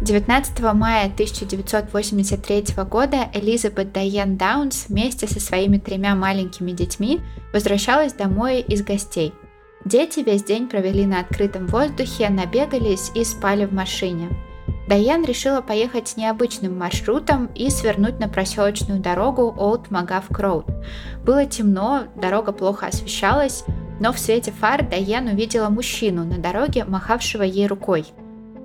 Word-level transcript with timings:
19 0.00 0.60
мая 0.74 1.06
1983 1.06 2.66
года 2.88 3.28
Элизабет 3.34 3.92
Дайен 3.92 4.36
Даунс 4.36 4.86
вместе 4.88 5.26
со 5.26 5.40
своими 5.40 5.78
тремя 5.78 6.14
маленькими 6.14 6.70
детьми 6.70 7.20
возвращалась 7.52 8.12
домой 8.12 8.60
из 8.60 8.84
гостей. 8.84 9.34
Дети 9.84 10.20
весь 10.20 10.44
день 10.44 10.68
провели 10.68 11.04
на 11.04 11.18
открытом 11.18 11.66
воздухе, 11.66 12.28
набегались 12.28 13.10
и 13.16 13.24
спали 13.24 13.64
в 13.64 13.72
машине. 13.72 14.28
Дайен 14.88 15.24
решила 15.24 15.62
поехать 15.62 16.16
необычным 16.16 16.78
маршрутом 16.78 17.46
и 17.56 17.68
свернуть 17.68 18.20
на 18.20 18.28
проселочную 18.28 19.00
дорогу 19.00 19.52
Old 19.58 19.88
Magав 19.90 20.30
Road. 20.30 20.72
Было 21.24 21.44
темно, 21.44 22.04
дорога 22.14 22.52
плохо 22.52 22.86
освещалась, 22.86 23.64
но 23.98 24.12
в 24.12 24.18
свете 24.20 24.52
фар 24.52 24.88
Дайен 24.88 25.26
увидела 25.26 25.70
мужчину 25.70 26.24
на 26.24 26.38
дороге, 26.38 26.84
махавшего 26.84 27.42
ей 27.42 27.66
рукой– 27.66 28.06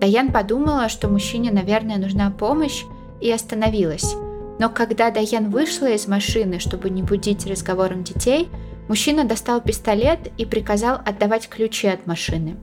Даян 0.03 0.33
подумала, 0.33 0.89
что 0.89 1.07
мужчине, 1.07 1.49
наверное, 1.49 1.95
нужна 1.95 2.29
помощь, 2.29 2.83
и 3.21 3.31
остановилась. 3.31 4.17
Но 4.59 4.67
когда 4.67 5.11
Даян 5.11 5.49
вышла 5.49 5.85
из 5.85 6.09
машины, 6.09 6.59
чтобы 6.59 6.89
не 6.89 7.01
будить 7.01 7.47
разговором 7.47 8.03
детей, 8.03 8.49
мужчина 8.89 9.23
достал 9.23 9.61
пистолет 9.61 10.19
и 10.37 10.45
приказал 10.45 10.99
отдавать 11.05 11.47
ключи 11.47 11.87
от 11.87 12.05
машины. 12.05 12.57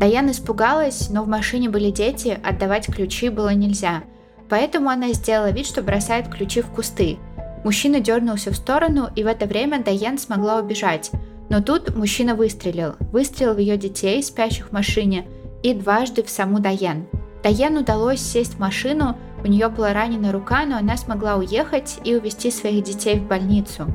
Даян 0.00 0.30
испугалась, 0.30 1.10
но 1.10 1.24
в 1.24 1.28
машине 1.28 1.68
были 1.68 1.90
дети, 1.90 2.40
отдавать 2.42 2.86
ключи 2.86 3.28
было 3.28 3.50
нельзя. 3.50 4.04
Поэтому 4.48 4.88
она 4.88 5.12
сделала 5.12 5.50
вид, 5.50 5.66
что 5.66 5.82
бросает 5.82 6.28
ключи 6.28 6.62
в 6.62 6.70
кусты. 6.70 7.18
Мужчина 7.64 8.00
дернулся 8.00 8.50
в 8.50 8.56
сторону, 8.56 9.10
и 9.14 9.24
в 9.24 9.26
это 9.26 9.44
время 9.44 9.82
Даян 9.82 10.16
смогла 10.16 10.58
убежать. 10.58 11.10
Но 11.50 11.60
тут 11.60 11.94
мужчина 11.94 12.34
выстрелил. 12.34 12.94
Выстрелил 13.12 13.52
в 13.52 13.58
ее 13.58 13.76
детей, 13.76 14.22
спящих 14.22 14.70
в 14.70 14.72
машине– 14.72 15.26
и 15.62 15.74
дважды 15.74 16.22
в 16.22 16.30
саму 16.30 16.60
Дайен. 16.60 17.06
Дайен 17.42 17.76
удалось 17.76 18.20
сесть 18.20 18.54
в 18.54 18.58
машину, 18.58 19.16
у 19.44 19.46
нее 19.46 19.68
была 19.68 19.92
ранена 19.92 20.32
рука, 20.32 20.64
но 20.64 20.76
она 20.76 20.96
смогла 20.96 21.36
уехать 21.36 21.98
и 22.04 22.14
увезти 22.14 22.50
своих 22.50 22.84
детей 22.84 23.18
в 23.18 23.26
больницу. 23.26 23.86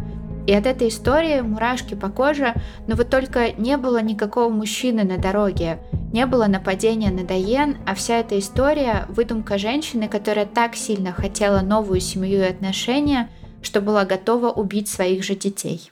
И 0.47 0.53
от 0.53 0.65
этой 0.65 0.89
истории 0.89 1.41
мурашки 1.41 1.93
по 1.93 2.09
коже, 2.09 2.53
но 2.87 2.95
вот 2.95 3.09
только 3.09 3.51
не 3.53 3.77
было 3.77 4.01
никакого 4.01 4.49
мужчины 4.49 5.03
на 5.03 5.17
дороге, 5.17 5.79
не 6.11 6.25
было 6.25 6.47
нападения 6.47 7.11
на 7.11 7.23
Дайен, 7.23 7.77
а 7.87 7.95
вся 7.95 8.19
эта 8.19 8.37
история– 8.37 9.05
выдумка 9.09 9.57
женщины, 9.57 10.07
которая 10.07 10.45
так 10.45 10.75
сильно 10.75 11.11
хотела 11.11 11.61
новую 11.61 12.01
семью 12.01 12.39
и 12.41 12.49
отношения, 12.49 13.29
что 13.61 13.81
была 13.81 14.05
готова 14.05 14.51
убить 14.51 14.89
своих 14.89 15.23
же 15.23 15.35
детей. 15.35 15.91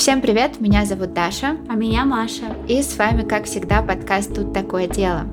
Всем 0.00 0.22
привет, 0.22 0.62
меня 0.62 0.86
зовут 0.86 1.12
Даша. 1.12 1.58
А 1.68 1.74
меня 1.74 2.06
Маша. 2.06 2.56
И 2.66 2.80
с 2.80 2.96
вами, 2.96 3.22
как 3.22 3.44
всегда, 3.44 3.82
подкаст 3.82 4.34
«Тут 4.34 4.54
такое 4.54 4.86
дело». 4.86 5.26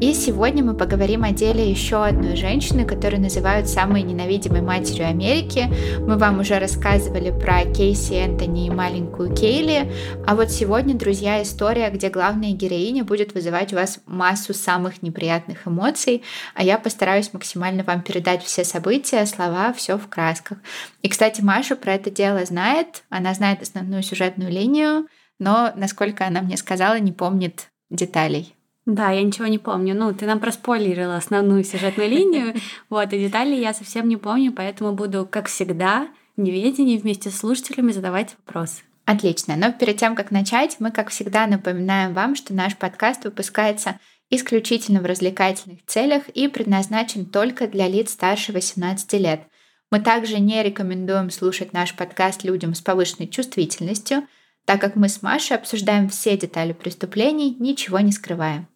И 0.00 0.14
сегодня 0.14 0.64
мы 0.64 0.72
поговорим 0.72 1.24
о 1.24 1.32
деле 1.32 1.70
еще 1.70 2.02
одной 2.02 2.34
женщины, 2.34 2.86
которую 2.86 3.20
называют 3.20 3.68
самой 3.68 4.00
ненавидимой 4.00 4.62
матерью 4.62 5.06
Америки. 5.06 5.68
Мы 5.98 6.16
вам 6.16 6.40
уже 6.40 6.58
рассказывали 6.58 7.30
про 7.30 7.66
Кейси 7.66 8.14
Энтони 8.14 8.66
и 8.66 8.70
маленькую 8.70 9.34
Кейли. 9.34 9.92
А 10.26 10.36
вот 10.36 10.50
сегодня, 10.50 10.94
друзья, 10.94 11.42
история, 11.42 11.90
где 11.90 12.08
главная 12.08 12.52
героиня 12.52 13.04
будет 13.04 13.34
вызывать 13.34 13.74
у 13.74 13.76
вас 13.76 14.00
массу 14.06 14.54
самых 14.54 15.02
неприятных 15.02 15.68
эмоций, 15.68 16.22
а 16.54 16.62
я 16.62 16.78
постараюсь 16.78 17.34
максимально 17.34 17.84
вам 17.84 18.00
передать 18.00 18.42
все 18.42 18.64
события, 18.64 19.26
слова, 19.26 19.74
все 19.74 19.98
в 19.98 20.08
красках. 20.08 20.56
И, 21.02 21.10
кстати, 21.10 21.42
Маша 21.42 21.76
про 21.76 21.92
это 21.92 22.10
дело 22.10 22.42
знает, 22.46 23.04
она 23.10 23.34
знает 23.34 23.60
основную 23.60 24.02
сюжетную 24.02 24.50
линию, 24.50 25.08
но, 25.38 25.72
насколько 25.76 26.26
она 26.26 26.40
мне 26.40 26.56
сказала, 26.56 26.98
не 26.98 27.12
помнит 27.12 27.68
деталей. 27.90 28.54
Да, 28.86 29.10
я 29.10 29.22
ничего 29.22 29.46
не 29.46 29.58
помню. 29.58 29.94
Ну, 29.94 30.12
ты 30.14 30.26
нам 30.26 30.40
проспойлерила 30.40 31.16
основную 31.16 31.64
сюжетную 31.64 32.08
линию. 32.08 32.54
Вот, 32.88 33.12
и 33.12 33.18
детали 33.18 33.54
я 33.54 33.72
совсем 33.74 34.08
не 34.08 34.16
помню, 34.16 34.52
поэтому 34.52 34.92
буду, 34.92 35.28
как 35.30 35.48
всегда, 35.48 36.08
в 36.36 36.40
неведении 36.40 36.98
вместе 36.98 37.30
с 37.30 37.38
слушателями 37.38 37.92
задавать 37.92 38.36
вопросы. 38.44 38.82
Отлично. 39.04 39.56
Но 39.56 39.72
перед 39.72 39.96
тем, 39.96 40.14
как 40.14 40.30
начать, 40.30 40.76
мы, 40.78 40.90
как 40.90 41.10
всегда, 41.10 41.46
напоминаем 41.46 42.14
вам, 42.14 42.34
что 42.36 42.54
наш 42.54 42.76
подкаст 42.76 43.24
выпускается 43.24 43.98
исключительно 44.30 45.00
в 45.00 45.06
развлекательных 45.06 45.84
целях 45.86 46.28
и 46.28 46.48
предназначен 46.48 47.26
только 47.26 47.66
для 47.66 47.88
лиц 47.88 48.12
старше 48.12 48.52
18 48.52 49.12
лет. 49.14 49.42
Мы 49.90 50.00
также 50.00 50.38
не 50.38 50.62
рекомендуем 50.62 51.30
слушать 51.30 51.72
наш 51.72 51.94
подкаст 51.96 52.44
людям 52.44 52.74
с 52.74 52.80
повышенной 52.80 53.26
чувствительностью, 53.26 54.22
так 54.64 54.80
как 54.80 54.94
мы 54.94 55.08
с 55.08 55.22
Машей 55.22 55.56
обсуждаем 55.56 56.08
все 56.08 56.36
детали 56.36 56.72
преступлений, 56.72 57.56
ничего 57.58 57.98
не 57.98 58.12
скрывая. 58.12 58.68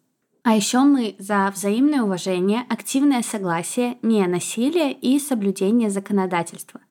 А 0.45 0.55
еще 0.55 0.81
мы 0.81 1.15
за 1.17 1.51
взаимное 1.51 2.03
уважение, 2.03 2.65
активное 2.69 3.23
согласие, 3.23 3.97
не 4.03 4.27
насилие 4.27 4.93
и 4.93 5.17
соблюдение 5.17 5.89
законодательства. 5.89 6.81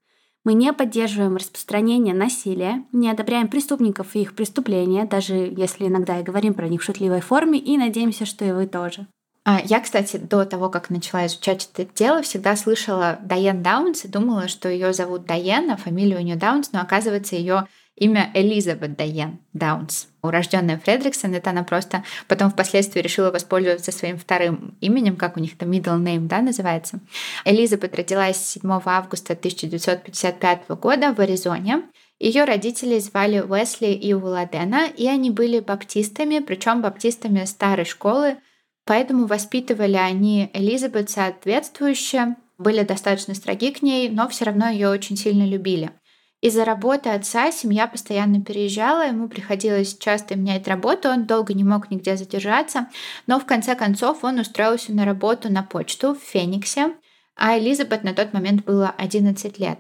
Мы 0.43 0.55
не 0.55 0.73
поддерживаем 0.73 1.37
распространение 1.37 2.17
насилия, 2.17 2.85
не 2.91 3.09
одобряем 3.09 3.47
преступников 3.47 4.17
и 4.17 4.23
их 4.23 4.35
преступления, 4.35 5.05
даже 5.05 5.35
если 5.57 5.87
иногда 5.87 6.19
и 6.19 6.25
говорим 6.25 6.55
про 6.55 6.67
них 6.67 6.83
в 6.83 6.85
шутливой 6.85 7.21
форме, 7.21 7.61
и 7.61 7.79
надеемся, 7.79 8.27
что 8.27 8.45
и 8.45 8.51
вы 8.51 8.67
тоже. 8.67 9.07
А, 9.45 9.61
я, 9.65 9.79
кстати, 9.79 10.17
до 10.17 10.45
того, 10.45 10.69
как 10.69 10.91
начала 10.91 11.25
изучать 11.27 11.71
это 11.73 11.89
дело, 11.95 12.23
всегда 12.23 12.57
слышала 12.57 13.21
Дайен 13.23 13.63
Даунс 13.63 14.05
и 14.05 14.09
думала, 14.09 14.49
что 14.49 14.69
ее 14.69 14.93
зовут 14.93 15.27
Дайен, 15.27 15.71
а 15.71 15.77
фамилия 15.77 16.17
у 16.17 16.23
нее 16.23 16.37
Даунс, 16.37 16.73
но 16.73 16.81
оказывается 16.81 17.37
ее 17.37 17.69
имя 17.97 18.31
Элизабет 18.35 18.97
Дайен 18.97 19.39
Даунс. 19.53 20.09
Урожденная 20.23 20.79
Фредриксон, 20.79 21.35
это 21.35 21.51
она 21.51 21.63
просто 21.63 22.03
потом 22.29 22.51
впоследствии 22.51 23.01
решила 23.01 23.31
воспользоваться 23.31 23.93
своим 23.93 24.19
вторым 24.19 24.77
именем, 24.81 25.17
как 25.17 25.37
у 25.37 25.41
них 25.41 25.57
там 25.57 25.71
middle 25.71 26.03
name, 26.03 26.27
да, 26.27 26.41
называется. 26.41 27.01
Элизабет 27.45 27.95
родилась 27.95 28.39
7 28.39 28.81
августа 28.85 29.35
1955 29.35 30.69
года 30.81 31.13
в 31.15 31.21
Аризоне. 31.21 31.83
Ее 32.19 32.45
родители 32.45 32.99
звали 32.99 33.41
Уэсли 33.41 33.89
и 33.89 34.15
Уладена, 34.15 34.87
и 34.87 35.07
они 35.07 35.31
были 35.31 35.61
баптистами, 35.61 36.39
причем 36.39 36.81
баптистами 36.81 37.45
старой 37.45 37.85
школы, 37.85 38.37
поэтому 38.87 39.27
воспитывали 39.27 39.97
они 39.97 40.51
Элизабет 40.55 41.11
соответствующе, 41.11 42.37
были 42.57 42.83
достаточно 42.83 43.35
строги 43.35 43.73
к 43.73 43.83
ней, 43.83 44.09
но 44.09 44.29
все 44.29 44.45
равно 44.45 44.69
ее 44.69 44.89
очень 44.89 45.17
сильно 45.17 45.45
любили. 45.45 45.91
Из-за 46.45 46.67
работы 46.67 47.09
отца 47.09 47.51
семья 47.51 47.87
постоянно 47.87 48.39
переезжала, 48.39 49.07
ему 49.07 49.31
приходилось 49.31 49.97
часто 49.97 50.37
менять 50.37 50.69
работу, 50.69 51.09
он 51.09 51.25
долго 51.25 51.55
не 51.55 51.65
мог 51.65 51.91
нигде 51.91 52.19
задержаться, 52.19 52.89
но 53.27 53.41
в 53.41 53.47
конце 53.47 53.75
концов 53.75 54.25
он 54.25 54.39
устроился 54.39 54.93
на 54.93 55.07
работу 55.07 55.51
на 55.51 55.63
почту 55.63 56.15
в 56.15 56.19
Фениксе, 56.19 56.97
а 57.35 57.59
Элизабет 57.59 58.05
на 58.05 58.13
тот 58.13 58.35
момент 58.35 58.63
было 58.67 58.95
11 58.99 59.59
лет. 59.59 59.79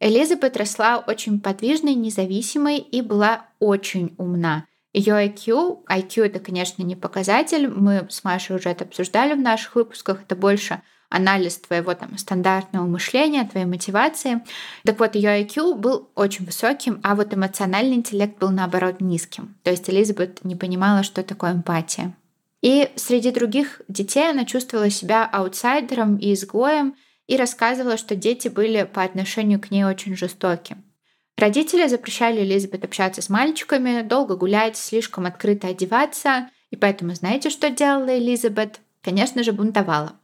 Элизабет 0.00 0.56
росла 0.56 0.98
очень 0.98 1.40
подвижной, 1.40 1.94
независимой 1.94 2.78
и 2.78 3.02
была 3.02 3.46
очень 3.60 4.16
умна. 4.18 4.66
Ее 4.92 5.14
IQ, 5.14 5.84
IQ 5.88 6.24
это, 6.24 6.40
конечно, 6.40 6.82
не 6.82 6.96
показатель, 6.96 7.68
мы 7.68 8.08
с 8.10 8.24
Машей 8.24 8.56
уже 8.56 8.70
это 8.70 8.82
обсуждали 8.82 9.34
в 9.34 9.40
наших 9.40 9.76
выпусках, 9.76 10.22
это 10.22 10.34
больше 10.34 10.82
анализ 11.10 11.58
твоего 11.58 11.92
там 11.94 12.16
стандартного 12.16 12.86
мышления, 12.86 13.44
твоей 13.44 13.66
мотивации. 13.66 14.40
Так 14.84 14.98
вот, 14.98 15.16
ее 15.16 15.42
IQ 15.42 15.74
был 15.74 16.08
очень 16.14 16.46
высоким, 16.46 17.00
а 17.02 17.14
вот 17.14 17.34
эмоциональный 17.34 17.96
интеллект 17.96 18.38
был 18.38 18.50
наоборот 18.50 19.00
низким. 19.00 19.56
То 19.62 19.70
есть 19.70 19.90
Элизабет 19.90 20.44
не 20.44 20.56
понимала, 20.56 21.02
что 21.02 21.22
такое 21.22 21.52
эмпатия. 21.52 22.16
И 22.62 22.90
среди 22.96 23.30
других 23.30 23.82
детей 23.88 24.30
она 24.30 24.44
чувствовала 24.44 24.90
себя 24.90 25.26
аутсайдером 25.26 26.16
и 26.16 26.32
изгоем 26.32 26.94
и 27.26 27.36
рассказывала, 27.36 27.96
что 27.96 28.14
дети 28.14 28.48
были 28.48 28.84
по 28.84 29.02
отношению 29.02 29.60
к 29.60 29.70
ней 29.70 29.84
очень 29.84 30.16
жестоки. 30.16 30.76
Родители 31.36 31.88
запрещали 31.88 32.42
Элизабет 32.42 32.84
общаться 32.84 33.22
с 33.22 33.30
мальчиками, 33.30 34.02
долго 34.02 34.36
гулять, 34.36 34.76
слишком 34.76 35.24
открыто 35.24 35.68
одеваться, 35.68 36.50
и 36.70 36.76
поэтому 36.76 37.14
знаете, 37.14 37.48
что 37.48 37.70
делала 37.70 38.18
Элизабет? 38.18 38.80
Конечно 39.02 39.42
же, 39.42 39.52
бунтовала. 39.52 40.19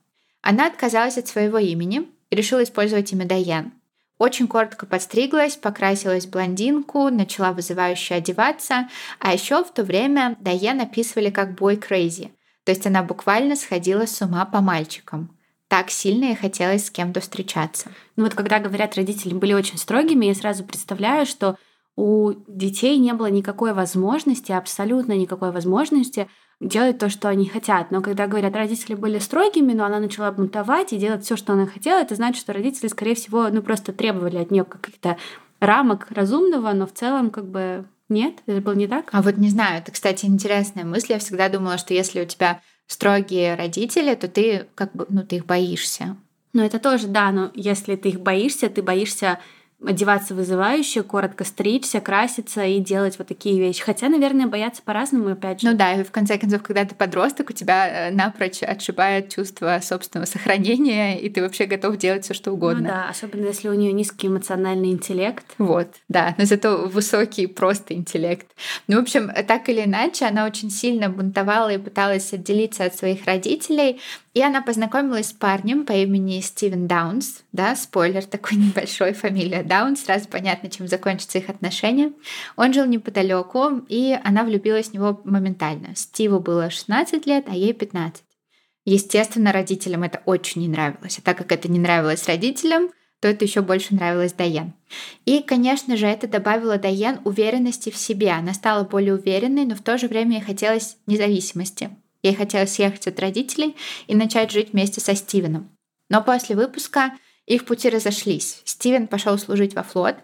Она 0.48 0.68
отказалась 0.68 1.18
от 1.18 1.26
своего 1.26 1.58
имени 1.58 2.08
и 2.30 2.36
решила 2.36 2.62
использовать 2.62 3.12
имя 3.12 3.26
Дайан. 3.26 3.72
Очень 4.16 4.46
коротко 4.46 4.86
подстриглась, 4.86 5.56
покрасилась 5.56 6.28
блондинку, 6.28 7.08
начала 7.08 7.50
вызывающе 7.50 8.14
одеваться, 8.14 8.88
а 9.18 9.32
еще 9.32 9.64
в 9.64 9.72
то 9.72 9.82
время 9.82 10.36
Дайан 10.38 10.80
описывали 10.80 11.30
как 11.30 11.56
бой 11.56 11.74
crazy, 11.74 12.30
то 12.62 12.70
есть 12.70 12.86
она 12.86 13.02
буквально 13.02 13.56
сходила 13.56 14.06
с 14.06 14.22
ума 14.22 14.44
по 14.44 14.60
мальчикам. 14.60 15.36
Так 15.66 15.90
сильно 15.90 16.26
ей 16.26 16.36
хотелось 16.36 16.86
с 16.86 16.90
кем-то 16.92 17.18
встречаться. 17.20 17.90
Ну 18.14 18.22
вот 18.22 18.34
когда 18.34 18.60
говорят, 18.60 18.94
родители 18.94 19.34
были 19.34 19.52
очень 19.52 19.78
строгими, 19.78 20.26
я 20.26 20.34
сразу 20.36 20.62
представляю, 20.62 21.26
что 21.26 21.56
у 21.96 22.34
детей 22.46 22.98
не 22.98 23.14
было 23.14 23.26
никакой 23.26 23.72
возможности, 23.72 24.52
абсолютно 24.52 25.14
никакой 25.14 25.50
возможности 25.50 26.28
делать 26.60 26.98
то, 26.98 27.08
что 27.08 27.28
они 27.28 27.46
хотят. 27.46 27.90
Но 27.90 28.00
когда 28.00 28.26
говорят, 28.26 28.54
родители 28.54 28.94
были 28.94 29.18
строгими, 29.18 29.72
но 29.72 29.84
она 29.84 30.00
начала 30.00 30.32
бунтовать 30.32 30.92
и 30.92 30.98
делать 30.98 31.24
все, 31.24 31.36
что 31.36 31.52
она 31.52 31.66
хотела, 31.66 32.00
это 32.00 32.14
значит, 32.14 32.40
что 32.40 32.52
родители, 32.52 32.88
скорее 32.88 33.14
всего, 33.14 33.48
ну 33.48 33.62
просто 33.62 33.92
требовали 33.92 34.38
от 34.38 34.50
нее 34.50 34.64
каких-то 34.64 35.18
рамок 35.60 36.06
разумного, 36.10 36.72
но 36.72 36.86
в 36.86 36.92
целом 36.92 37.30
как 37.30 37.46
бы 37.46 37.84
нет, 38.08 38.36
это 38.46 38.60
было 38.60 38.74
не 38.74 38.86
так. 38.86 39.08
А 39.12 39.22
вот 39.22 39.36
не 39.36 39.48
знаю, 39.48 39.78
это, 39.78 39.92
кстати, 39.92 40.26
интересная 40.26 40.84
мысль. 40.84 41.12
Я 41.12 41.18
всегда 41.18 41.48
думала, 41.48 41.76
что 41.76 41.92
если 41.92 42.22
у 42.22 42.26
тебя 42.26 42.60
строгие 42.86 43.56
родители, 43.56 44.14
то 44.14 44.28
ты 44.28 44.66
как 44.74 44.92
бы, 44.92 45.06
ну, 45.08 45.24
ты 45.24 45.36
их 45.36 45.46
боишься. 45.46 46.16
Ну, 46.52 46.62
это 46.62 46.78
тоже, 46.78 47.08
да, 47.08 47.32
но 47.32 47.50
если 47.54 47.96
ты 47.96 48.10
их 48.10 48.20
боишься, 48.20 48.68
ты 48.68 48.80
боишься 48.82 49.40
одеваться 49.84 50.34
вызывающе, 50.34 51.02
коротко 51.02 51.44
стричься, 51.44 52.00
краситься 52.00 52.64
и 52.64 52.78
делать 52.78 53.18
вот 53.18 53.28
такие 53.28 53.58
вещи. 53.60 53.82
Хотя, 53.82 54.08
наверное, 54.08 54.46
бояться 54.46 54.82
по-разному, 54.82 55.30
опять 55.30 55.60
же. 55.60 55.68
Ну 55.68 55.76
да, 55.76 55.94
и 55.94 56.02
в 56.02 56.10
конце 56.10 56.38
концов, 56.38 56.62
когда 56.62 56.84
ты 56.84 56.94
подросток, 56.94 57.50
у 57.50 57.52
тебя 57.52 58.08
э, 58.08 58.10
напрочь 58.10 58.62
отшибает 58.62 59.34
чувство 59.34 59.78
собственного 59.82 60.26
сохранения, 60.26 61.20
и 61.20 61.28
ты 61.28 61.42
вообще 61.42 61.66
готов 61.66 61.98
делать 61.98 62.24
все 62.24 62.34
что 62.34 62.52
угодно. 62.52 62.80
Ну 62.80 62.88
да, 62.88 63.08
особенно 63.08 63.46
если 63.46 63.68
у 63.68 63.74
нее 63.74 63.92
низкий 63.92 64.28
эмоциональный 64.28 64.90
интеллект. 64.90 65.44
Вот, 65.58 65.88
да, 66.08 66.34
но 66.38 66.46
зато 66.46 66.86
высокий 66.86 67.46
просто 67.46 67.94
интеллект. 67.94 68.46
Ну, 68.88 68.96
в 68.96 69.02
общем, 69.02 69.30
так 69.46 69.68
или 69.68 69.84
иначе, 69.84 70.24
она 70.24 70.46
очень 70.46 70.70
сильно 70.70 71.10
бунтовала 71.10 71.70
и 71.72 71.78
пыталась 71.78 72.32
отделиться 72.32 72.84
от 72.84 72.94
своих 72.94 73.26
родителей, 73.26 74.00
и 74.36 74.42
она 74.42 74.60
познакомилась 74.60 75.28
с 75.28 75.32
парнем 75.32 75.86
по 75.86 75.92
имени 75.92 76.40
Стивен 76.40 76.86
Даунс. 76.86 77.42
Да, 77.52 77.74
спойлер 77.74 78.22
такой 78.24 78.58
небольшой, 78.58 79.14
фамилия 79.14 79.62
Даунс. 79.66 80.04
Сразу 80.04 80.28
понятно, 80.28 80.70
чем 80.70 80.88
закончатся 80.88 81.38
их 81.38 81.48
отношения. 81.48 82.12
Он 82.56 82.72
жил 82.72 82.86
неподалеку, 82.86 83.82
и 83.88 84.18
она 84.24 84.44
влюбилась 84.44 84.88
в 84.88 84.94
него 84.94 85.20
моментально. 85.24 85.94
Стиву 85.94 86.40
было 86.40 86.70
16 86.70 87.26
лет, 87.26 87.46
а 87.48 87.54
ей 87.54 87.72
15. 87.72 88.22
Естественно, 88.84 89.52
родителям 89.52 90.04
это 90.04 90.22
очень 90.26 90.62
не 90.62 90.68
нравилось. 90.68 91.18
А 91.18 91.22
так 91.22 91.38
как 91.38 91.50
это 91.52 91.68
не 91.68 91.78
нравилось 91.78 92.26
родителям, 92.26 92.90
то 93.20 93.28
это 93.28 93.44
еще 93.44 93.62
больше 93.62 93.94
нравилось 93.94 94.32
Дайен. 94.32 94.74
И, 95.24 95.42
конечно 95.42 95.96
же, 95.96 96.06
это 96.06 96.28
добавило 96.28 96.78
Дайен 96.78 97.18
уверенности 97.24 97.90
в 97.90 97.96
себе. 97.96 98.30
Она 98.30 98.54
стала 98.54 98.84
более 98.84 99.14
уверенной, 99.14 99.64
но 99.64 99.74
в 99.74 99.82
то 99.82 99.98
же 99.98 100.06
время 100.06 100.36
ей 100.36 100.42
хотелось 100.42 100.96
независимости. 101.06 101.90
Ей 102.22 102.34
хотелось 102.34 102.74
съехать 102.74 103.06
от 103.06 103.18
родителей 103.20 103.76
и 104.06 104.14
начать 104.14 104.50
жить 104.50 104.72
вместе 104.72 105.00
со 105.00 105.14
Стивеном. 105.14 105.70
Но 106.08 106.22
после 106.22 106.54
выпуска 106.54 107.12
их 107.46 107.64
пути 107.64 107.88
разошлись. 107.88 108.60
Стивен 108.64 109.06
пошел 109.06 109.38
служить 109.38 109.74
во 109.74 109.82
флот, 109.82 110.16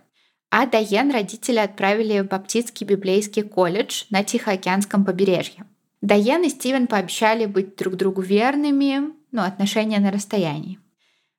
а 0.51 0.67
Дайен 0.67 1.11
родители 1.11 1.59
отправили 1.59 2.21
в 2.21 2.29
Баптистский 2.29 2.87
библейский 2.87 3.43
колледж 3.43 4.05
на 4.11 4.23
Тихоокеанском 4.23 5.05
побережье. 5.05 5.65
Дайен 6.03 6.43
и 6.43 6.49
Стивен 6.49 6.89
пообещали 6.89 7.47
быть 7.47 7.77
друг 7.77 7.95
другу 7.95 8.21
верными, 8.21 9.13
ну, 9.31 9.43
отношения 9.43 10.01
на 10.01 10.11
расстоянии. 10.11 10.79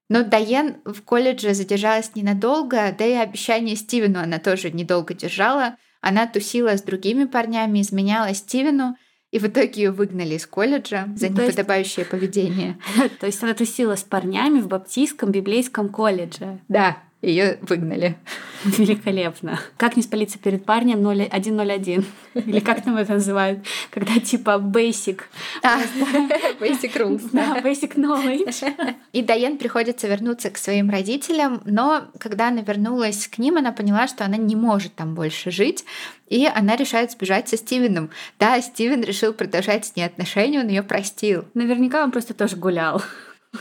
Но 0.10 0.24
Дайен 0.24 0.78
в 0.86 1.02
колледже 1.02 1.54
задержалась 1.54 2.16
ненадолго, 2.16 2.96
да 2.98 3.06
и 3.06 3.14
обещание 3.14 3.76
Стивену 3.76 4.20
она 4.20 4.40
тоже 4.40 4.72
недолго 4.72 5.14
держала. 5.14 5.76
Она 6.02 6.28
тусила 6.28 6.78
с 6.78 6.82
другими 6.82 7.26
парнями, 7.26 7.82
изменяла 7.82 8.34
Стивену, 8.34 8.96
и 9.34 9.40
в 9.40 9.48
итоге 9.48 9.82
ее 9.82 9.92
выгнали 9.92 10.36
из 10.36 10.46
колледжа 10.46 11.08
за 11.16 11.30
ну, 11.30 11.42
неподобающее 11.42 12.06
поведение. 12.06 12.78
То 13.20 13.26
есть 13.26 13.42
она 13.42 13.56
тусила 13.56 13.96
с 13.96 14.04
парнями 14.04 14.62
в 14.62 14.68
баптистском 14.68 15.32
библейском 15.32 15.90
колледже. 15.90 16.60
Да, 16.68 17.00
ее 17.24 17.58
выгнали. 17.62 18.18
Великолепно. 18.66 19.60
Как 19.78 19.98
не 19.98 20.04
спалиться 20.04 20.38
перед 20.38 20.66
парнем 20.66 21.00
101? 21.00 22.06
Или 22.34 22.60
как 22.60 22.84
там 22.84 22.98
это 22.98 23.14
называют? 23.14 23.66
Когда 23.90 24.20
типа 24.20 24.62
basic. 24.62 25.22
А, 25.64 25.80
basic 26.60 26.94
rules. 26.96 27.24
Да, 27.32 27.60
basic 27.60 27.96
knowledge. 27.96 28.96
И 29.14 29.22
Дайен 29.22 29.58
приходится 29.58 30.08
вернуться 30.08 30.50
к 30.50 30.58
своим 30.58 30.90
родителям, 30.90 31.62
но 31.66 32.04
когда 32.20 32.50
она 32.50 32.62
вернулась 32.62 33.28
к 33.28 33.38
ним, 33.38 33.58
она 33.58 33.72
поняла, 33.72 34.08
что 34.08 34.26
она 34.26 34.38
не 34.38 34.56
может 34.56 34.96
там 34.96 35.16
больше 35.16 35.52
жить, 35.52 35.86
и 36.28 36.46
она 36.46 36.76
решает 36.76 37.12
сбежать 37.12 37.50
со 37.50 37.58
Стивеном. 37.58 38.10
Да, 38.40 38.60
Стивен 38.62 39.02
решил 39.02 39.34
продолжать 39.34 39.86
с 39.86 39.96
ней 39.96 40.04
отношения, 40.04 40.60
он 40.60 40.68
ее 40.68 40.84
простил. 40.84 41.46
Наверняка 41.54 42.04
он 42.04 42.12
просто 42.12 42.34
тоже 42.34 42.56
гулял. 42.56 43.02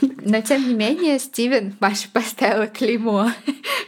Но 0.00 0.40
тем 0.40 0.68
не 0.68 0.74
менее, 0.74 1.18
Стивен 1.18 1.76
Маша 1.80 2.08
поставила 2.12 2.66
клеймо. 2.66 3.30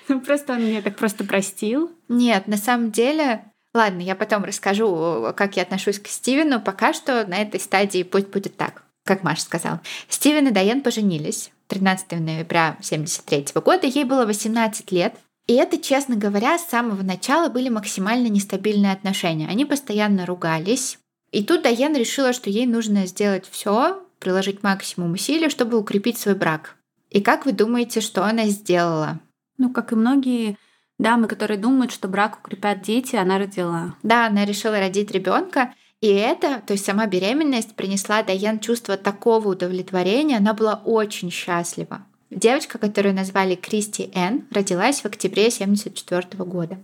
Ну 0.07 0.21
просто 0.21 0.53
он 0.53 0.67
меня 0.67 0.83
так 0.83 0.97
просто 0.97 1.25
простил. 1.25 1.91
Нет, 2.09 2.47
на 2.47 2.59
самом 2.59 2.91
деле 2.91 3.45
Ладно, 3.75 4.03
я 4.03 4.15
потом 4.15 4.45
расскажу, 4.45 5.33
как 5.37 5.57
я 5.57 5.65
отношусь 5.65 5.99
к 5.99 6.07
Стивену. 6.07 6.61
Пока 6.61 6.93
что 6.93 7.27
на 7.27 7.43
этой 7.43 7.59
стадии 7.59 8.05
пусть 8.05 8.29
будет 8.29 8.57
так, 8.57 8.85
как 9.05 9.25
Маша 9.25 9.43
сказала. 9.43 9.81
Стивен 10.09 10.47
и 10.47 10.53
Дайан 10.53 10.81
поженились 10.81 11.51
13 11.67 12.13
ноября 12.21 12.77
1973 12.79 13.61
года. 13.61 13.89
Ей 13.89 14.05
было 14.05 14.27
18 14.27 14.93
лет. 14.93 15.17
И 15.49 15.55
это, 15.55 15.77
честно 15.77 16.15
говоря, 16.15 16.57
с 16.57 16.69
самого 16.69 17.03
начала 17.03 17.49
были 17.49 17.69
максимально 17.69 18.29
нестабильные 18.29 18.93
отношения. 18.93 19.49
Они 19.49 19.65
постоянно 19.65 20.25
ругались. 20.25 20.99
И 21.33 21.43
тут 21.43 21.63
Дайан 21.63 21.97
решила, 21.97 22.33
что 22.33 22.51
ей 22.51 22.67
нужно 22.67 23.07
сделать 23.07 23.45
все, 23.51 24.04
приложить 24.25 24.63
максимум 24.63 25.13
усилий, 25.13 25.51
чтобы 25.51 25.79
укрепить 25.79 26.19
свой 26.19 26.35
брак. 26.35 26.77
И 27.11 27.21
как 27.21 27.47
вы 27.47 27.53
думаете, 27.53 28.01
что 28.01 28.25
она 28.25 28.47
сделала? 28.47 29.21
Ну, 29.59 29.71
как 29.71 29.93
и 29.93 29.95
многие 29.95 30.59
дамы, 30.99 31.29
которые 31.29 31.59
думают, 31.59 31.93
что 31.93 32.09
брак 32.09 32.39
укрепят 32.39 32.83
дети, 32.83 33.15
она 33.15 33.39
родила. 33.39 33.95
Да, 34.03 34.27
она 34.27 34.45
решила 34.45 34.81
родить 34.81 35.13
ребенка. 35.13 35.73
И 36.01 36.09
это, 36.09 36.61
то 36.67 36.73
есть 36.73 36.85
сама 36.85 37.07
беременность, 37.07 37.77
принесла 37.77 38.23
Дайан 38.23 38.59
чувство 38.59 38.97
такого 38.97 39.51
удовлетворения. 39.51 40.39
Она 40.39 40.55
была 40.55 40.81
очень 40.85 41.31
счастлива. 41.31 42.05
Девочка, 42.31 42.79
которую 42.79 43.15
назвали 43.15 43.55
Кристи 43.55 44.11
Н, 44.13 44.45
родилась 44.51 45.03
в 45.03 45.05
октябре 45.05 45.47
1974 45.47 46.45
года. 46.45 46.83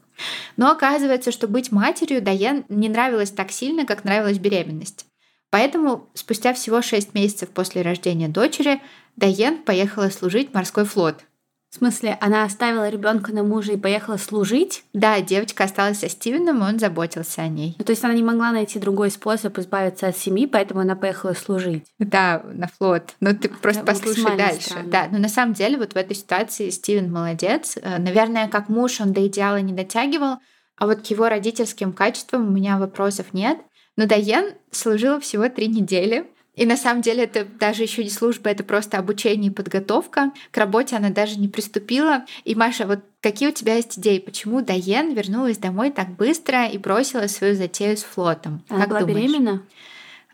Но 0.56 0.70
оказывается, 0.70 1.32
что 1.32 1.48
быть 1.48 1.72
матерью 1.72 2.22
Дайан 2.22 2.64
не 2.69 2.88
нравилось 2.88 3.31
так 3.31 3.50
сильно, 3.50 3.84
как 3.84 4.04
нравилась 4.04 4.38
беременность. 4.38 5.06
Поэтому 5.50 6.08
спустя 6.14 6.55
всего 6.55 6.81
6 6.81 7.14
месяцев 7.14 7.50
после 7.50 7.82
рождения 7.82 8.29
дочери 8.29 8.81
Дайен 9.17 9.58
поехала 9.58 10.08
служить 10.08 10.50
в 10.50 10.55
морской 10.55 10.85
флот. 10.85 11.25
В 11.70 11.76
смысле, 11.76 12.19
она 12.20 12.43
оставила 12.43 12.88
ребенка 12.88 13.32
на 13.32 13.44
мужа 13.44 13.73
и 13.73 13.76
поехала 13.76 14.17
служить? 14.17 14.82
Да, 14.93 15.20
девочка 15.20 15.62
осталась 15.62 16.00
со 16.00 16.08
Стивеном, 16.08 16.58
и 16.58 16.67
он 16.67 16.81
заботился 16.81 17.43
о 17.43 17.49
ней. 17.49 17.76
Ну, 17.79 17.85
то 17.85 17.91
есть 17.93 18.02
она 18.02 18.12
не 18.12 18.25
могла 18.25 18.50
найти 18.50 18.81
другой 18.81 19.12
способ 19.12 19.56
избавиться 19.56 20.08
от 20.08 20.17
семьи, 20.17 20.47
поэтому 20.47 20.81
она 20.81 20.97
поехала 20.97 21.32
служить. 21.32 21.87
Да, 22.00 22.43
на 22.44 22.67
флот. 22.67 23.14
Ну, 23.20 23.37
ты 23.37 23.49
просто 23.49 23.82
Это 23.82 23.93
послушай 23.93 24.37
дальше. 24.37 24.70
Странно. 24.70 24.91
Да, 24.91 25.08
но 25.12 25.19
на 25.19 25.29
самом 25.29 25.55
деле 25.55 25.79
вот 25.79 25.93
в 25.93 25.97
этой 25.97 26.17
ситуации 26.17 26.70
Стивен 26.70 27.12
молодец. 27.12 27.79
Э, 27.81 27.99
наверное, 27.99 28.49
как 28.49 28.69
муж 28.69 29.00
он 29.00 29.12
до 29.12 29.25
идеала 29.29 29.61
не 29.61 29.73
дотягивал, 29.73 30.38
а 30.75 30.87
вот 30.87 31.02
к 31.02 31.06
его 31.06 31.29
родительским 31.29 31.93
качествам 31.93 32.49
у 32.49 32.50
меня 32.50 32.79
вопросов 32.79 33.32
нет. 33.32 33.58
Но 33.96 34.06
Дайен 34.06 34.54
служила 34.70 35.20
всего 35.20 35.48
три 35.48 35.69
недели. 35.69 36.26
И 36.54 36.66
на 36.66 36.76
самом 36.76 37.00
деле 37.00 37.25
это 37.25 37.44
даже 37.44 37.82
еще 37.82 38.04
не 38.04 38.10
служба, 38.10 38.50
это 38.50 38.64
просто 38.64 38.99
обучение 38.99 39.50
и 39.50 39.54
подготовка. 39.54 40.32
К 40.50 40.56
работе 40.59 40.97
она 40.97 41.11
даже 41.11 41.38
не 41.38 41.49
приступила. 41.49 42.26
И 42.44 42.54
Маша, 42.54 42.87
вот 42.87 43.00
какие 43.20 43.49
у 43.49 43.52
тебя 43.52 43.76
есть 43.76 43.99
идеи, 43.99 44.18
почему 44.18 44.61
Дайен 44.61 45.14
вернулась 45.14 45.59
домой 45.59 45.90
так 45.90 46.11
быстро 46.11 46.66
и 46.66 46.76
бросила 46.76 47.26
свою 47.28 47.54
затею 47.54 47.97
с 47.97 48.02
флотом? 48.02 48.62
Она 48.68 48.80
как 48.80 48.88
была 48.88 49.00
думаешь? 49.00 49.30
беременна? 49.30 49.62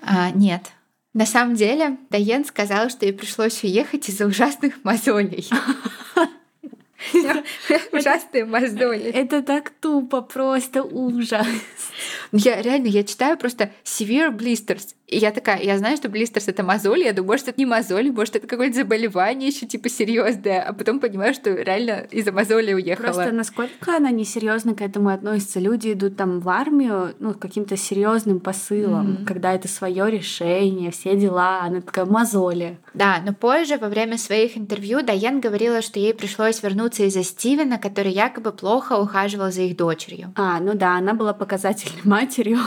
А, 0.02 0.30
нет. 0.30 0.62
На 1.12 1.26
самом 1.26 1.54
деле, 1.54 1.96
Дайен 2.10 2.44
сказала, 2.44 2.88
что 2.90 3.06
ей 3.06 3.12
пришлось 3.12 3.62
уехать 3.62 4.08
из-за 4.08 4.26
ужасных 4.26 4.84
мозолей. 4.84 5.48
Ужасные 7.92 8.44
мозоли. 8.44 9.10
Это 9.10 9.42
так 9.42 9.70
тупо, 9.70 10.22
просто 10.22 10.82
ужас. 10.82 11.46
Я 12.32 12.62
реально, 12.62 12.86
я 12.86 13.04
читаю 13.04 13.36
просто 13.36 13.72
severe 13.84 14.30
blisters. 14.30 14.94
И 15.06 15.18
я 15.18 15.30
такая, 15.30 15.62
я 15.62 15.78
знаю, 15.78 15.96
что 15.96 16.08
блистерс 16.08 16.48
это 16.48 16.64
мозоли, 16.64 17.04
я 17.04 17.12
думаю, 17.12 17.32
может, 17.32 17.48
это 17.48 17.60
не 17.60 17.66
мозоли, 17.66 18.10
может, 18.10 18.36
это 18.36 18.46
какое-то 18.46 18.76
заболевание 18.76 19.48
еще 19.48 19.66
типа 19.66 19.88
серьезное, 19.88 20.62
а 20.62 20.72
потом 20.72 20.98
понимаю, 20.98 21.32
что 21.32 21.50
реально 21.50 22.06
из-за 22.10 22.32
мозоли 22.32 22.72
уехала. 22.72 23.06
Просто 23.06 23.32
насколько 23.32 23.96
она 23.96 24.10
несерьезно 24.10 24.75
к 24.75 24.82
этому 24.82 25.10
относится. 25.10 25.60
Люди 25.60 25.92
идут 25.92 26.16
там 26.16 26.40
в 26.40 26.48
армию, 26.48 27.14
ну, 27.20 27.34
каким-то 27.34 27.76
серьезным 27.76 28.40
посылом, 28.40 29.06
mm-hmm. 29.06 29.25
когда 29.26 29.54
это 29.54 29.68
свое 29.68 30.10
решение, 30.10 30.90
все 30.90 31.16
дела, 31.16 31.60
она 31.62 31.80
такая 31.80 32.04
мозоли. 32.04 32.78
Да, 32.94 33.20
но 33.25 33.32
позже, 33.32 33.78
во 33.78 33.88
время 33.88 34.18
своих 34.18 34.56
интервью, 34.56 35.02
Дайан 35.02 35.40
говорила, 35.40 35.82
что 35.82 36.00
ей 36.00 36.14
пришлось 36.14 36.62
вернуться 36.62 37.04
из-за 37.04 37.22
Стивена, 37.22 37.78
который 37.78 38.10
якобы 38.10 38.52
плохо 38.52 38.94
ухаживал 38.94 39.52
за 39.52 39.62
их 39.62 39.76
дочерью. 39.76 40.32
А, 40.34 40.58
ну 40.58 40.75
да, 40.75 40.96
она 40.96 41.14
была 41.14 41.32
показательной 41.32 42.00
матерью. 42.04 42.58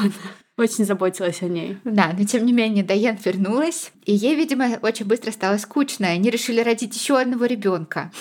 Очень 0.60 0.84
заботилась 0.84 1.42
о 1.42 1.46
ней. 1.46 1.78
Да, 1.86 2.14
но 2.18 2.26
тем 2.26 2.46
не 2.46 2.52
менее 2.52 2.84
Дайан 2.84 3.18
вернулась, 3.24 3.94
и 4.04 4.14
ей, 4.14 4.36
видимо, 4.36 4.78
очень 4.82 5.06
быстро 5.06 5.32
стало 5.32 5.56
скучно. 5.56 6.08
И 6.08 6.10
они 6.10 6.30
решили 6.30 6.60
родить 6.60 6.94
еще 6.94 7.18
одного 7.18 7.46
ребенка. 7.46 8.12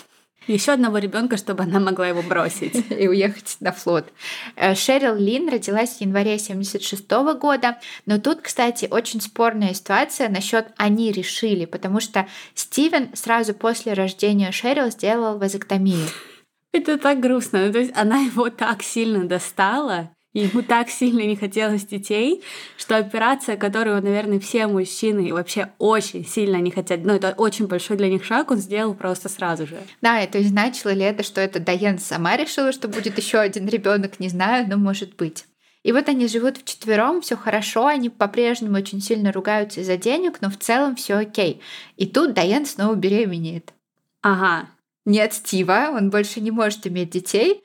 Еще 0.47 0.71
одного 0.71 0.99
ребенка, 0.99 1.37
чтобы 1.37 1.64
она 1.64 1.80
могла 1.80 2.07
его 2.07 2.23
бросить. 2.23 2.90
И 2.92 3.09
уехать 3.09 3.57
на 3.59 3.73
флот. 3.73 4.12
Э, 4.54 4.76
Шерил 4.76 5.16
Лин 5.16 5.49
родилась 5.49 5.97
в 5.97 6.00
январе 6.00 6.38
76 6.38 7.11
года. 7.40 7.80
Но 8.07 8.21
тут, 8.21 8.40
кстати, 8.40 8.87
очень 8.88 9.21
спорная 9.21 9.75
ситуация 9.75 10.28
насчет 10.28 10.68
«они 10.76 11.11
решили», 11.11 11.64
потому 11.64 11.99
что 11.99 12.28
Стивен 12.54 13.11
сразу 13.14 13.52
после 13.52 13.95
рождения 13.95 14.52
Шерил 14.52 14.92
сделал 14.92 15.38
вазоктомию. 15.38 16.07
Это 16.73 16.99
так 16.99 17.18
грустно. 17.18 17.66
Ну, 17.66 17.73
то 17.73 17.80
есть 17.80 17.92
она 17.97 18.21
его 18.21 18.49
так 18.49 18.85
сильно 18.85 19.25
достала, 19.26 20.11
ему 20.45 20.62
так 20.62 20.88
сильно 20.88 21.21
не 21.21 21.37
хотелось 21.37 21.85
детей, 21.85 22.42
что 22.76 22.97
операция, 22.97 23.57
которую, 23.57 24.02
наверное, 24.02 24.40
все 24.40 24.66
мужчины 24.66 25.33
вообще 25.33 25.71
очень 25.78 26.26
сильно 26.26 26.57
не 26.57 26.71
хотят, 26.71 27.00
ну, 27.04 27.14
это 27.14 27.35
очень 27.37 27.66
большой 27.66 27.97
для 27.97 28.09
них 28.09 28.25
шаг, 28.25 28.50
он 28.50 28.59
сделал 28.59 28.95
просто 28.95 29.28
сразу 29.28 29.66
же. 29.66 29.76
Да, 30.02 30.23
и 30.23 30.26
то 30.26 30.38
есть 30.38 30.50
значило 30.50 30.90
ли 30.90 31.02
это, 31.02 31.23
что 31.23 31.40
это 31.40 31.61
Дайен 31.61 31.99
сама 31.99 32.37
решила, 32.37 32.73
что 32.73 32.88
будет 32.88 33.16
еще 33.18 33.38
один 33.38 33.66
ребенок, 33.68 34.21
не 34.21 34.28
знаю, 34.28 34.66
но 34.68 34.76
может 34.76 35.16
быть. 35.16 35.45
И 35.83 35.92
вот 35.92 36.09
они 36.09 36.26
живут 36.26 36.59
вчетвером, 36.59 37.21
все 37.21 37.37
хорошо, 37.37 37.87
они 37.87 38.11
по-прежнему 38.11 38.76
очень 38.76 39.00
сильно 39.00 39.33
ругаются 39.33 39.80
из-за 39.80 39.97
денег, 39.97 40.40
но 40.40 40.50
в 40.50 40.57
целом 40.59 40.97
все 40.97 41.14
окей. 41.14 41.61
И 41.97 42.07
тут 42.07 42.35
Дайан 42.35 42.66
снова 42.66 42.95
беременеет. 42.95 43.73
Ага. 44.21 44.68
Нет 45.04 45.33
Стива, 45.33 45.90
он 45.92 46.11
больше 46.11 46.40
не 46.40 46.50
может 46.50 46.87
иметь 46.87 47.11
детей. 47.11 47.62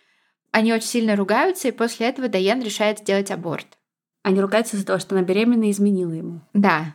Они 0.53 0.71
очень 0.71 0.87
сильно 0.87 1.15
ругаются, 1.15 1.67
и 1.67 1.71
после 1.71 2.07
этого 2.07 2.29
Дайан 2.29 2.61
решает 2.61 2.99
сделать 2.99 3.31
аборт. 3.31 3.65
Они 4.21 4.39
ругаются 4.39 4.75
из-за 4.75 4.85
того, 4.85 4.99
что 4.99 5.15
она 5.15 5.25
беременна 5.25 5.63
и 5.63 5.71
изменила 5.71 6.11
ему. 6.11 6.41
Да. 6.53 6.93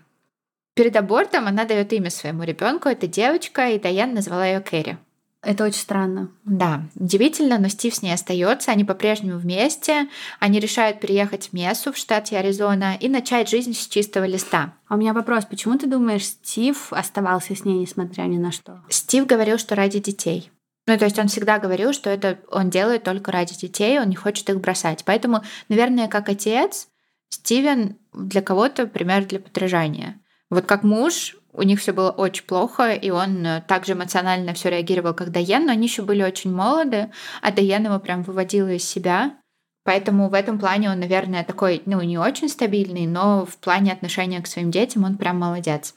Перед 0.74 0.94
абортом 0.94 1.48
она 1.48 1.64
дает 1.64 1.92
имя 1.92 2.08
своему 2.08 2.44
ребенку, 2.44 2.88
это 2.88 3.08
девочка, 3.08 3.70
и 3.70 3.80
Дайан 3.80 4.14
назвала 4.14 4.46
ее 4.46 4.60
Кэрри. 4.60 4.96
Это 5.42 5.64
очень 5.64 5.80
странно. 5.80 6.30
Да, 6.44 6.84
удивительно, 6.94 7.58
но 7.58 7.68
Стив 7.68 7.92
с 7.92 8.00
ней 8.00 8.12
остается, 8.12 8.70
они 8.70 8.84
по-прежнему 8.84 9.38
вместе, 9.38 10.08
они 10.38 10.60
решают 10.60 11.00
переехать 11.00 11.48
в 11.48 11.52
Мессу 11.52 11.92
в 11.92 11.96
штате 11.96 12.38
Аризона 12.38 12.96
и 13.00 13.08
начать 13.08 13.48
жизнь 13.48 13.74
с 13.74 13.88
чистого 13.88 14.24
листа. 14.24 14.74
А 14.86 14.94
у 14.94 14.98
меня 14.98 15.12
вопрос, 15.12 15.44
почему 15.44 15.76
ты 15.76 15.88
думаешь, 15.88 16.26
Стив 16.26 16.92
оставался 16.92 17.56
с 17.56 17.64
ней, 17.64 17.80
несмотря 17.80 18.22
ни 18.22 18.38
на 18.38 18.52
что? 18.52 18.82
Стив 18.88 19.26
говорил, 19.26 19.58
что 19.58 19.74
ради 19.74 19.98
детей. 19.98 20.52
Ну, 20.88 20.96
то 20.96 21.04
есть 21.04 21.18
он 21.18 21.28
всегда 21.28 21.58
говорил, 21.58 21.92
что 21.92 22.08
это 22.08 22.38
он 22.50 22.70
делает 22.70 23.04
только 23.04 23.30
ради 23.30 23.54
детей, 23.54 24.00
он 24.00 24.08
не 24.08 24.16
хочет 24.16 24.48
их 24.48 24.58
бросать. 24.58 25.04
Поэтому, 25.04 25.42
наверное, 25.68 26.08
как 26.08 26.30
отец, 26.30 26.88
Стивен 27.28 27.98
для 28.14 28.40
кого-то 28.40 28.86
пример 28.86 29.26
для 29.26 29.38
подражания. 29.38 30.18
Вот 30.48 30.64
как 30.64 30.84
муж, 30.84 31.36
у 31.52 31.62
них 31.62 31.78
все 31.78 31.92
было 31.92 32.10
очень 32.10 32.44
плохо, 32.44 32.94
и 32.94 33.10
он 33.10 33.44
э, 33.44 33.60
также 33.68 33.92
эмоционально 33.92 34.54
все 34.54 34.70
реагировал, 34.70 35.12
как 35.12 35.30
Дайен, 35.30 35.66
но 35.66 35.72
они 35.72 35.88
еще 35.88 36.00
были 36.00 36.22
очень 36.22 36.54
молоды, 36.54 37.12
а 37.42 37.52
Дайен 37.52 37.84
его 37.84 37.98
прям 37.98 38.22
выводила 38.22 38.72
из 38.72 38.88
себя. 38.88 39.36
Поэтому 39.84 40.30
в 40.30 40.34
этом 40.34 40.58
плане 40.58 40.90
он, 40.90 41.00
наверное, 41.00 41.44
такой, 41.44 41.82
ну, 41.84 42.00
не 42.00 42.16
очень 42.16 42.48
стабильный, 42.48 43.06
но 43.06 43.44
в 43.44 43.58
плане 43.58 43.92
отношения 43.92 44.40
к 44.40 44.46
своим 44.46 44.70
детям 44.70 45.04
он 45.04 45.18
прям 45.18 45.38
молодец. 45.38 45.94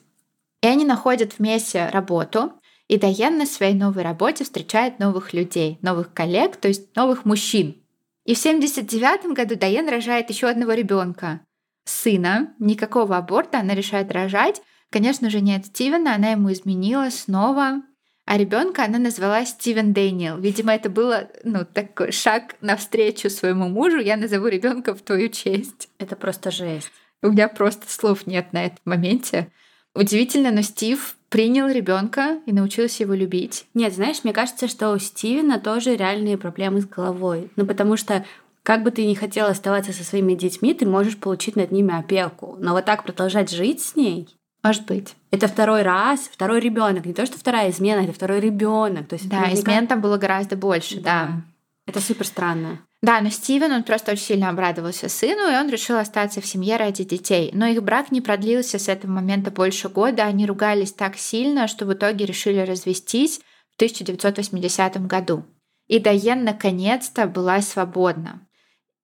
И 0.62 0.66
они 0.66 0.84
находят 0.84 1.38
вместе 1.38 1.88
работу, 1.88 2.52
и 2.92 2.98
Дайен 2.98 3.38
на 3.38 3.46
своей 3.46 3.74
новой 3.74 4.02
работе 4.02 4.44
встречает 4.44 4.98
новых 4.98 5.32
людей, 5.32 5.78
новых 5.82 6.12
коллег, 6.12 6.56
то 6.56 6.68
есть 6.68 6.94
новых 6.94 7.24
мужчин. 7.24 7.76
И 8.24 8.34
в 8.34 8.38
79 8.38 9.34
году 9.34 9.56
Дайен 9.56 9.88
рожает 9.88 10.30
еще 10.30 10.48
одного 10.48 10.72
ребенка, 10.72 11.40
сына, 11.84 12.54
никакого 12.58 13.16
аборта, 13.16 13.60
она 13.60 13.74
решает 13.74 14.12
рожать, 14.12 14.62
Конечно 14.92 15.30
же, 15.30 15.40
не 15.40 15.56
от 15.56 15.66
Стивена, 15.66 16.14
она 16.14 16.32
ему 16.32 16.52
изменила 16.52 17.08
снова. 17.08 17.82
А 18.26 18.36
ребенка 18.36 18.84
она 18.84 18.98
назвала 18.98 19.44
Стивен 19.46 19.94
Дэниел. 19.94 20.38
Видимо, 20.38 20.74
это 20.74 20.90
было 20.90 21.30
ну, 21.44 21.64
такой 21.64 22.12
шаг 22.12 22.56
навстречу 22.60 23.30
своему 23.30 23.68
мужу. 23.68 23.98
Я 23.98 24.16
назову 24.16 24.48
ребенка 24.48 24.94
в 24.94 25.00
твою 25.00 25.28
честь. 25.30 25.88
Это 25.98 26.14
просто 26.14 26.50
жесть. 26.50 26.92
У 27.22 27.28
меня 27.28 27.48
просто 27.48 27.90
слов 27.90 28.26
нет 28.26 28.52
на 28.52 28.66
этом 28.66 28.78
моменте. 28.84 29.50
Удивительно, 29.94 30.50
но 30.50 30.60
Стив 30.60 31.16
принял 31.32 31.66
ребенка 31.66 32.40
и 32.44 32.52
научился 32.52 33.04
его 33.04 33.14
любить. 33.14 33.64
Нет, 33.72 33.94
знаешь, 33.94 34.22
мне 34.22 34.34
кажется, 34.34 34.68
что 34.68 34.92
у 34.92 34.98
Стивена 34.98 35.58
тоже 35.58 35.96
реальные 35.96 36.36
проблемы 36.36 36.82
с 36.82 36.86
головой. 36.86 37.50
Ну, 37.56 37.64
потому 37.64 37.96
что 37.96 38.26
как 38.62 38.82
бы 38.82 38.90
ты 38.90 39.06
ни 39.06 39.14
хотел 39.14 39.46
оставаться 39.46 39.94
со 39.94 40.04
своими 40.04 40.34
детьми, 40.34 40.74
ты 40.74 40.84
можешь 40.84 41.16
получить 41.16 41.56
над 41.56 41.72
ними 41.72 41.98
опеку. 41.98 42.58
Но 42.60 42.72
вот 42.72 42.84
так 42.84 43.04
продолжать 43.04 43.50
жить 43.50 43.80
с 43.80 43.96
ней, 43.96 44.28
может 44.62 44.84
быть. 44.84 45.16
Это 45.30 45.48
второй 45.48 45.80
раз, 45.80 46.28
второй 46.30 46.60
ребенок. 46.60 47.06
Не 47.06 47.14
то, 47.14 47.24
что 47.24 47.38
вторая 47.38 47.70
измена, 47.70 48.00
это 48.00 48.12
второй 48.12 48.38
ребенок. 48.38 49.08
То 49.08 49.14
есть 49.14 49.26
да, 49.30 49.40
наверняка... 49.40 49.60
измен 49.62 49.86
там 49.86 50.02
было 50.02 50.18
гораздо 50.18 50.56
больше, 50.56 51.00
да. 51.00 51.26
да. 51.26 51.42
Это 51.86 52.00
супер 52.00 52.26
странно. 52.26 52.80
Да, 53.02 53.20
но 53.20 53.30
Стивен, 53.30 53.72
он 53.72 53.82
просто 53.82 54.12
очень 54.12 54.22
сильно 54.22 54.48
обрадовался 54.48 55.08
сыну, 55.08 55.50
и 55.50 55.56
он 55.56 55.68
решил 55.68 55.96
остаться 55.96 56.40
в 56.40 56.46
семье 56.46 56.76
ради 56.76 57.02
детей. 57.02 57.50
Но 57.52 57.66
их 57.66 57.82
брак 57.82 58.12
не 58.12 58.20
продлился 58.20 58.78
с 58.78 58.88
этого 58.88 59.10
момента 59.10 59.50
больше 59.50 59.88
года. 59.88 60.22
Они 60.22 60.46
ругались 60.46 60.92
так 60.92 61.16
сильно, 61.16 61.66
что 61.66 61.84
в 61.84 61.92
итоге 61.92 62.26
решили 62.26 62.60
развестись 62.60 63.40
в 63.72 63.74
1980 63.74 65.04
году. 65.08 65.44
И 65.88 65.98
Дайен 65.98 66.44
наконец-то 66.44 67.26
была 67.26 67.60
свободна. 67.60 68.46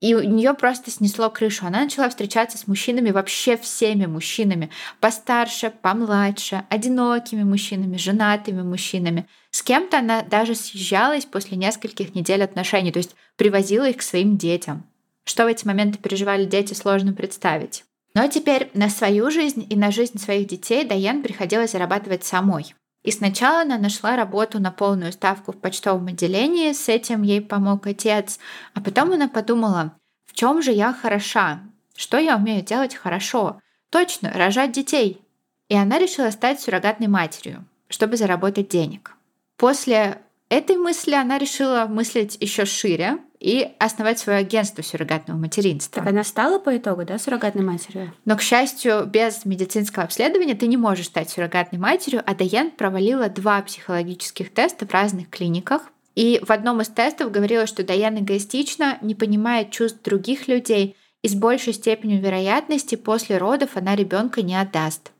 И 0.00 0.14
у 0.14 0.22
нее 0.22 0.54
просто 0.54 0.90
снесло 0.90 1.28
крышу. 1.28 1.66
Она 1.66 1.80
начала 1.80 2.08
встречаться 2.08 2.56
с 2.56 2.68
мужчинами, 2.68 3.10
вообще 3.10 3.56
всеми 3.56 4.06
мужчинами. 4.06 4.70
Постарше, 5.00 5.72
помладше, 5.82 6.64
одинокими 6.68 7.42
мужчинами, 7.42 7.96
женатыми 7.96 8.62
мужчинами. 8.62 9.26
С 9.50 9.62
кем-то 9.62 9.98
она 9.98 10.22
даже 10.22 10.54
съезжалась 10.54 11.24
после 11.24 11.56
нескольких 11.56 12.14
недель 12.14 12.44
отношений, 12.44 12.92
то 12.92 12.98
есть 12.98 13.16
привозила 13.36 13.88
их 13.88 13.96
к 13.96 14.02
своим 14.02 14.36
детям. 14.38 14.86
Что 15.24 15.44
в 15.44 15.48
эти 15.48 15.66
моменты 15.66 15.98
переживали 15.98 16.44
дети, 16.44 16.74
сложно 16.74 17.12
представить. 17.12 17.84
Но 18.14 18.26
теперь 18.28 18.70
на 18.74 18.88
свою 18.88 19.30
жизнь 19.30 19.66
и 19.68 19.76
на 19.76 19.90
жизнь 19.90 20.18
своих 20.18 20.46
детей 20.46 20.84
Дайан 20.84 21.22
приходилось 21.22 21.72
зарабатывать 21.72 22.24
самой. 22.24 22.74
И 23.02 23.10
сначала 23.10 23.62
она 23.62 23.78
нашла 23.78 24.16
работу 24.16 24.60
на 24.60 24.70
полную 24.70 25.12
ставку 25.12 25.52
в 25.52 25.58
почтовом 25.58 26.08
отделении, 26.08 26.72
с 26.72 26.88
этим 26.88 27.22
ей 27.22 27.40
помог 27.40 27.86
отец. 27.86 28.38
А 28.74 28.80
потом 28.80 29.12
она 29.12 29.28
подумала, 29.28 29.92
в 30.26 30.34
чем 30.34 30.62
же 30.62 30.72
я 30.72 30.92
хороша? 30.92 31.60
Что 31.96 32.18
я 32.18 32.36
умею 32.36 32.62
делать 32.64 32.94
хорошо? 32.94 33.60
Точно, 33.90 34.30
рожать 34.32 34.72
детей. 34.72 35.22
И 35.68 35.76
она 35.76 35.98
решила 35.98 36.30
стать 36.30 36.60
суррогатной 36.60 37.08
матерью, 37.08 37.64
чтобы 37.88 38.16
заработать 38.16 38.68
денег. 38.68 39.14
После 39.56 40.20
этой 40.48 40.76
мысли 40.76 41.14
она 41.14 41.38
решила 41.38 41.86
мыслить 41.88 42.36
еще 42.40 42.64
шире 42.64 43.18
и 43.40 43.70
основать 43.78 44.18
свое 44.18 44.38
агентство 44.38 44.82
суррогатного 44.82 45.38
материнства. 45.38 46.02
Так 46.02 46.12
она 46.12 46.24
стала 46.24 46.58
по 46.58 46.76
итогу, 46.76 47.04
да, 47.04 47.18
суррогатной 47.18 47.64
матерью? 47.64 48.12
Но, 48.24 48.36
к 48.36 48.42
счастью, 48.42 49.06
без 49.06 49.44
медицинского 49.44 50.04
обследования 50.04 50.54
ты 50.54 50.66
не 50.66 50.76
можешь 50.76 51.06
стать 51.06 51.30
суррогатной 51.30 51.78
матерью, 51.78 52.22
а 52.26 52.34
Дайен 52.34 52.70
провалила 52.70 53.28
два 53.28 53.62
психологических 53.62 54.52
теста 54.52 54.86
в 54.86 54.92
разных 54.92 55.30
клиниках. 55.30 55.82
И 56.14 56.40
в 56.44 56.50
одном 56.50 56.80
из 56.80 56.88
тестов 56.88 57.30
говорилось, 57.30 57.68
что 57.68 57.84
Дайан 57.84 58.18
эгоистична, 58.18 58.98
не 59.02 59.14
понимает 59.14 59.70
чувств 59.70 60.02
других 60.02 60.48
людей 60.48 60.96
и 61.22 61.28
с 61.28 61.34
большей 61.34 61.72
степенью 61.72 62.20
вероятности 62.20 62.96
после 62.96 63.38
родов 63.38 63.76
она 63.76 63.94
ребенка 63.94 64.42
не 64.42 64.60
отдаст. 64.60 65.12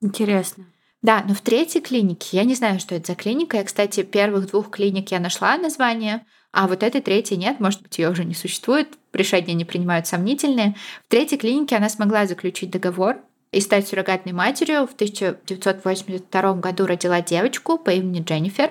Интересно. 0.00 0.64
Да, 1.02 1.24
но 1.26 1.34
в 1.34 1.40
третьей 1.40 1.80
клинике, 1.80 2.36
я 2.36 2.44
не 2.44 2.54
знаю, 2.54 2.80
что 2.80 2.94
это 2.94 3.12
за 3.12 3.14
клиника. 3.14 3.58
Я, 3.58 3.64
кстати, 3.64 4.02
первых 4.02 4.50
двух 4.50 4.70
клиник 4.70 5.12
я 5.12 5.20
нашла 5.20 5.56
название, 5.56 6.26
а 6.56 6.68
вот 6.68 6.82
этой 6.82 7.02
третьей 7.02 7.36
нет, 7.36 7.60
может 7.60 7.82
быть, 7.82 7.98
ее 7.98 8.08
уже 8.08 8.24
не 8.24 8.32
существует, 8.32 8.88
решения 9.12 9.52
не 9.52 9.66
принимают 9.66 10.06
сомнительные. 10.06 10.74
В 11.04 11.10
третьей 11.10 11.36
клинике 11.36 11.76
она 11.76 11.90
смогла 11.90 12.24
заключить 12.24 12.70
договор 12.70 13.18
и 13.52 13.60
стать 13.60 13.86
суррогатной 13.86 14.32
матерью. 14.32 14.86
В 14.86 14.94
1982 14.94 16.54
году 16.54 16.86
родила 16.86 17.20
девочку 17.20 17.76
по 17.76 17.90
имени 17.90 18.22
Дженнифер 18.22 18.70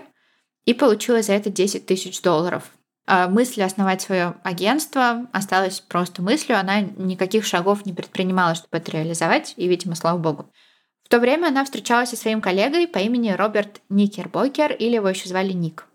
и 0.65 0.73
получила 0.73 1.21
за 1.21 1.33
это 1.33 1.51
10 1.51 1.85
тысяч 1.85 2.23
долларов. 2.23 2.71
А 3.05 3.27
мысль 3.27 3.61
основать 3.61 4.01
свое 4.01 4.33
агентство 4.41 5.27
осталась 5.31 5.79
просто 5.79 6.23
мыслью, 6.23 6.59
она 6.59 6.81
никаких 6.81 7.45
шагов 7.45 7.85
не 7.85 7.93
предпринимала, 7.93 8.55
чтобы 8.55 8.77
это 8.77 8.93
реализовать, 8.93 9.53
и, 9.57 9.67
видимо, 9.67 9.93
слава 9.93 10.17
богу. 10.17 10.51
В 11.03 11.09
то 11.09 11.19
время 11.19 11.49
она 11.49 11.63
встречалась 11.63 12.09
со 12.09 12.15
своим 12.15 12.41
коллегой 12.41 12.87
по 12.87 12.97
имени 12.97 13.29
Роберт 13.29 13.81
Никербокер, 13.89 14.73
или 14.73 14.95
его 14.95 15.07
еще 15.07 15.29
звали 15.29 15.53
Ник. 15.53 15.85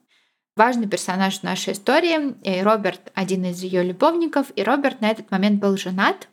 Важный 0.57 0.89
персонаж 0.89 1.43
нашей 1.43 1.73
истории. 1.73 2.35
И 2.43 2.63
Роберт 2.63 3.13
один 3.15 3.45
из 3.45 3.63
ее 3.63 3.83
любовников, 3.83 4.49
и 4.57 4.63
Роберт 4.63 5.01
на 5.01 5.11
этот 5.11 5.31
момент 5.31 5.61
был 5.61 5.77
женат, 5.77 6.29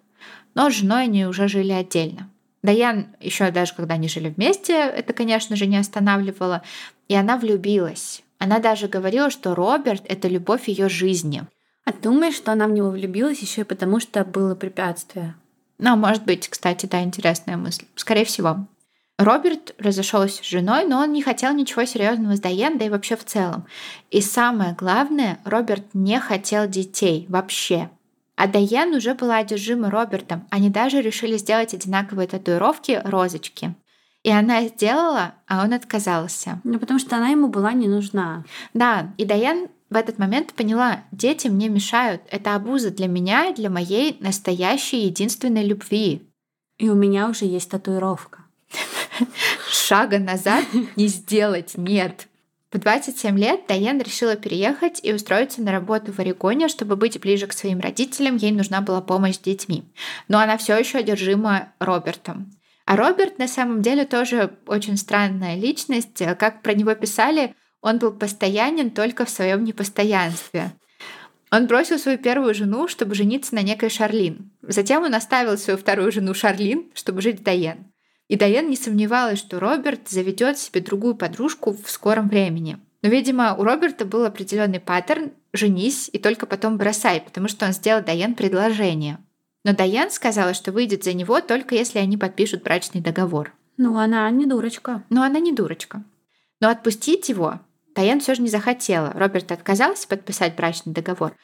но 0.55 0.69
с 0.69 0.73
женой 0.73 1.03
они 1.03 1.25
уже 1.25 1.47
жили 1.47 1.71
отдельно. 1.71 2.29
Даян 2.63 3.07
еще 3.21 3.51
даже 3.51 3.73
когда 3.73 3.93
они 3.93 4.09
жили 4.09 4.29
вместе, 4.29 4.73
это, 4.73 5.13
конечно 5.13 5.55
же, 5.55 5.67
не 5.67 5.77
останавливало, 5.77 6.63
и 7.07 7.15
она 7.15 7.37
влюбилась. 7.37 8.23
Она 8.39 8.59
даже 8.59 8.87
говорила, 8.87 9.29
что 9.29 9.55
Роберт— 9.55 10.03
это 10.05 10.27
любовь 10.27 10.67
ее 10.67 10.89
жизни. 10.89 11.43
А 11.85 11.93
думаешь, 11.93 12.35
что 12.35 12.51
она 12.51 12.67
в 12.67 12.71
него 12.71 12.89
влюбилась 12.89 13.39
еще 13.39 13.61
и 13.61 13.65
потому, 13.65 13.99
что 13.99 14.25
было 14.25 14.55
препятствие? 14.55 15.35
Ну, 15.77 15.95
может 15.95 16.25
быть, 16.25 16.49
кстати, 16.49 16.85
да, 16.85 17.01
интересная 17.01 17.55
мысль. 17.55 17.85
Скорее 17.95 18.25
всего. 18.25 18.67
Роберт 19.17 19.73
разошелся 19.79 20.43
с 20.43 20.47
женой, 20.47 20.85
но 20.85 20.99
он 20.99 21.11
не 21.11 21.23
хотел 21.23 21.53
ничего 21.53 21.85
серьезного 21.85 22.35
с 22.35 22.39
Дайен, 22.39 22.77
да 22.77 22.85
и 22.85 22.89
вообще 22.89 23.15
в 23.15 23.25
целом. 23.25 23.65
И 24.11 24.21
самое 24.21 24.73
главное, 24.73 25.39
Роберт 25.43 25.95
не 25.95 26.19
хотел 26.19 26.67
детей 26.67 27.25
вообще. 27.27 27.89
А 28.35 28.47
Дайен 28.47 28.93
уже 28.93 29.15
была 29.15 29.37
одержима 29.37 29.89
Робертом. 29.89 30.47
Они 30.51 30.69
даже 30.69 31.01
решили 31.01 31.37
сделать 31.37 31.73
одинаковые 31.73 32.27
татуировки 32.27 33.01
розочки. 33.03 33.73
И 34.21 34.29
она 34.29 34.67
сделала, 34.67 35.33
а 35.47 35.63
он 35.63 35.73
отказался. 35.73 36.61
Ну, 36.63 36.77
потому 36.77 36.99
что 36.99 37.15
она 37.15 37.29
ему 37.29 37.47
была 37.47 37.73
не 37.73 37.87
нужна. 37.87 38.43
Да, 38.75 39.13
и 39.17 39.25
Дайан 39.25 39.69
в 39.89 39.95
этот 39.95 40.19
момент 40.19 40.53
поняла, 40.53 41.05
дети 41.11 41.47
мне 41.47 41.69
мешают. 41.69 42.21
Это 42.29 42.53
обуза 42.53 42.91
для 42.91 43.07
меня 43.07 43.49
и 43.49 43.55
для 43.55 43.71
моей 43.71 44.17
настоящей 44.19 45.05
единственной 45.05 45.65
любви. 45.65 46.21
И 46.77 46.89
у 46.89 46.93
меня 46.93 47.29
уже 47.29 47.45
есть 47.45 47.71
татуировка. 47.71 48.43
Шага 49.69 50.19
назад 50.19 50.65
не 50.95 51.07
сделать, 51.07 51.73
нет. 51.75 52.27
В 52.71 52.79
27 52.79 53.39
лет 53.39 53.61
Дайен 53.67 53.99
решила 54.01 54.35
переехать 54.35 54.99
и 55.01 55.13
устроиться 55.13 55.61
на 55.61 55.71
работу 55.71 56.11
в 56.11 56.19
Орегоне, 56.19 56.67
чтобы 56.67 56.97
быть 56.97 57.19
ближе 57.19 57.47
к 57.47 57.53
своим 57.53 57.79
родителям. 57.79 58.35
Ей 58.35 58.51
нужна 58.51 58.81
была 58.81 58.99
помощь 59.01 59.35
с 59.35 59.39
детьми. 59.39 59.85
Но 60.27 60.39
она 60.39 60.57
все 60.57 60.77
еще 60.77 60.97
одержима 60.97 61.69
Робертом. 61.79 62.51
А 62.85 62.95
Роберт 62.97 63.39
на 63.39 63.47
самом 63.47 63.81
деле 63.81 64.05
тоже 64.05 64.53
очень 64.65 64.97
странная 64.97 65.55
личность. 65.55 66.21
Как 66.37 66.61
про 66.61 66.73
него 66.73 66.93
писали, 66.93 67.55
он 67.81 67.99
был 67.99 68.11
постоянен 68.11 68.91
только 68.91 69.25
в 69.25 69.29
своем 69.29 69.63
непостоянстве. 69.63 70.71
Он 71.51 71.67
бросил 71.67 71.97
свою 71.97 72.17
первую 72.17 72.53
жену, 72.53 72.89
чтобы 72.89 73.15
жениться 73.15 73.55
на 73.55 73.61
некой 73.61 73.89
Шарлин. 73.89 74.51
Затем 74.61 75.03
он 75.03 75.15
оставил 75.15 75.57
свою 75.57 75.79
вторую 75.79 76.11
жену 76.11 76.33
Шарлин, 76.33 76.91
чтобы 76.93 77.21
жить 77.21 77.43
Дайен. 77.43 77.86
И 78.27 78.35
Дайен 78.35 78.69
не 78.69 78.75
сомневалась, 78.75 79.39
что 79.39 79.59
Роберт 79.59 80.09
заведет 80.09 80.57
себе 80.57 80.81
другую 80.81 81.15
подружку 81.15 81.71
в 81.71 81.89
скором 81.89 82.27
времени. 82.27 82.77
Но, 83.01 83.09
видимо, 83.09 83.55
у 83.55 83.63
Роберта 83.63 84.05
был 84.05 84.25
определенный 84.25 84.79
паттерн 84.79 85.31
«женись 85.53 86.09
и 86.11 86.19
только 86.19 86.45
потом 86.45 86.77
бросай», 86.77 87.21
потому 87.21 87.47
что 87.47 87.65
он 87.65 87.71
сделал 87.71 88.03
Дайен 88.03 88.35
предложение. 88.35 89.19
Но 89.63 89.73
Дайан 89.73 90.11
сказала, 90.11 90.53
что 90.53 90.71
выйдет 90.71 91.03
за 91.03 91.13
него 91.13 91.39
только 91.41 91.75
если 91.75 91.99
они 91.99 92.17
подпишут 92.17 92.63
брачный 92.63 93.01
договор. 93.01 93.53
Ну, 93.77 93.97
она 93.97 94.29
не 94.29 94.45
дурочка. 94.45 95.03
Но 95.09 95.23
она 95.23 95.39
не 95.39 95.53
дурочка. 95.53 96.03
Но 96.59 96.69
отпустить 96.69 97.29
его 97.29 97.59
Дайан 97.95 98.19
все 98.19 98.35
же 98.35 98.41
не 98.41 98.49
захотела. 98.49 99.11
Роберт 99.13 99.51
отказался 99.51 100.07
подписать 100.07 100.55
брачный 100.55 100.93
договор. 100.93 101.35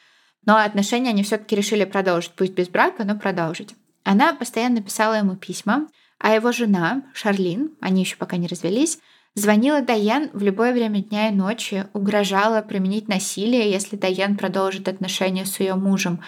Но 0.46 0.56
отношения 0.56 1.10
они 1.10 1.22
все-таки 1.22 1.56
решили 1.56 1.84
продолжить, 1.84 2.32
пусть 2.32 2.52
без 2.52 2.68
брака, 2.68 3.04
но 3.04 3.18
продолжить. 3.18 3.74
Она 4.04 4.34
постоянно 4.34 4.82
писала 4.82 5.14
ему 5.14 5.36
письма, 5.36 5.88
а 6.18 6.34
его 6.34 6.52
жена, 6.52 7.02
Шарлин, 7.14 7.72
они 7.80 8.02
еще 8.02 8.16
пока 8.16 8.36
не 8.36 8.46
развелись, 8.46 8.98
звонила 9.34 9.82
Дайан 9.82 10.30
в 10.32 10.42
любое 10.42 10.72
время 10.72 11.02
дня 11.02 11.28
и 11.28 11.34
ночи, 11.34 11.86
угрожала 11.92 12.62
применить 12.62 13.08
насилие, 13.08 13.70
если 13.70 13.96
Дайан 13.96 14.36
продолжит 14.36 14.88
отношения 14.88 15.44
с 15.44 15.60
ее 15.60 15.74
мужем. 15.74 16.20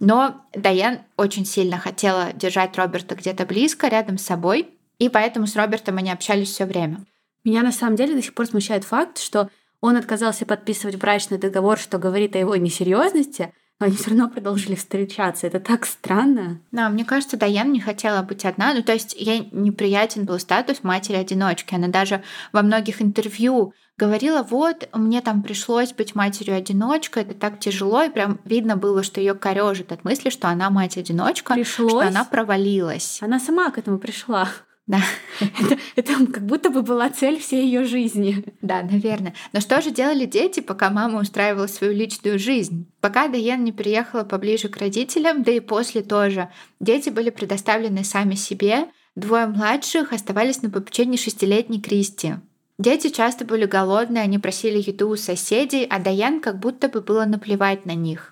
Но 0.00 0.42
Дайан 0.54 1.00
очень 1.16 1.44
сильно 1.44 1.78
хотела 1.78 2.32
держать 2.32 2.76
Роберта 2.76 3.14
где-то 3.14 3.46
близко, 3.46 3.88
рядом 3.88 4.18
с 4.18 4.22
собой, 4.22 4.68
и 4.98 5.08
поэтому 5.08 5.46
с 5.46 5.56
Робертом 5.56 5.98
они 5.98 6.10
общались 6.10 6.50
все 6.50 6.64
время. 6.64 7.04
Меня 7.44 7.62
на 7.62 7.72
самом 7.72 7.96
деле 7.96 8.14
до 8.14 8.22
сих 8.22 8.34
пор 8.34 8.46
смущает 8.46 8.84
факт, 8.84 9.18
что 9.18 9.50
он 9.80 9.96
отказался 9.96 10.46
подписывать 10.46 10.96
брачный 10.96 11.38
договор, 11.38 11.76
что 11.76 11.98
говорит 11.98 12.36
о 12.36 12.38
его 12.38 12.54
несерьезности, 12.54 13.52
но 13.82 13.86
они 13.86 13.96
все 13.96 14.10
равно 14.10 14.28
продолжили 14.28 14.76
встречаться. 14.76 15.48
Это 15.48 15.58
так 15.58 15.86
странно. 15.86 16.60
Да, 16.70 16.88
мне 16.88 17.04
кажется, 17.04 17.36
Дайан 17.36 17.72
не 17.72 17.80
хотела 17.80 18.22
быть 18.22 18.44
одна. 18.44 18.72
Ну, 18.74 18.82
то 18.84 18.92
есть 18.92 19.12
ей 19.18 19.48
неприятен 19.50 20.24
был 20.24 20.38
статус 20.38 20.84
матери-одиночки. 20.84 21.74
Она 21.74 21.88
даже 21.88 22.22
во 22.52 22.62
многих 22.62 23.02
интервью 23.02 23.74
говорила, 23.98 24.44
вот, 24.44 24.88
мне 24.94 25.20
там 25.20 25.42
пришлось 25.42 25.92
быть 25.92 26.14
матерью-одиночкой, 26.14 27.24
это 27.24 27.34
так 27.34 27.58
тяжело, 27.58 28.04
и 28.04 28.08
прям 28.08 28.38
видно 28.44 28.76
было, 28.76 29.02
что 29.02 29.20
ее 29.20 29.34
корежит 29.34 29.90
от 29.90 30.04
мысли, 30.04 30.30
что 30.30 30.48
она 30.48 30.70
мать-одиночка, 30.70 31.54
пришлось? 31.54 31.90
что 31.90 32.00
она 32.06 32.24
провалилась. 32.24 33.18
Она 33.20 33.40
сама 33.40 33.70
к 33.70 33.78
этому 33.78 33.98
пришла. 33.98 34.48
Да. 34.92 35.00
Это, 35.40 35.78
это 35.96 36.26
как 36.26 36.44
будто 36.44 36.68
бы 36.68 36.82
была 36.82 37.08
цель 37.08 37.40
всей 37.40 37.64
ее 37.64 37.84
жизни. 37.84 38.44
Да, 38.60 38.82
наверное. 38.82 39.34
Но 39.54 39.60
что 39.60 39.80
же 39.80 39.90
делали 39.90 40.26
дети, 40.26 40.60
пока 40.60 40.90
мама 40.90 41.20
устраивала 41.20 41.66
свою 41.66 41.94
личную 41.94 42.38
жизнь? 42.38 42.86
Пока 43.00 43.26
Дайен 43.26 43.64
не 43.64 43.72
приехала 43.72 44.22
поближе 44.22 44.68
к 44.68 44.76
родителям, 44.76 45.44
да 45.44 45.50
и 45.50 45.60
после 45.60 46.02
тоже, 46.02 46.50
дети 46.78 47.08
были 47.08 47.30
предоставлены 47.30 48.04
сами 48.04 48.34
себе. 48.34 48.88
Двое 49.16 49.46
младших 49.46 50.12
оставались 50.12 50.60
на 50.60 50.68
попечении 50.68 51.16
шестилетней 51.16 51.80
Кристи. 51.80 52.34
Дети 52.78 53.08
часто 53.08 53.46
были 53.46 53.64
голодные, 53.64 54.24
они 54.24 54.38
просили 54.38 54.78
еду 54.78 55.08
у 55.08 55.16
соседей, 55.16 55.86
а 55.88 56.00
Даян 56.00 56.40
как 56.40 56.58
будто 56.58 56.88
бы 56.88 57.00
было 57.00 57.24
наплевать 57.24 57.86
на 57.86 57.94
них. 57.94 58.31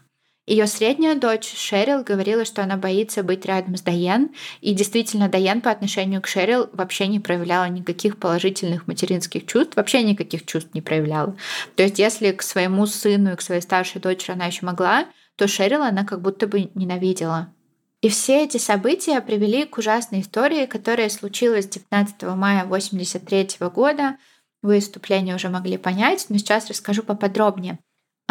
Ее 0.51 0.67
средняя 0.67 1.15
дочь 1.15 1.55
Шерил 1.57 2.03
говорила, 2.03 2.45
что 2.45 2.65
она 2.65 2.77
боится 2.77 3.23
быть 3.23 3.47
рядом 3.47 3.77
с 3.77 3.83
Дайан, 3.83 4.31
и 4.61 4.75
действительно 4.75 5.29
Дайан 5.29 5.61
по 5.61 5.71
отношению 5.71 6.21
к 6.21 6.27
Шерил 6.27 6.69
вообще 6.73 7.07
не 7.07 7.21
проявляла 7.21 7.69
никаких 7.69 8.19
положительных 8.19 8.89
материнских 8.89 9.47
чувств, 9.47 9.77
вообще 9.77 10.03
никаких 10.03 10.45
чувств 10.45 10.75
не 10.75 10.83
проявляла. 10.83 11.37
То 11.77 11.85
есть 11.85 12.01
если 12.01 12.33
к 12.33 12.43
своему 12.43 12.87
сыну 12.87 13.33
и 13.33 13.37
к 13.37 13.43
своей 13.43 13.61
старшей 13.61 14.01
дочери 14.01 14.33
она 14.33 14.47
еще 14.47 14.67
могла, 14.67 15.07
то 15.37 15.47
Шерил 15.47 15.83
она 15.83 16.05
как 16.05 16.21
будто 16.21 16.49
бы 16.49 16.69
ненавидела. 16.75 17.55
И 18.01 18.09
все 18.09 18.43
эти 18.43 18.57
события 18.57 19.21
привели 19.21 19.65
к 19.67 19.79
ужасной 19.79 20.23
истории, 20.23 20.67
которая 20.67 21.11
случилась 21.11 21.69
19 21.69 22.23
мая 22.23 22.63
1983 22.63 23.69
года. 23.69 24.17
Вы 24.63 24.81
вступление 24.81 25.37
уже 25.37 25.49
могли 25.49 25.77
понять, 25.77 26.27
но 26.29 26.39
сейчас 26.39 26.69
расскажу 26.69 27.05
поподробнее. 27.05 27.79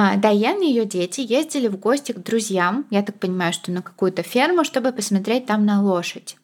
А 0.02 0.16
и 0.16 0.66
ее 0.66 0.86
дети 0.86 1.20
ездили 1.20 1.68
в 1.68 1.78
гости 1.78 2.14
к 2.14 2.20
друзьям, 2.20 2.88
я 2.90 3.04
так 3.04 3.20
понимаю, 3.20 3.52
что 3.52 3.70
на 3.70 3.82
какую-то 3.82 4.24
ферму, 4.24 4.64
чтобы 4.64 4.94
посмотреть 4.94 5.46
там 5.46 5.66
на 5.66 5.84
лошадь. 5.84 6.38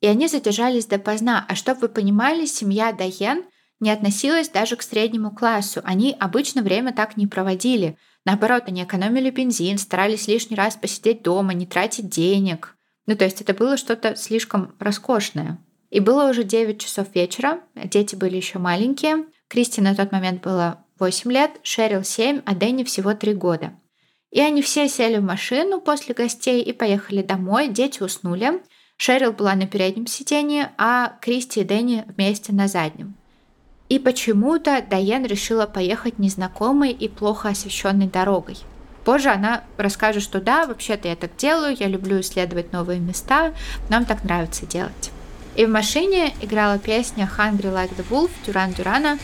И 0.00 0.06
они 0.06 0.28
задержались 0.28 0.86
допоздна. 0.86 1.44
А 1.48 1.56
чтобы 1.56 1.80
вы 1.80 1.88
понимали, 1.88 2.44
семья 2.44 2.92
Дайен 2.92 3.46
не 3.80 3.90
относилась 3.90 4.48
даже 4.48 4.76
к 4.76 4.82
среднему 4.82 5.32
классу. 5.32 5.80
Они 5.82 6.14
обычно 6.20 6.62
время 6.62 6.92
так 6.92 7.16
не 7.16 7.26
проводили. 7.26 7.98
Наоборот, 8.24 8.62
они 8.68 8.84
экономили 8.84 9.30
бензин, 9.30 9.78
старались 9.78 10.28
лишний 10.28 10.54
раз 10.54 10.76
посидеть 10.76 11.24
дома, 11.24 11.52
не 11.52 11.66
тратить 11.66 12.08
денег. 12.08 12.76
Ну, 13.06 13.16
то 13.16 13.24
есть 13.24 13.40
это 13.40 13.54
было 13.54 13.76
что-то 13.76 14.14
слишком 14.14 14.76
роскошное. 14.78 15.58
И 15.90 15.98
было 15.98 16.30
уже 16.30 16.44
9 16.44 16.80
часов 16.80 17.12
вечера, 17.12 17.58
дети 17.74 18.14
были 18.14 18.36
еще 18.36 18.60
маленькие. 18.60 19.24
Кристи 19.48 19.80
на 19.80 19.96
тот 19.96 20.12
момент 20.12 20.44
было 20.44 20.83
8 20.98 21.32
лет, 21.32 21.50
Шерил 21.62 22.04
7, 22.04 22.42
а 22.44 22.54
Дэнни 22.54 22.84
всего 22.84 23.14
3 23.14 23.34
года. 23.34 23.72
И 24.30 24.40
они 24.40 24.62
все 24.62 24.88
сели 24.88 25.18
в 25.18 25.24
машину 25.24 25.80
после 25.80 26.14
гостей 26.14 26.62
и 26.62 26.72
поехали 26.72 27.22
домой, 27.22 27.68
дети 27.68 28.02
уснули. 28.02 28.62
Шерил 28.96 29.32
была 29.32 29.54
на 29.54 29.66
переднем 29.66 30.06
сиденье, 30.06 30.72
а 30.78 31.16
Кристи 31.20 31.60
и 31.60 31.64
Дэнни 31.64 32.04
вместе 32.06 32.52
на 32.52 32.68
заднем. 32.68 33.14
И 33.88 33.98
почему-то 33.98 34.82
Дайен 34.88 35.24
решила 35.24 35.66
поехать 35.66 36.18
незнакомой 36.18 36.90
и 36.90 37.08
плохо 37.08 37.50
освещенной 37.50 38.08
дорогой. 38.08 38.56
Позже 39.04 39.28
она 39.28 39.64
расскажет, 39.76 40.22
что 40.22 40.40
да, 40.40 40.66
вообще-то 40.66 41.08
я 41.08 41.16
так 41.16 41.36
делаю, 41.36 41.76
я 41.78 41.88
люблю 41.88 42.20
исследовать 42.20 42.72
новые 42.72 43.00
места, 43.00 43.52
нам 43.90 44.06
так 44.06 44.24
нравится 44.24 44.64
делать. 44.64 45.10
И 45.56 45.66
в 45.66 45.68
машине 45.68 46.34
играла 46.40 46.78
песня 46.78 47.30
«Hungry 47.38 47.72
Like 47.72 47.94
the 47.96 48.04
Wolf» 48.08 48.30
Дюран 48.46 48.72
Дюрана, 48.72 49.18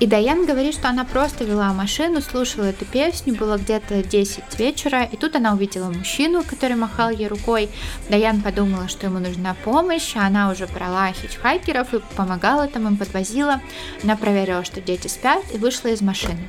и 0.00 0.06
Даян 0.06 0.46
говорит, 0.46 0.74
что 0.74 0.88
она 0.88 1.04
просто 1.04 1.44
вела 1.44 1.72
машину, 1.72 2.20
слушала 2.20 2.64
эту 2.64 2.84
песню, 2.84 3.34
было 3.34 3.56
где-то 3.56 4.02
10 4.02 4.58
вечера, 4.58 5.04
и 5.04 5.16
тут 5.16 5.36
она 5.36 5.52
увидела 5.52 5.90
мужчину, 5.90 6.42
который 6.42 6.76
махал 6.76 7.10
ей 7.10 7.28
рукой. 7.28 7.68
Даян 8.08 8.40
подумала, 8.40 8.88
что 8.88 9.06
ему 9.06 9.18
нужна 9.18 9.54
помощь, 9.64 10.16
а 10.16 10.26
она 10.26 10.50
уже 10.50 10.66
брала 10.66 11.12
хичхайкеров 11.12 11.94
и 11.94 12.00
помогала 12.16 12.66
там 12.66 12.88
им, 12.88 12.96
подвозила. 12.96 13.60
Она 14.02 14.16
проверила, 14.16 14.64
что 14.64 14.80
дети 14.80 15.06
спят, 15.06 15.42
и 15.54 15.58
вышла 15.58 15.88
из 15.88 16.00
машины. 16.00 16.48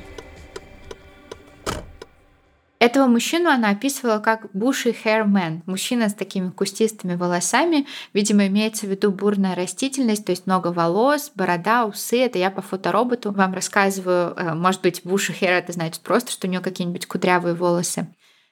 Этого 2.84 3.06
мужчину 3.06 3.48
она 3.48 3.70
описывала 3.70 4.18
как 4.18 4.50
буши 4.52 4.94
hairman, 5.04 5.62
мужчина 5.64 6.10
с 6.10 6.12
такими 6.12 6.50
кустистыми 6.50 7.14
волосами, 7.14 7.86
видимо, 8.12 8.46
имеется 8.46 8.84
в 8.84 8.90
виду 8.90 9.10
бурная 9.10 9.54
растительность, 9.54 10.26
то 10.26 10.32
есть 10.32 10.46
много 10.46 10.68
волос, 10.68 11.32
борода, 11.34 11.86
усы. 11.86 12.20
Это 12.20 12.38
я 12.38 12.50
по 12.50 12.60
фотороботу 12.60 13.32
вам 13.32 13.54
рассказываю. 13.54 14.34
Э, 14.36 14.52
может 14.52 14.82
быть, 14.82 15.00
буши 15.02 15.32
hair 15.32 15.52
это 15.52 15.72
значит 15.72 16.02
просто, 16.02 16.30
что 16.30 16.46
у 16.46 16.50
нее 16.50 16.60
какие-нибудь 16.60 17.06
кудрявые 17.06 17.54
волосы. 17.54 18.06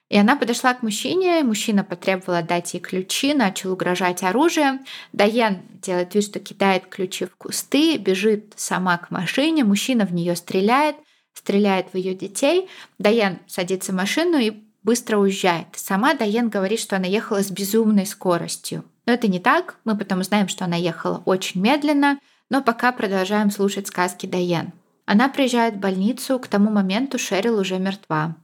И 0.08 0.16
она 0.16 0.34
подошла 0.34 0.72
к 0.72 0.82
мужчине, 0.82 1.44
мужчина 1.44 1.84
потребовал 1.84 2.38
отдать 2.38 2.72
ей 2.72 2.80
ключи, 2.80 3.34
начал 3.34 3.72
угрожать 3.74 4.22
оружием. 4.22 4.80
Дайен 5.12 5.60
делает 5.82 6.14
вид, 6.14 6.24
что 6.24 6.40
кидает 6.40 6.86
ключи 6.86 7.26
в 7.26 7.36
кусты, 7.36 7.98
бежит 7.98 8.54
сама 8.56 8.96
к 8.96 9.10
машине, 9.10 9.64
мужчина 9.64 10.06
в 10.06 10.14
нее 10.14 10.36
стреляет— 10.36 10.96
стреляет 11.34 11.92
в 11.92 11.96
ее 11.96 12.14
детей. 12.14 12.68
Даян 12.98 13.38
садится 13.46 13.92
в 13.92 13.96
машину 13.96 14.38
и 14.38 14.62
быстро 14.82 15.18
уезжает. 15.18 15.68
Сама 15.74 16.14
Даян 16.14 16.48
говорит, 16.48 16.80
что 16.80 16.96
она 16.96 17.06
ехала 17.06 17.42
с 17.42 17.50
безумной 17.50 18.06
скоростью. 18.06 18.84
Но 19.06 19.12
это 19.12 19.28
не 19.28 19.40
так. 19.40 19.76
Мы 19.84 19.96
потом 19.96 20.20
узнаем, 20.20 20.48
что 20.48 20.64
она 20.64 20.76
ехала 20.76 21.22
очень 21.24 21.60
медленно, 21.60 22.18
но 22.50 22.62
пока 22.62 22.92
продолжаем 22.92 23.50
слушать 23.50 23.88
сказки 23.88 24.26
Даян. 24.26 24.72
Она 25.04 25.28
приезжает 25.28 25.74
в 25.74 25.80
больницу, 25.80 26.38
к 26.38 26.46
тому 26.46 26.70
моменту 26.70 27.18
Шерил 27.18 27.58
уже 27.58 27.78
мертва. 27.78 28.36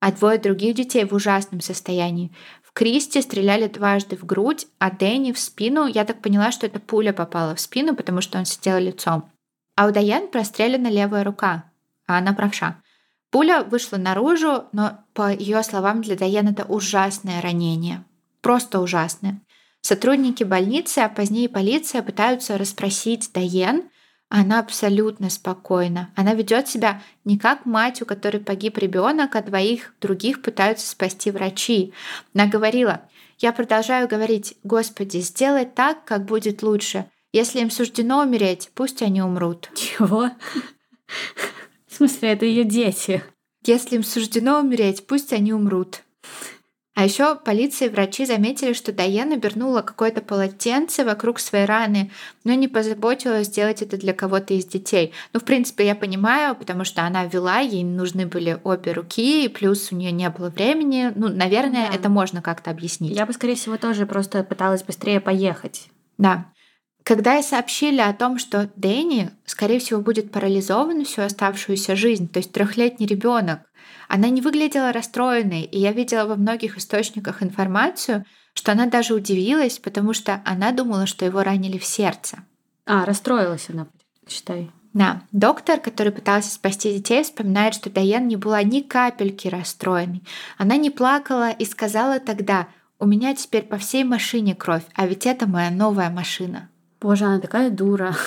А 0.00 0.12
двое 0.12 0.38
других 0.38 0.74
детей 0.74 1.04
в 1.04 1.12
ужасном 1.12 1.60
состоянии. 1.60 2.32
В 2.62 2.72
Кристи 2.72 3.20
стреляли 3.20 3.66
дважды 3.66 4.16
в 4.16 4.24
грудь, 4.24 4.66
а 4.78 4.90
Дэнни 4.90 5.32
в 5.32 5.38
спину. 5.38 5.86
Я 5.86 6.04
так 6.04 6.22
поняла, 6.22 6.52
что 6.52 6.66
эта 6.66 6.80
пуля 6.80 7.12
попала 7.12 7.54
в 7.54 7.60
спину, 7.60 7.94
потому 7.94 8.20
что 8.20 8.38
он 8.38 8.44
сидел 8.44 8.78
лицом. 8.78 9.30
А 9.76 9.86
у 9.86 9.92
Даян 9.92 10.28
прострелена 10.28 10.88
левая 10.88 11.22
рука 11.22 11.69
а 12.10 12.18
она 12.18 12.32
правша. 12.32 12.82
Пуля 13.30 13.62
вышла 13.62 13.96
наружу, 13.96 14.64
но, 14.72 14.98
по 15.14 15.32
ее 15.32 15.62
словам, 15.62 16.02
для 16.02 16.16
Дайен 16.16 16.48
это 16.48 16.64
ужасное 16.64 17.40
ранение. 17.40 18.04
Просто 18.40 18.80
ужасное. 18.80 19.40
Сотрудники 19.80 20.42
больницы, 20.42 20.98
а 20.98 21.08
позднее 21.08 21.48
полиция 21.48 22.02
пытаются 22.02 22.58
расспросить 22.58 23.30
Дайен, 23.32 23.84
она 24.28 24.60
абсолютно 24.60 25.30
спокойна. 25.30 26.10
Она 26.16 26.34
ведет 26.34 26.68
себя 26.68 27.02
не 27.24 27.38
как 27.38 27.66
мать, 27.66 28.02
у 28.02 28.06
которой 28.06 28.38
погиб 28.38 28.78
ребенок, 28.78 29.34
а 29.34 29.42
двоих 29.42 29.94
других 30.00 30.42
пытаются 30.42 30.88
спасти 30.88 31.30
врачи. 31.30 31.92
Она 32.34 32.46
говорила, 32.46 33.02
я 33.38 33.52
продолжаю 33.52 34.06
говорить, 34.06 34.56
Господи, 34.64 35.18
сделай 35.18 35.64
так, 35.64 36.04
как 36.04 36.26
будет 36.26 36.62
лучше. 36.62 37.06
Если 37.32 37.60
им 37.60 37.70
суждено 37.70 38.20
умереть, 38.22 38.70
пусть 38.74 39.02
они 39.02 39.22
умрут. 39.22 39.70
Чего? 39.74 40.30
В 42.00 42.02
смысле, 42.02 42.30
это 42.30 42.46
ее 42.46 42.64
дети. 42.64 43.22
Если 43.66 43.96
им 43.96 44.04
суждено 44.04 44.60
умереть, 44.60 45.06
пусть 45.06 45.34
они 45.34 45.52
умрут. 45.52 46.00
А 46.94 47.04
еще 47.04 47.36
полиция 47.36 47.88
и 47.88 47.90
врачи 47.90 48.24
заметили, 48.24 48.72
что 48.72 48.90
Дайен 48.90 49.34
обернула 49.34 49.82
какое-то 49.82 50.22
полотенце 50.22 51.04
вокруг 51.04 51.38
своей 51.38 51.66
раны, 51.66 52.10
но 52.42 52.54
не 52.54 52.68
позаботилась 52.68 53.48
сделать 53.48 53.82
это 53.82 53.98
для 53.98 54.14
кого-то 54.14 54.54
из 54.54 54.64
детей. 54.64 55.12
Ну, 55.34 55.40
в 55.40 55.44
принципе, 55.44 55.84
я 55.84 55.94
понимаю, 55.94 56.56
потому 56.56 56.84
что 56.84 57.02
она 57.02 57.26
вела, 57.26 57.58
ей 57.58 57.84
нужны 57.84 58.24
были 58.24 58.58
обе 58.64 58.92
руки, 58.92 59.44
и 59.44 59.48
плюс 59.48 59.92
у 59.92 59.96
нее 59.96 60.10
не 60.10 60.30
было 60.30 60.48
времени. 60.48 61.12
Ну, 61.14 61.28
наверное, 61.28 61.90
да. 61.90 61.94
это 61.94 62.08
можно 62.08 62.40
как-то 62.40 62.70
объяснить. 62.70 63.14
Я 63.14 63.26
бы, 63.26 63.34
скорее 63.34 63.56
всего, 63.56 63.76
тоже 63.76 64.06
просто 64.06 64.42
пыталась 64.42 64.84
быстрее 64.84 65.20
поехать. 65.20 65.90
Да. 66.16 66.46
Когда 67.10 67.40
и 67.40 67.42
сообщили 67.42 68.00
о 68.00 68.12
том, 68.12 68.38
что 68.38 68.70
Дэнни, 68.76 69.32
скорее 69.44 69.80
всего, 69.80 70.00
будет 70.00 70.30
парализован 70.30 71.04
всю 71.04 71.22
оставшуюся 71.22 71.96
жизнь, 71.96 72.28
то 72.28 72.38
есть 72.38 72.52
трехлетний 72.52 73.04
ребенок, 73.04 73.62
она 74.06 74.28
не 74.28 74.40
выглядела 74.40 74.92
расстроенной, 74.92 75.62
и 75.62 75.76
я 75.76 75.90
видела 75.90 76.26
во 76.26 76.36
многих 76.36 76.78
источниках 76.78 77.42
информацию, 77.42 78.26
что 78.54 78.70
она 78.70 78.86
даже 78.86 79.14
удивилась, 79.14 79.80
потому 79.80 80.12
что 80.12 80.40
она 80.44 80.70
думала, 80.70 81.06
что 81.06 81.24
его 81.24 81.42
ранили 81.42 81.78
в 81.78 81.84
сердце. 81.84 82.44
А, 82.86 83.04
расстроилась 83.04 83.66
она, 83.68 83.88
считай. 84.28 84.70
Да, 84.92 85.22
доктор, 85.32 85.80
который 85.80 86.12
пытался 86.12 86.52
спасти 86.52 86.92
детей, 86.92 87.24
вспоминает, 87.24 87.74
что 87.74 87.90
Дайан 87.90 88.28
не 88.28 88.36
была 88.36 88.62
ни 88.62 88.82
капельки 88.82 89.48
расстроенной. 89.48 90.22
Она 90.58 90.76
не 90.76 90.90
плакала 90.90 91.50
и 91.50 91.64
сказала 91.64 92.20
тогда, 92.20 92.68
у 93.00 93.06
меня 93.06 93.34
теперь 93.34 93.64
по 93.64 93.78
всей 93.78 94.04
машине 94.04 94.54
кровь, 94.54 94.84
а 94.94 95.08
ведь 95.08 95.26
это 95.26 95.48
моя 95.48 95.72
новая 95.72 96.08
машина. 96.08 96.69
Боже, 97.00 97.24
она 97.24 97.40
такая 97.40 97.70
дура. 97.70 98.16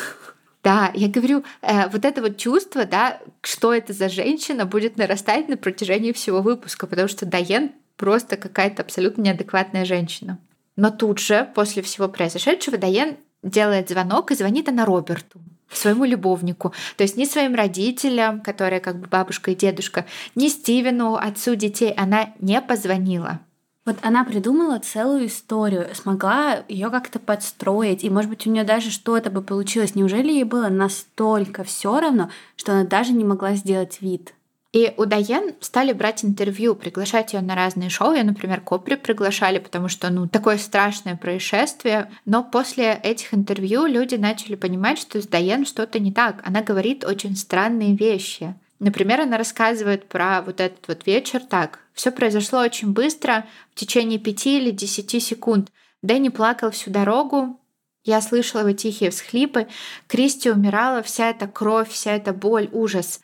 Да, 0.63 0.91
я 0.93 1.09
говорю, 1.09 1.43
э, 1.61 1.89
вот 1.89 2.05
это 2.05 2.21
вот 2.21 2.37
чувство, 2.37 2.85
да, 2.85 3.19
что 3.41 3.73
это 3.73 3.91
за 3.91 4.07
женщина, 4.07 4.65
будет 4.65 4.95
нарастать 4.95 5.49
на 5.49 5.57
протяжении 5.57 6.13
всего 6.13 6.41
выпуска, 6.41 6.87
потому 6.87 7.09
что 7.09 7.25
Дайен 7.25 7.73
просто 7.97 8.37
какая-то 8.37 8.81
абсолютно 8.81 9.23
неадекватная 9.23 9.83
женщина. 9.83 10.39
Но 10.77 10.89
тут 10.89 11.19
же, 11.19 11.49
после 11.53 11.81
всего 11.81 12.07
произошедшего, 12.07 12.77
Дайен 12.77 13.17
делает 13.43 13.89
звонок 13.89 14.31
и 14.31 14.35
звонит 14.35 14.69
она 14.69 14.85
Роберту, 14.85 15.41
своему 15.69 16.05
любовнику. 16.05 16.73
То 16.95 17.03
есть 17.03 17.17
ни 17.17 17.25
своим 17.25 17.55
родителям, 17.55 18.39
которые 18.39 18.79
как 18.79 18.99
бы 18.99 19.07
бабушка 19.07 19.51
и 19.51 19.55
дедушка, 19.55 20.05
ни 20.35 20.47
Стивену, 20.47 21.15
отцу 21.15 21.55
детей, 21.55 21.91
она 21.91 22.33
не 22.39 22.61
позвонила. 22.61 23.41
Вот 23.85 23.97
она 24.01 24.23
придумала 24.23 24.79
целую 24.79 25.27
историю, 25.27 25.89
смогла 25.93 26.63
ее 26.69 26.89
как-то 26.89 27.19
подстроить, 27.19 28.05
и, 28.05 28.09
может 28.09 28.29
быть, 28.29 28.47
у 28.47 28.49
нее 28.49 28.63
даже 28.63 28.89
что-то 28.91 29.29
бы 29.29 29.41
получилось. 29.41 29.93
Неужели 29.93 30.31
ей 30.31 30.45
было 30.45 30.69
настолько 30.69 31.65
все 31.65 31.99
равно, 31.99 32.29
что 32.55 32.71
она 32.71 32.85
даже 32.85 33.11
не 33.11 33.25
могла 33.25 33.55
сделать 33.55 33.97
вид? 33.99 34.33
И 34.71 34.91
у 34.97 35.05
Дайен 35.05 35.53
стали 35.59 35.93
брать 35.93 36.25
интервью, 36.25 36.73
приглашать 36.73 37.33
ее 37.33 37.41
на 37.41 37.53
разные 37.55 37.89
шоу. 37.89 38.13
Ее, 38.13 38.23
например, 38.23 38.59
Копри 38.59 38.95
приглашали, 38.95 39.59
потому 39.59 39.87
что, 39.87 40.09
ну, 40.09 40.27
такое 40.27 40.57
страшное 40.57 41.15
происшествие. 41.15 42.09
Но 42.25 42.43
после 42.43 42.99
этих 43.03 43.35
интервью 43.35 43.85
люди 43.85 44.15
начали 44.15 44.55
понимать, 44.55 44.97
что 44.97 45.21
с 45.21 45.27
Дайен 45.27 45.67
что-то 45.67 45.99
не 45.99 46.11
так. 46.11 46.41
Она 46.43 46.63
говорит 46.63 47.05
очень 47.05 47.35
странные 47.35 47.95
вещи. 47.95 48.55
Например, 48.83 49.21
она 49.21 49.37
рассказывает 49.37 50.09
про 50.09 50.41
вот 50.41 50.59
этот 50.59 50.85
вот 50.89 51.07
вечер 51.07 51.39
так. 51.39 51.79
Все 51.93 52.11
произошло 52.11 52.59
очень 52.59 52.91
быстро, 52.91 53.47
в 53.71 53.75
течение 53.75 54.19
пяти 54.19 54.57
или 54.57 54.71
десяти 54.71 55.21
секунд. 55.21 55.71
Дэнни 56.01 56.27
плакал 56.27 56.69
всю 56.71 56.91
дорогу, 56.91 57.57
я 58.03 58.19
слышала 58.19 58.59
его 58.59 58.73
тихие 58.73 59.09
всхлипы. 59.09 59.67
Кристи 60.07 60.51
умирала, 60.51 61.01
вся 61.01 61.29
эта 61.29 61.47
кровь, 61.47 61.89
вся 61.89 62.11
эта 62.11 62.33
боль, 62.33 62.67
ужас. 62.73 63.21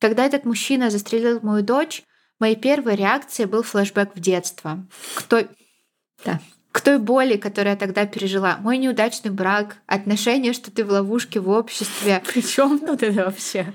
Когда 0.00 0.26
этот 0.26 0.44
мужчина 0.44 0.90
застрелил 0.90 1.38
мою 1.40 1.62
дочь, 1.62 2.02
моей 2.40 2.56
первой 2.56 2.96
реакцией 2.96 3.46
был 3.46 3.62
флешбэк 3.62 4.16
в 4.16 4.18
детство. 4.18 4.84
Кто... 5.14 5.44
Да 6.24 6.40
к 6.76 6.82
той 6.82 6.98
боли, 6.98 7.38
которую 7.38 7.70
я 7.70 7.76
тогда 7.78 8.04
пережила. 8.04 8.58
Мой 8.60 8.76
неудачный 8.76 9.30
брак, 9.30 9.78
отношения, 9.86 10.52
что 10.52 10.70
ты 10.70 10.84
в 10.84 10.90
ловушке 10.90 11.40
в 11.40 11.48
обществе. 11.48 12.22
Причем 12.26 12.78
тут 12.78 13.02
это 13.02 13.24
вообще? 13.24 13.72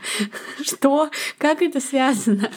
Что? 0.62 1.10
Как 1.40 1.64
это 1.64 1.80
связано? 1.80 2.52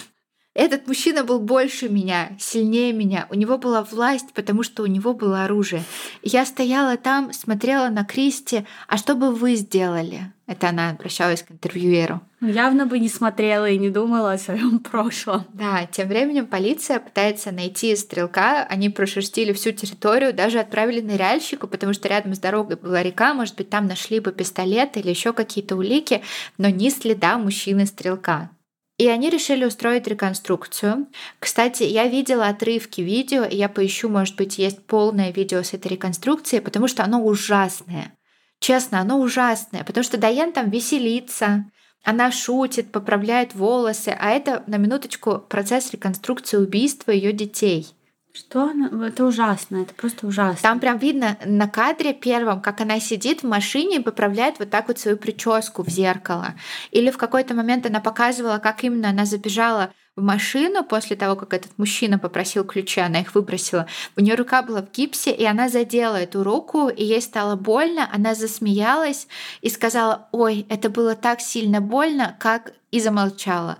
Этот 0.54 0.86
мужчина 0.86 1.24
был 1.24 1.40
больше 1.40 1.88
меня, 1.88 2.30
сильнее 2.38 2.92
меня. 2.92 3.26
У 3.28 3.34
него 3.34 3.58
была 3.58 3.82
власть, 3.82 4.32
потому 4.34 4.62
что 4.62 4.84
у 4.84 4.86
него 4.86 5.12
было 5.12 5.42
оружие. 5.42 5.82
Я 6.22 6.46
стояла 6.46 6.96
там, 6.96 7.32
смотрела 7.32 7.88
на 7.88 8.04
Кристи. 8.04 8.64
А 8.86 8.96
что 8.96 9.16
бы 9.16 9.32
вы 9.32 9.56
сделали? 9.56 10.32
Это 10.46 10.68
она 10.68 10.90
обращалась 10.90 11.42
к 11.42 11.50
интервьюеру. 11.50 12.20
Ну, 12.38 12.48
явно 12.48 12.86
бы 12.86 13.00
не 13.00 13.08
смотрела 13.08 13.68
и 13.68 13.78
не 13.78 13.90
думала 13.90 14.32
о 14.32 14.38
своем 14.38 14.78
прошлом. 14.78 15.44
Да, 15.52 15.86
тем 15.90 16.06
временем 16.06 16.46
полиция 16.46 17.00
пытается 17.00 17.50
найти 17.50 17.96
стрелка. 17.96 18.64
Они 18.64 18.90
прошерстили 18.90 19.52
всю 19.52 19.72
территорию, 19.72 20.32
даже 20.32 20.60
отправили 20.60 21.00
ныряльщику, 21.00 21.66
потому 21.66 21.94
что 21.94 22.08
рядом 22.08 22.32
с 22.32 22.38
дорогой 22.38 22.76
была 22.76 23.02
река. 23.02 23.34
Может 23.34 23.56
быть, 23.56 23.70
там 23.70 23.88
нашли 23.88 24.20
бы 24.20 24.30
пистолет 24.30 24.96
или 24.98 25.08
еще 25.08 25.32
какие-то 25.32 25.74
улики, 25.74 26.22
но 26.58 26.68
ни 26.68 26.90
следа 26.90 27.38
мужчины-стрелка. 27.38 28.50
И 28.96 29.08
они 29.08 29.28
решили 29.28 29.64
устроить 29.64 30.06
реконструкцию. 30.06 31.08
Кстати, 31.40 31.82
я 31.82 32.06
видела 32.06 32.48
отрывки 32.48 33.00
видео, 33.00 33.44
и 33.44 33.56
я 33.56 33.68
поищу, 33.68 34.08
может 34.08 34.36
быть, 34.36 34.58
есть 34.58 34.86
полное 34.86 35.32
видео 35.32 35.62
с 35.62 35.74
этой 35.74 35.88
реконструкцией, 35.88 36.62
потому 36.62 36.86
что 36.86 37.02
оно 37.02 37.24
ужасное. 37.24 38.16
Честно, 38.60 39.00
оно 39.00 39.18
ужасное, 39.18 39.82
потому 39.82 40.04
что 40.04 40.16
Дайан 40.16 40.52
там 40.52 40.70
веселится, 40.70 41.64
она 42.04 42.30
шутит, 42.30 42.92
поправляет 42.92 43.54
волосы, 43.54 44.16
а 44.18 44.30
это, 44.30 44.62
на 44.68 44.76
минуточку, 44.76 45.38
процесс 45.38 45.90
реконструкции 45.90 46.56
убийства 46.56 47.10
ее 47.10 47.32
детей— 47.32 47.88
что 48.34 48.64
она? 48.64 49.06
Это 49.06 49.24
ужасно, 49.24 49.76
это 49.78 49.94
просто 49.94 50.26
ужасно. 50.26 50.60
Там 50.60 50.80
прям 50.80 50.98
видно 50.98 51.38
на 51.44 51.68
кадре 51.68 52.12
первом, 52.12 52.60
как 52.60 52.80
она 52.80 52.98
сидит 52.98 53.42
в 53.42 53.46
машине 53.46 53.98
и 53.98 54.02
поправляет 54.02 54.58
вот 54.58 54.70
так 54.70 54.88
вот 54.88 54.98
свою 54.98 55.16
прическу 55.16 55.84
в 55.84 55.88
зеркало. 55.88 56.54
Или 56.90 57.12
в 57.12 57.16
какой-то 57.16 57.54
момент 57.54 57.86
она 57.86 58.00
показывала, 58.00 58.58
как 58.58 58.82
именно 58.82 59.10
она 59.10 59.24
забежала 59.24 59.92
в 60.16 60.22
машину 60.22 60.84
после 60.84 61.14
того, 61.14 61.36
как 61.36 61.54
этот 61.54 61.78
мужчина 61.78 62.18
попросил 62.18 62.64
ключи, 62.64 63.00
она 63.00 63.20
их 63.20 63.34
выбросила. 63.36 63.86
У 64.16 64.20
нее 64.20 64.34
рука 64.34 64.62
была 64.62 64.82
в 64.82 64.90
гипсе, 64.90 65.32
и 65.32 65.44
она 65.44 65.68
задела 65.68 66.16
эту 66.16 66.42
руку, 66.42 66.88
и 66.88 67.04
ей 67.04 67.22
стало 67.22 67.54
больно. 67.54 68.08
Она 68.12 68.34
засмеялась 68.34 69.28
и 69.60 69.68
сказала, 69.68 70.28
ой, 70.32 70.66
это 70.68 70.90
было 70.90 71.14
так 71.14 71.40
сильно 71.40 71.80
больно, 71.80 72.36
как 72.40 72.72
и 72.90 73.00
замолчала. 73.00 73.78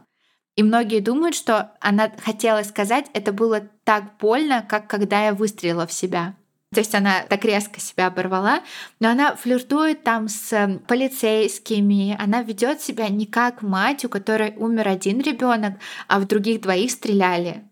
И 0.57 0.63
многие 0.63 1.01
думают, 1.01 1.35
что 1.35 1.73
она 1.81 2.13
хотела 2.25 2.63
сказать, 2.63 3.07
это 3.13 3.33
было 3.33 3.69
так 3.85 4.17
больно, 4.19 4.65
как 4.69 4.89
когда 4.89 5.27
я 5.27 5.35
выстрелила 5.35 5.87
в 5.87 5.93
себя. 5.93 6.37
То 6.73 6.81
есть 6.81 6.95
она 6.95 7.23
так 7.29 7.45
резко 7.45 7.81
себя 7.81 8.09
оборвала, 8.09 8.61
но 8.99 9.11
она 9.11 9.37
флиртует 9.37 10.03
там 10.03 10.29
с 10.29 10.53
эм, 10.53 10.81
полицейскими, 10.81 12.17
она 12.21 12.43
ведет 12.43 12.81
себя 12.81 13.09
не 13.09 13.27
как 13.27 13.63
мать, 13.63 14.05
у 14.05 14.09
которой 14.09 14.55
умер 14.57 14.89
один 14.89 15.21
ребенок, 15.21 15.75
а 16.09 16.19
в 16.19 16.27
других 16.27 16.61
двоих 16.63 16.91
стреляли. 16.91 17.63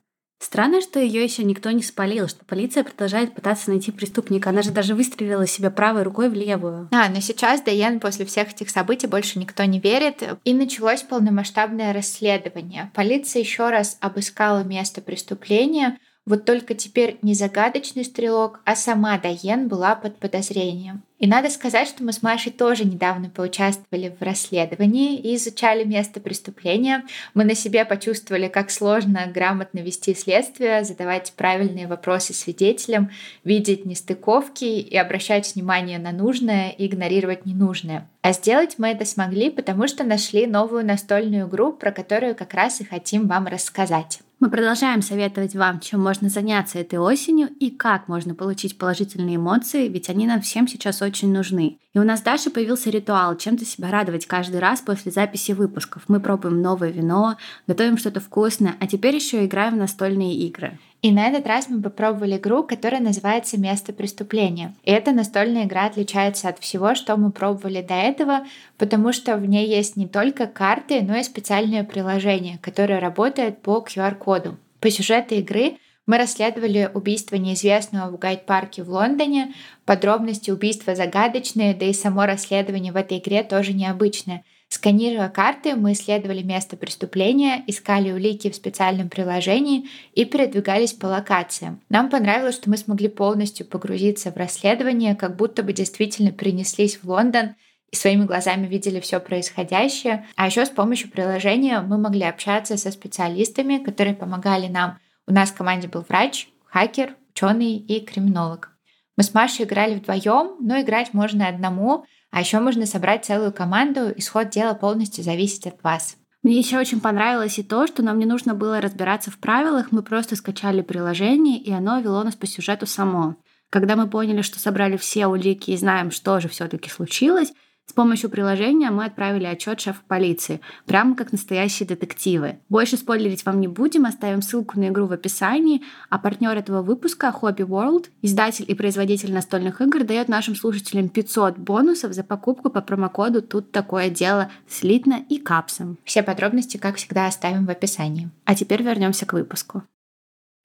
Странно, 0.43 0.81
что 0.81 0.99
ее 0.99 1.23
еще 1.23 1.45
никто 1.45 1.71
не 1.71 1.85
спалил, 1.85 2.27
что 2.27 2.45
полиция 2.45 2.83
продолжает 2.83 3.33
пытаться 3.33 3.71
найти 3.71 3.93
преступника. 3.93 4.51
Она 4.51 4.63
же 4.63 4.73
даже 4.73 4.97
выстрелила 4.97 5.47
себе 5.47 5.71
правой 5.71 6.03
рукой 6.03 6.29
в 6.29 6.35
левую. 6.35 6.89
А, 6.91 7.09
но 7.09 7.21
сейчас 7.21 7.63
Дайен 7.63 8.01
после 8.01 8.27
всех 8.27 8.51
этих 8.51 8.69
событий 8.69 9.07
больше 9.07 9.39
никто 9.39 9.63
не 9.63 9.79
верит. 9.79 10.23
И 10.43 10.53
началось 10.53 11.03
полномасштабное 11.03 11.93
расследование. 11.93 12.91
Полиция 12.93 13.41
еще 13.41 13.71
раз 13.71 13.97
обыскала 14.01 14.65
место 14.65 15.01
преступления. 15.01 15.97
Вот 16.27 16.45
только 16.45 16.75
теперь 16.75 17.19
не 17.23 17.35
загадочный 17.35 18.05
стрелок, 18.05 18.61
а 18.65 18.75
сама 18.75 19.19
Дайен 19.19 19.69
была 19.69 19.95
под 19.95 20.19
подозрением. 20.19 21.05
И 21.23 21.29
надо 21.29 21.51
сказать, 21.51 21.87
что 21.87 22.03
мы 22.03 22.13
с 22.13 22.21
Машей 22.21 22.51
тоже 22.51 22.85
недавно 22.85 23.31
поучаствовали 23.31 24.13
в 24.19 24.21
расследовании 24.25 25.17
и 25.17 25.37
изучали 25.37 25.85
место 25.85 26.19
преступления. 26.19 27.05
Мы 27.33 27.45
на 27.45 27.55
себе 27.55 27.85
почувствовали, 27.85 28.49
как 28.49 28.73
сложно 28.73 29.31
грамотно 29.33 29.79
вести 29.79 30.17
следствие, 30.17 30.83
задавать 30.83 31.33
правильные 31.37 31.87
вопросы 31.87 32.35
свидетелям, 32.35 33.13
видеть 33.45 33.87
нестыковки 33.87 34.65
и 34.65 34.97
обращать 34.97 35.55
внимание 35.55 36.01
на 36.01 36.11
нужное 36.11 36.71
и 36.71 36.87
игнорировать 36.87 37.47
ненужное. 37.47 38.11
А 38.23 38.33
сделать 38.33 38.75
мы 38.79 38.89
это 38.89 39.05
смогли, 39.05 39.51
потому 39.51 39.87
что 39.87 40.03
нашли 40.03 40.49
новую 40.49 40.85
настольную 40.85 41.47
игру, 41.47 41.73
про 41.73 41.93
которую 41.93 42.35
как 42.35 42.53
раз 42.53 42.81
и 42.81 42.85
хотим 42.85 43.29
вам 43.29 43.47
рассказать. 43.47 44.19
Мы 44.43 44.51
продолжаем 44.51 45.03
советовать 45.03 45.55
вам, 45.55 45.79
чем 45.79 46.01
можно 46.01 46.29
заняться 46.29 46.81
этой 46.81 46.99
осенью 46.99 47.47
и 47.61 47.71
как 47.71 48.09
можно 48.09 48.35
получить 48.35 48.77
положительные 48.77 49.37
эмоции, 49.37 49.87
ведь 49.87 50.11
они 50.11 50.27
нам 50.27 50.41
всем 50.41 50.67
сейчас 50.67 51.01
очень 51.01 51.33
нужны. 51.33 51.79
И 51.95 52.01
у 52.01 52.03
нас 52.03 52.23
дальше 52.23 52.51
появился 52.51 52.91
ритуал, 52.91 53.37
чем-то 53.37 53.65
себя 53.65 53.93
радовать 53.93 54.27
каждый 54.27 54.59
раз 54.59 54.81
после 54.81 55.13
записи 55.13 55.53
выпусков. 55.53 56.03
Мы 56.09 56.19
пробуем 56.19 56.61
новое 56.61 56.91
вино, 56.91 57.37
готовим 57.69 57.97
что-то 57.97 58.19
вкусное, 58.19 58.75
а 58.81 58.89
теперь 58.89 59.15
еще 59.15 59.47
играем 59.47 59.75
в 59.75 59.79
настольные 59.79 60.35
игры. 60.35 60.77
И 61.03 61.11
на 61.11 61.27
этот 61.27 61.49
раз 61.49 61.69
мы 61.69 61.83
попробовали 61.83 62.37
игру, 62.37 62.62
которая 62.62 63.01
называется 63.01 63.59
«Место 63.59 63.93
преступления». 63.93 64.77
И 64.85 64.93
эта 64.93 65.11
настольная 65.11 65.65
игра 65.65 65.87
отличается 65.87 66.49
от 66.49 66.61
всего, 66.61 66.95
что 66.95 67.17
мы 67.17 67.33
пробовали 67.33 67.83
до 67.83 67.95
этого, 67.95 68.47
потому 68.79 69.12
что 69.12 69.37
в 69.37 69.45
ней 69.45 69.67
есть 69.67 69.97
не 69.97 70.07
только 70.07 70.47
карты, 70.47 71.03
но 71.03 71.17
и 71.17 71.25
специальное 71.25 71.83
приложение, 71.83 72.59
которое 72.62 73.01
работает 73.01 73.62
по 73.62 73.85
QR-коду. 73.85 74.57
По 74.79 74.91
сюжету 74.91 75.35
игры 75.35 75.77
мы 76.07 76.19
расследовали 76.19 76.88
убийство 76.95 77.35
неизвестного 77.35 78.11
в 78.11 78.19
гайд-парке 78.21 78.85
в 78.85 78.91
Лондоне. 78.91 79.55
Подробности 79.85 80.53
убийства 80.53 80.95
загадочные, 80.95 81.75
да 81.75 81.87
и 81.87 81.93
само 81.93 82.27
расследование 82.27 82.93
в 82.93 82.97
этой 82.97 83.19
игре 83.19 83.43
тоже 83.43 83.73
необычное. 83.73 84.45
Сканируя 84.73 85.29
карты, 85.29 85.77
мы 85.77 85.93
исследовали 85.93 86.41
место 86.43 86.79
преступления, 86.79 87.63
искали 87.67 88.11
улики 88.11 88.49
в 88.49 88.55
специальном 88.55 89.11
приложении 89.11 89.91
и 90.15 90.25
передвигались 90.25 90.95
по 90.95 91.05
локациям. 91.09 91.83
Нам 91.91 92.09
понравилось, 92.09 92.55
что 92.55 92.71
мы 92.71 92.79
смогли 92.79 93.09
полностью 93.09 93.67
погрузиться 93.67 94.33
в 94.33 94.37
расследование, 94.39 95.15
как 95.15 95.37
будто 95.37 95.63
бы 95.63 95.75
действительно 95.75 96.33
перенеслись 96.33 97.01
в 97.03 97.05
Лондон 97.05 97.55
и 97.91 97.97
своими 97.97 98.25
глазами 98.25 98.67
видели 98.67 98.99
все 99.01 99.21
происходящее. 99.21 100.25
А 100.37 100.47
еще 100.47 100.65
с 100.65 100.71
помощью 100.71 101.11
приложения 101.11 101.83
мы 101.83 101.99
могли 101.99 102.23
общаться 102.23 102.79
со 102.79 102.91
специалистами, 102.93 103.77
которые 103.77 104.15
помогали 104.15 104.69
нам. 104.69 104.97
У 105.27 105.35
нас 105.35 105.51
в 105.51 105.55
команде 105.55 105.89
был 105.89 106.03
врач, 106.09 106.49
хакер, 106.65 107.15
ученый 107.35 107.77
и 107.77 108.01
криминолог. 108.01 108.71
Мы 109.19 109.23
с 109.23 109.35
Машей 109.35 109.67
играли 109.67 109.97
вдвоем, 109.97 110.57
но 110.61 110.81
играть 110.81 111.13
можно 111.13 111.47
одному, 111.47 112.07
а 112.33 112.40
еще 112.40 112.59
можно 112.59 112.87
собрать 112.87 113.27
целую 113.27 113.53
команду, 113.53 114.12
исход 114.16 114.51
дела 114.51 114.75
полностью 114.75 115.23
зависит 115.23 115.66
от 115.66 115.83
вас. 115.85 116.16
Мне 116.42 116.59
еще 116.59 116.79
очень 116.79 117.01
понравилось 117.01 117.59
и 117.59 117.62
то, 117.62 117.87
что 117.87 118.03
нам 118.03 118.18
не 118.18 118.25
нужно 118.25 118.55
было 118.55 118.81
разбираться 118.81 119.31
в 119.31 119.38
правилах, 119.38 119.92
мы 119.92 120.03
просто 120.03 120.35
скачали 120.35 120.81
приложение, 120.81 121.59
и 121.59 121.71
оно 121.71 122.01
вело 122.01 122.25
нас 122.25 122.35
по 122.35 122.49
сюжету 122.49 122.87
само. 122.87 123.37
Когда 123.71 123.95
мы 123.97 124.09
поняли, 124.09 124.42
что 124.42 124.59
собрали 124.59 124.97
все 124.97 125.27
улики 125.27 125.71
и 125.71 125.77
знаем, 125.77 126.11
что 126.11 126.40
же 126.40 126.49
все-таки 126.49 126.90
случилось, 126.90 127.53
с 127.87 127.95
помощью 127.95 128.31
приложения 128.31 128.90
мы 128.90 129.05
отправили 129.05 129.45
отчет 129.45 129.81
шефу 129.81 130.01
полиции, 130.09 130.61
прямо 130.87 131.14
как 131.14 131.31
настоящие 131.31 131.87
детективы. 131.87 132.59
Больше 132.71 132.97
спойлерить 132.97 133.45
вам 133.45 133.61
не 133.61 133.68
будем, 133.68 134.07
оставим 134.07 134.40
ссылку 134.40 134.81
на 134.81 134.88
игру 134.88 135.07
в 135.07 135.12
описании, 135.12 135.83
а 136.09 136.18
партнер 136.18 136.57
этого 136.57 136.81
выпуска 136.81 137.35
Hobby 137.38 137.66
World, 137.66 138.07
издатель 138.23 138.64
и 138.66 138.75
производитель 138.75 139.35
настольных 139.35 139.83
игр, 139.83 140.05
дает 140.05 140.29
нашим 140.29 140.55
слушателям 140.55 141.11
500 141.11 141.59
бонусов 141.59 142.14
за 142.14 142.25
покупку 142.25 142.71
по 142.71 142.81
промокоду 142.81 143.42
«Тут 143.42 143.73
такое 143.73 144.09
дело» 144.09 144.51
с 144.66 144.83
Литно 144.83 145.25
и 145.29 145.38
Капсом. 145.38 145.99
Все 146.05 146.23
подробности, 146.23 146.79
как 146.79 146.97
всегда, 146.97 147.27
оставим 147.27 147.66
в 147.66 147.71
описании. 147.71 148.31
А 148.47 148.55
теперь 148.55 148.83
вернемся 148.83 149.27
к 149.27 149.35
выпуску. 149.35 149.83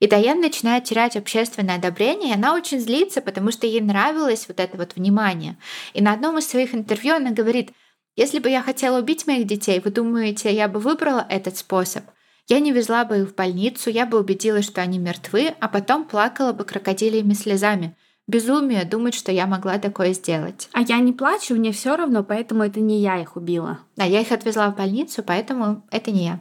И 0.00 0.06
Дайан 0.06 0.40
начинает 0.40 0.84
терять 0.84 1.16
общественное 1.16 1.76
одобрение, 1.76 2.30
и 2.30 2.34
она 2.34 2.54
очень 2.54 2.78
злится, 2.78 3.20
потому 3.20 3.50
что 3.50 3.66
ей 3.66 3.80
нравилось 3.80 4.46
вот 4.46 4.60
это 4.60 4.76
вот 4.76 4.94
внимание. 4.94 5.56
И 5.92 6.00
на 6.00 6.12
одном 6.12 6.38
из 6.38 6.48
своих 6.48 6.74
интервью 6.74 7.16
она 7.16 7.30
говорит, 7.30 7.72
если 8.14 8.38
бы 8.38 8.48
я 8.48 8.62
хотела 8.62 9.00
убить 9.00 9.26
моих 9.26 9.46
детей, 9.46 9.80
вы 9.80 9.90
думаете, 9.90 10.54
я 10.54 10.68
бы 10.68 10.78
выбрала 10.80 11.26
этот 11.28 11.56
способ? 11.56 12.04
Я 12.48 12.60
не 12.60 12.72
везла 12.72 13.04
бы 13.04 13.18
их 13.18 13.28
в 13.30 13.34
больницу, 13.34 13.90
я 13.90 14.06
бы 14.06 14.18
убедилась, 14.18 14.64
что 14.64 14.80
они 14.80 14.98
мертвы, 14.98 15.54
а 15.60 15.68
потом 15.68 16.04
плакала 16.04 16.52
бы 16.52 16.64
крокодилиями 16.64 17.34
слезами. 17.34 17.96
Безумие 18.26 18.84
думать, 18.84 19.14
что 19.14 19.32
я 19.32 19.46
могла 19.46 19.78
такое 19.78 20.12
сделать. 20.12 20.68
А 20.72 20.82
я 20.82 20.98
не 20.98 21.12
плачу, 21.12 21.54
мне 21.54 21.72
все 21.72 21.96
равно, 21.96 22.22
поэтому 22.22 22.62
это 22.62 22.80
не 22.80 23.00
я 23.00 23.20
их 23.20 23.36
убила. 23.36 23.80
А 23.96 24.06
я 24.06 24.20
их 24.20 24.32
отвезла 24.32 24.70
в 24.70 24.76
больницу, 24.76 25.22
поэтому 25.22 25.86
это 25.90 26.10
не 26.10 26.24
я. 26.26 26.40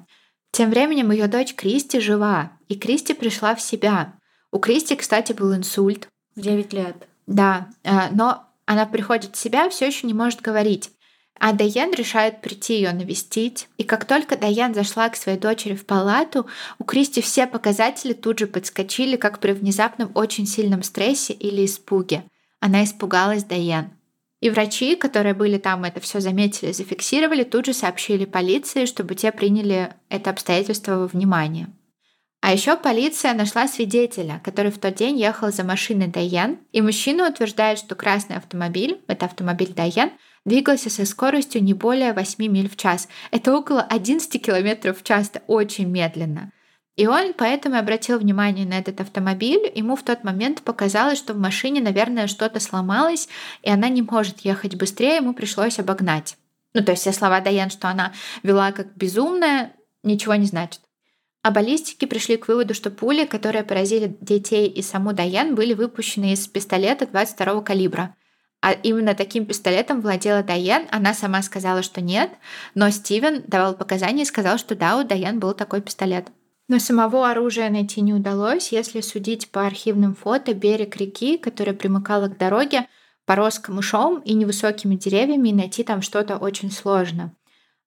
Тем 0.51 0.69
временем 0.69 1.11
ее 1.11 1.27
дочь 1.27 1.53
Кристи 1.53 1.99
жива, 1.99 2.51
и 2.67 2.75
Кристи 2.75 3.13
пришла 3.13 3.55
в 3.55 3.61
себя. 3.61 4.13
У 4.51 4.59
Кристи, 4.59 4.95
кстати, 4.95 5.33
был 5.33 5.55
инсульт. 5.55 6.07
В 6.35 6.41
9 6.41 6.73
лет. 6.73 7.07
Да, 7.25 7.69
э, 7.83 8.09
но 8.11 8.47
она 8.65 8.85
приходит 8.85 9.35
в 9.35 9.39
себя, 9.39 9.69
все 9.69 9.87
еще 9.87 10.07
не 10.07 10.13
может 10.13 10.41
говорить. 10.41 10.91
А 11.39 11.53
Дайен 11.53 11.93
решает 11.93 12.41
прийти 12.41 12.75
ее 12.75 12.91
навестить. 12.91 13.67
И 13.77 13.83
как 13.83 14.05
только 14.05 14.37
Дайен 14.37 14.73
зашла 14.73 15.07
к 15.09 15.15
своей 15.15 15.37
дочери 15.37 15.75
в 15.75 15.85
палату, 15.85 16.47
у 16.79 16.83
Кристи 16.83 17.21
все 17.21 17.45
показатели 17.45 18.13
тут 18.13 18.39
же 18.39 18.47
подскочили, 18.47 19.17
как 19.17 19.39
при 19.39 19.51
внезапном 19.51 20.11
очень 20.15 20.47
сильном 20.47 20.81
стрессе 20.83 21.33
или 21.33 21.65
испуге. 21.65 22.23
Она 22.59 22.83
испугалась 22.83 23.43
Дайен. 23.43 23.91
И 24.39 24.49
врачи, 24.49 24.95
которые 24.95 25.33
были 25.33 25.57
там, 25.57 25.83
это 25.83 25.99
все 25.99 26.19
заметили, 26.19 26.71
зафиксировали, 26.71 27.43
тут 27.43 27.65
же 27.65 27.73
сообщили 27.73 28.25
полиции, 28.25 28.85
чтобы 28.85 29.15
те 29.15 29.31
приняли 29.31 29.95
это 30.09 30.29
обстоятельство 30.29 30.97
во 30.97 31.07
внимание. 31.07 31.67
А 32.41 32.53
еще 32.53 32.77
полиция 32.77 33.33
нашла 33.33 33.67
свидетеля, 33.67 34.39
который 34.43 34.71
в 34.71 34.77
тот 34.77 34.93
день 34.93 35.19
ехал 35.19 35.51
за 35.51 35.63
машиной 35.63 36.07
Дайен, 36.07 36.59
и 36.71 36.81
мужчина 36.81 37.27
утверждает, 37.27 37.79
что 37.79 37.95
красный 37.95 38.37
автомобиль, 38.37 39.01
это 39.07 39.25
автомобиль 39.25 39.73
Дайен, 39.73 40.11
двигался 40.45 40.91
со 40.91 41.05
скоростью 41.05 41.63
не 41.63 41.73
более 41.73 42.13
8 42.13 42.45
миль 42.47 42.69
в 42.69 42.77
час. 42.77 43.09
Это 43.31 43.55
около 43.57 43.81
11 43.81 44.41
километров 44.41 44.99
в 44.99 45.03
час, 45.03 45.31
это 45.33 45.43
очень 45.47 45.89
медленно. 45.89 46.51
И 46.97 47.05
он 47.05 47.33
поэтому 47.33 47.77
обратил 47.77 48.17
внимание 48.17 48.65
на 48.65 48.79
этот 48.79 48.99
автомобиль. 48.99 49.71
Ему 49.75 49.95
в 49.95 50.01
тот 50.01 50.23
момент 50.23 50.63
показалось, 50.63 51.19
что 51.19 51.35
в 51.35 51.37
машине, 51.37 51.79
наверное, 51.79 52.25
что-то 52.25 52.59
сломалось, 52.59 53.29
и 53.61 53.69
она 53.69 53.87
не 53.87 54.01
может 54.01 54.39
ехать 54.39 54.75
быстрее, 54.75 55.17
ему 55.17 55.33
пришлось 55.33 55.77
обогнать. 55.77 56.37
Ну, 56.73 56.83
то 56.83 56.91
есть 56.91 57.03
все 57.03 57.13
слова 57.13 57.39
Даян, 57.39 57.69
что 57.69 57.87
она 57.87 58.13
вела 58.41 58.71
как 58.71 58.95
безумная, 58.95 59.73
ничего 60.03 60.33
не 60.35 60.47
значит. 60.47 60.81
А 61.43 61.51
баллистики 61.51 62.05
пришли 62.05 62.35
к 62.35 62.47
выводу, 62.47 62.73
что 62.73 62.89
пули, 62.89 63.25
которые 63.25 63.63
поразили 63.63 64.17
детей 64.19 64.67
и 64.67 64.81
саму 64.81 65.13
Даян, 65.13 65.53
были 65.53 65.75
выпущены 65.75 66.33
из 66.33 66.47
пистолета 66.47 67.05
22 67.05 67.61
калибра. 67.61 68.15
А 68.59 68.71
именно 68.71 69.13
таким 69.13 69.45
пистолетом 69.45 70.01
владела 70.01 70.41
Даян. 70.41 70.87
Она 70.89 71.13
сама 71.13 71.43
сказала, 71.43 71.83
что 71.83 72.01
нет, 72.01 72.31
но 72.73 72.89
Стивен 72.89 73.43
давал 73.45 73.75
показания 73.75 74.23
и 74.23 74.25
сказал, 74.25 74.57
что 74.57 74.75
да, 74.75 74.97
у 74.97 75.03
Даян 75.03 75.39
был 75.39 75.53
такой 75.53 75.81
пистолет. 75.81 76.27
Но 76.67 76.79
самого 76.79 77.29
оружия 77.29 77.69
найти 77.69 78.01
не 78.01 78.13
удалось, 78.13 78.73
если 78.73 78.99
судить 78.99 79.49
по 79.51 79.65
архивным 79.65 80.15
фото 80.15 80.53
берег 80.53 80.97
реки, 80.97 81.37
которая 81.37 81.73
примыкала 81.73 82.27
к 82.27 82.37
дороге, 82.37 82.87
порос 83.25 83.59
камышом 83.59 84.19
и 84.19 84.33
невысокими 84.33 84.95
деревьями, 84.95 85.49
и 85.49 85.53
найти 85.53 85.83
там 85.83 86.01
что-то 86.01 86.37
очень 86.37 86.71
сложно. 86.71 87.33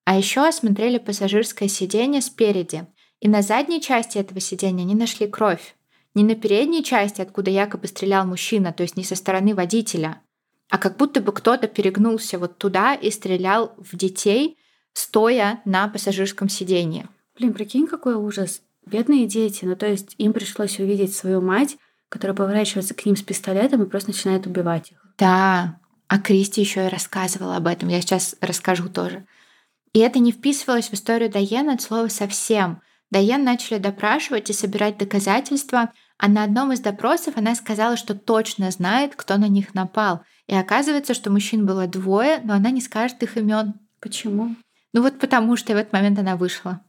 А 0.04 0.16
еще 0.16 0.46
осмотрели 0.46 0.98
пассажирское 0.98 1.68
сиденье 1.68 2.22
спереди, 2.22 2.86
и 3.20 3.28
на 3.28 3.42
задней 3.42 3.82
части 3.82 4.16
этого 4.16 4.40
сиденья 4.40 4.84
не 4.84 4.94
нашли 4.94 5.26
кровь. 5.26 5.76
Не 6.14 6.24
на 6.24 6.34
передней 6.34 6.82
части, 6.82 7.20
откуда 7.20 7.50
якобы 7.50 7.86
стрелял 7.86 8.26
мужчина, 8.26 8.72
то 8.72 8.82
есть 8.82 8.96
не 8.96 9.04
со 9.04 9.14
стороны 9.14 9.54
водителя, 9.54 10.22
а 10.70 10.78
как 10.78 10.96
будто 10.96 11.20
бы 11.20 11.32
кто-то 11.32 11.68
перегнулся 11.68 12.38
вот 12.38 12.56
туда 12.56 12.94
и 12.94 13.10
стрелял 13.10 13.74
в 13.76 13.96
детей, 13.96 14.56
стоя 14.94 15.60
на 15.64 15.86
пассажирском 15.88 16.48
сиденье. 16.48 17.08
Блин, 17.36 17.52
прикинь, 17.52 17.86
какой 17.86 18.14
ужас. 18.14 18.62
Бедные 18.86 19.26
дети, 19.26 19.64
ну 19.64 19.76
то 19.76 19.86
есть 19.86 20.14
им 20.18 20.32
пришлось 20.32 20.78
увидеть 20.78 21.14
свою 21.14 21.40
мать, 21.40 21.76
которая 22.08 22.36
поворачивается 22.36 22.94
к 22.94 23.04
ним 23.06 23.16
с 23.16 23.22
пистолетом 23.22 23.82
и 23.82 23.88
просто 23.88 24.10
начинает 24.10 24.46
убивать 24.46 24.92
их. 24.92 24.98
Да, 25.18 25.78
а 26.08 26.18
Кристи 26.18 26.60
еще 26.60 26.86
и 26.86 26.90
рассказывала 26.90 27.56
об 27.56 27.66
этом. 27.66 27.88
Я 27.88 28.00
сейчас 28.00 28.34
расскажу 28.40 28.88
тоже. 28.88 29.26
И 29.92 30.00
это 30.00 30.18
не 30.18 30.32
вписывалось 30.32 30.88
в 30.88 30.94
историю 30.94 31.30
Дайена 31.30 31.74
от 31.74 31.82
слова 31.82 32.08
совсем. 32.08 32.80
Дайен 33.10 33.44
начали 33.44 33.78
допрашивать 33.78 34.50
и 34.50 34.52
собирать 34.52 34.98
доказательства, 34.98 35.92
а 36.18 36.28
на 36.28 36.44
одном 36.44 36.72
из 36.72 36.80
допросов 36.80 37.36
она 37.36 37.54
сказала, 37.54 37.96
что 37.96 38.14
точно 38.14 38.70
знает, 38.70 39.14
кто 39.16 39.36
на 39.36 39.48
них 39.48 39.74
напал. 39.74 40.22
И 40.46 40.54
оказывается, 40.54 41.14
что 41.14 41.30
мужчин 41.30 41.66
было 41.66 41.86
двое, 41.86 42.40
но 42.44 42.54
она 42.54 42.70
не 42.70 42.80
скажет 42.80 43.22
их 43.22 43.36
имен. 43.36 43.74
Почему? 44.00 44.56
Ну 44.92 45.02
вот 45.02 45.18
потому 45.18 45.56
что 45.56 45.74
в 45.74 45.76
этот 45.76 45.92
момент 45.92 46.18
она 46.18 46.36
вышла. 46.36 46.80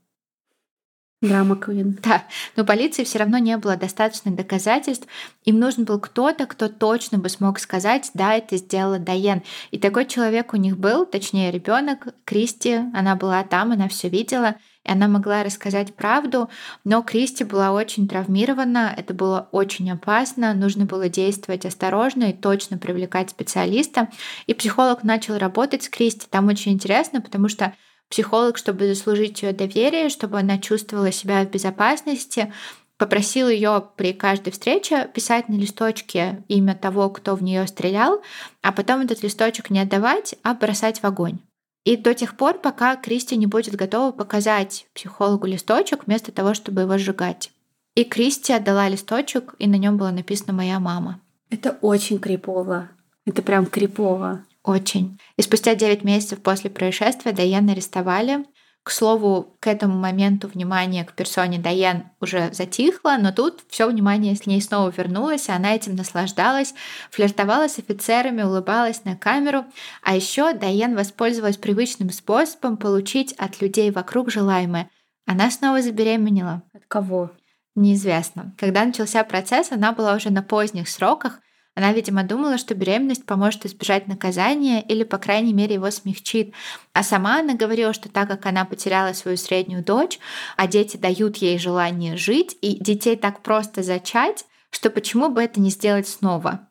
Драма 1.22 1.56
Квин. 1.56 2.00
Да, 2.02 2.24
но 2.56 2.66
полиции 2.66 3.04
все 3.04 3.20
равно 3.20 3.38
не 3.38 3.56
было 3.58 3.78
достаточно 3.78 4.32
доказательств. 4.32 5.08
Им 5.46 5.60
нужен 5.60 5.86
был 5.86 6.00
кто-то, 6.00 6.48
кто 6.48 6.68
точно 6.68 7.20
бы 7.20 7.30
смог 7.30 7.60
сказать, 7.60 8.10
да, 8.16 8.34
это 8.34 8.58
сделала 8.58 8.98
Дайен. 8.98 9.44
И 9.70 9.78
такой 9.78 10.08
человек 10.08 10.54
у 10.54 10.58
них 10.58 10.78
был, 10.78 11.06
точнее 11.06 11.52
ребенок 11.52 12.08
Кристи, 12.26 12.80
она 12.96 13.16
была 13.16 13.44
там, 13.44 13.72
она 13.72 13.88
все 13.88 14.10
видела, 14.10 14.56
и 14.84 14.92
она 14.92 15.08
могла 15.08 15.44
рассказать 15.44 15.94
правду, 15.94 16.50
но 16.84 17.04
Кристи 17.04 17.44
была 17.44 17.72
очень 17.72 18.08
травмирована, 18.08 18.92
это 18.98 19.14
было 19.14 19.48
очень 19.52 19.92
опасно, 19.92 20.56
нужно 20.56 20.86
было 20.86 21.08
действовать 21.08 21.68
осторожно 21.68 22.32
и 22.32 22.34
точно 22.34 22.80
привлекать 22.80 23.30
специалиста. 23.30 24.10
И 24.48 24.56
психолог 24.56 25.04
начал 25.04 25.38
работать 25.38 25.84
с 25.84 25.90
Кристи. 25.90 26.26
Там 26.28 26.48
очень 26.48 26.72
интересно, 26.72 27.22
потому 27.22 27.48
что 27.48 27.74
Психолог, 28.12 28.58
чтобы 28.58 28.88
заслужить 28.88 29.42
ее 29.42 29.54
доверие, 29.54 30.10
чтобы 30.10 30.38
она 30.38 30.58
чувствовала 30.58 31.14
себя 31.14 31.46
в 31.46 31.50
безопасности, 31.50 32.52
попросил 32.98 33.48
ее 33.48 33.86
при 33.96 34.12
каждой 34.12 34.52
встрече 34.52 35.10
писать 35.14 35.48
на 35.48 35.54
листочке 35.54 36.44
имя 36.50 36.76
того, 36.76 37.10
кто 37.10 37.36
в 37.36 37.42
нее 37.42 37.66
стрелял, 37.68 38.22
а 38.62 38.74
потом 38.74 39.00
этот 39.00 39.24
листочек 39.24 39.70
не 39.70 39.80
отдавать, 39.80 40.36
а 40.44 40.54
бросать 40.54 41.00
в 41.00 41.06
огонь. 41.06 41.40
И 41.86 41.96
до 41.96 42.14
тех 42.14 42.36
пор, 42.36 42.60
пока 42.60 42.98
Кристи 42.98 43.38
не 43.38 43.48
будет 43.48 43.76
готова 43.76 44.12
показать 44.12 44.88
психологу 44.94 45.48
листочек 45.48 46.06
вместо 46.06 46.34
того, 46.34 46.54
чтобы 46.54 46.82
его 46.82 46.98
сжигать. 46.98 47.50
И 47.96 48.04
Кристи 48.04 48.52
отдала 48.52 48.90
листочек, 48.90 49.56
и 49.58 49.68
на 49.68 49.76
нем 49.76 49.96
было 49.96 50.12
написано 50.12 50.52
«Моя 50.52 50.82
мама». 50.82 51.22
Это 51.50 51.78
очень 51.82 52.20
крипово. 52.20 52.90
Это 53.26 53.42
прям 53.42 53.66
крипово. 53.66 54.44
Очень. 54.64 55.20
И 55.38 55.42
спустя 55.42 55.76
9 55.76 56.04
месяцев 56.04 56.42
после 56.42 56.70
происшествия 56.70 57.32
Дайен 57.32 57.70
арестовали. 57.70 58.46
К 58.84 58.90
слову, 58.90 59.56
к 59.60 59.68
этому 59.68 59.96
моменту 59.96 60.48
внимание 60.48 61.06
к 61.06 61.14
персоне 61.14 61.60
Дайен 61.60 62.06
уже 62.20 62.52
затихло, 62.52 63.18
но 63.20 63.32
тут 63.32 63.64
все 63.70 63.88
внимание 63.88 64.36
с 64.36 64.48
ней 64.48 64.60
снова 64.60 64.90
вернулось, 64.90 65.50
и 65.50 65.52
она 65.52 65.76
этим 65.76 65.96
наслаждалась, 65.96 66.74
флиртовала 67.12 67.68
с 67.68 67.78
офицерами, 67.78 68.42
улыбалась 68.42 69.04
на 69.06 69.16
камеру. 69.16 69.66
А 70.02 70.16
еще 70.16 70.54
Дайен 70.54 70.96
воспользовалась 70.96 71.58
привычным 71.58 72.10
способом 72.10 72.78
получить 72.78 73.34
от 73.34 73.62
людей 73.62 73.92
вокруг 73.92 74.32
желаемое. 74.32 74.90
Она 75.28 75.52
снова 75.52 75.84
забеременела. 75.84 76.64
От 76.74 76.86
кого? 76.88 77.32
Неизвестно. 77.76 78.56
Когда 78.58 78.84
начался 78.84 79.24
процесс, 79.24 79.72
она 79.72 79.92
была 79.92 80.16
уже 80.16 80.32
на 80.32 80.42
поздних 80.42 80.90
сроках, 80.90 81.40
она, 81.74 81.94
видимо, 81.94 82.24
думала, 82.24 82.58
что 82.58 82.76
беременность 82.76 83.26
поможет 83.26 83.66
избежать 83.66 84.08
наказания 84.08 84.82
или, 84.82 85.04
по 85.04 85.18
крайней 85.18 85.54
мере, 85.54 85.76
его 85.76 85.90
смягчит. 85.90 86.54
А 86.94 87.02
сама 87.02 87.40
она 87.40 87.56
говорила, 87.56 87.94
что 87.94 88.10
так 88.10 88.28
как 88.28 88.46
она 88.46 88.66
потеряла 88.66 89.14
свою 89.14 89.38
среднюю 89.38 89.84
дочь, 89.84 90.20
а 90.58 90.68
дети 90.68 90.98
дают 90.98 91.38
ей 91.38 91.58
желание 91.58 92.18
жить, 92.18 92.58
и 92.62 92.78
детей 92.84 93.16
так 93.16 93.42
просто 93.42 93.84
зачать, 93.84 94.46
что 94.70 94.90
почему 94.90 95.30
бы 95.30 95.42
это 95.42 95.62
не 95.62 95.70
сделать 95.70 96.08
снова? 96.08 96.68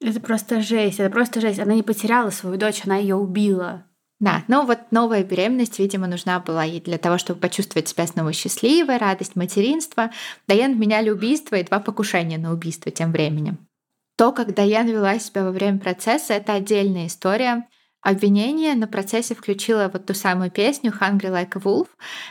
Это 0.00 0.20
просто 0.20 0.62
жесть, 0.62 1.00
это 1.00 1.10
просто 1.10 1.40
жесть. 1.40 1.58
Она 1.58 1.74
не 1.74 1.82
потеряла 1.82 2.30
свою 2.30 2.56
дочь, 2.56 2.82
она 2.84 2.96
ее 2.96 3.16
убила. 3.16 3.84
Да, 4.20 4.44
но 4.48 4.64
вот 4.64 4.78
новая 4.90 5.22
беременность, 5.22 5.78
видимо, 5.78 6.06
нужна 6.08 6.40
была 6.40 6.64
ей 6.64 6.80
для 6.80 6.98
того, 6.98 7.18
чтобы 7.18 7.40
почувствовать 7.40 7.88
себя 7.88 8.06
снова 8.06 8.32
счастливой, 8.32 8.96
радость 8.96 9.36
материнства. 9.36 10.10
Дайан 10.48 10.74
вменяли 10.74 11.10
убийство 11.10 11.54
и 11.54 11.62
два 11.62 11.78
покушения 11.78 12.38
на 12.38 12.52
убийство 12.52 12.90
тем 12.90 13.12
временем. 13.12 13.67
То, 14.18 14.32
как 14.32 14.52
Даян 14.52 14.88
вела 14.88 15.16
себя 15.20 15.44
во 15.44 15.52
время 15.52 15.78
процесса, 15.78 16.34
это 16.34 16.54
отдельная 16.54 17.06
история. 17.06 17.68
Обвинение 18.00 18.74
на 18.74 18.88
процессе 18.88 19.36
включило 19.36 19.88
вот 19.92 20.06
ту 20.06 20.14
самую 20.14 20.50
песню 20.50 20.90
«Hungry 20.90 21.30
like 21.30 21.52
a 21.54 21.60
Wolf», 21.60 21.86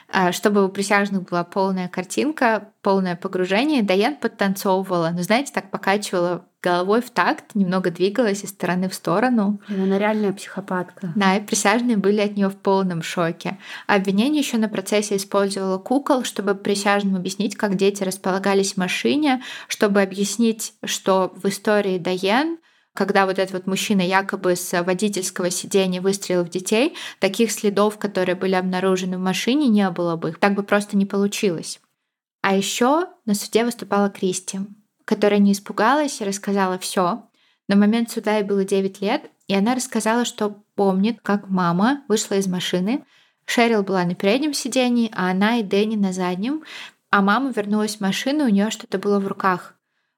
а, 0.10 0.34
чтобы 0.34 0.66
у 0.66 0.70
присяжных 0.70 1.24
была 1.24 1.46
полная 1.46 1.88
картинка, 1.88 2.74
полное 2.82 3.16
погружение. 3.16 3.84
Даян 3.84 4.18
подтанцовывала, 4.18 5.12
но, 5.14 5.24
знаете, 5.24 5.54
так 5.54 5.72
покачивала 5.72 6.47
головой 6.68 7.02
в 7.02 7.10
такт, 7.10 7.56
немного 7.56 7.92
двигалась 7.92 8.44
из 8.44 8.50
стороны 8.50 8.90
в 8.90 8.94
сторону. 8.94 9.62
Блин, 9.70 9.84
она 9.84 9.98
реальная 9.98 10.34
психопатка. 10.34 11.14
Да, 11.16 11.38
и 11.38 11.42
присяжные 11.42 11.96
были 11.96 12.20
от 12.20 12.36
нее 12.36 12.50
в 12.50 12.58
полном 12.58 13.02
шоке. 13.02 13.58
Обвинение 13.88 14.42
еще 14.42 14.58
на 14.58 14.68
процессе 14.68 15.16
использовало 15.16 15.78
кукол, 15.78 16.26
чтобы 16.26 16.56
присяжным 16.56 17.16
объяснить, 17.16 17.56
как 17.56 17.76
дети 17.76 18.04
располагались 18.04 18.74
в 18.74 18.78
машине, 18.78 19.42
чтобы 19.70 20.02
объяснить, 20.02 20.74
что 20.84 21.32
в 21.42 21.48
истории 21.48 21.98
Дайен 21.98 22.58
когда 22.94 23.28
вот 23.28 23.38
этот 23.38 23.54
вот 23.54 23.68
мужчина 23.68 24.02
якобы 24.02 24.56
с 24.56 24.82
водительского 24.82 25.52
сидения 25.52 26.02
выстрелил 26.02 26.44
в 26.44 26.50
детей, 26.50 26.96
таких 27.20 27.52
следов, 27.52 28.00
которые 28.00 28.36
были 28.36 28.56
обнаружены 28.56 29.20
в 29.20 29.22
машине, 29.22 29.68
не 29.68 29.88
было 29.92 30.16
бы. 30.16 30.32
Так 30.32 30.56
бы 30.56 30.64
просто 30.64 30.98
не 30.98 31.06
получилось. 31.06 31.80
А 32.42 32.56
еще 32.56 33.06
на 33.26 33.36
суде 33.36 33.66
выступала 33.66 34.10
Кристи 34.10 34.62
которая 35.08 35.40
не 35.40 35.54
испугалась 35.54 36.20
и 36.20 36.26
рассказала 36.26 36.78
все. 36.78 37.24
На 37.70 37.78
момент 37.78 38.12
суда 38.12 38.36
ей 38.36 38.44
было 38.44 38.66
9 38.66 39.00
лет, 39.00 39.32
и 39.48 39.56
она 39.56 39.74
рассказала, 39.74 40.26
что 40.26 40.62
помнит, 40.76 41.22
как 41.24 41.48
мама 41.48 42.04
вышла 42.10 42.36
из 42.36 42.48
машины. 42.48 43.06
Шерил 43.46 43.84
была 43.84 44.04
на 44.04 44.16
переднем 44.16 44.54
сидении, 44.54 45.10
а 45.16 45.32
она 45.32 45.60
и 45.60 45.64
Дэнни 45.64 45.96
на 45.96 46.12
заднем, 46.12 46.64
а 47.10 47.22
мама 47.22 47.54
вернулась 47.56 47.96
в 47.96 48.02
машину, 48.02 48.44
у 48.44 48.50
нее 48.50 48.70
что-то 48.70 49.00
было 49.00 49.20
в 49.22 49.28
руках. 49.28 49.76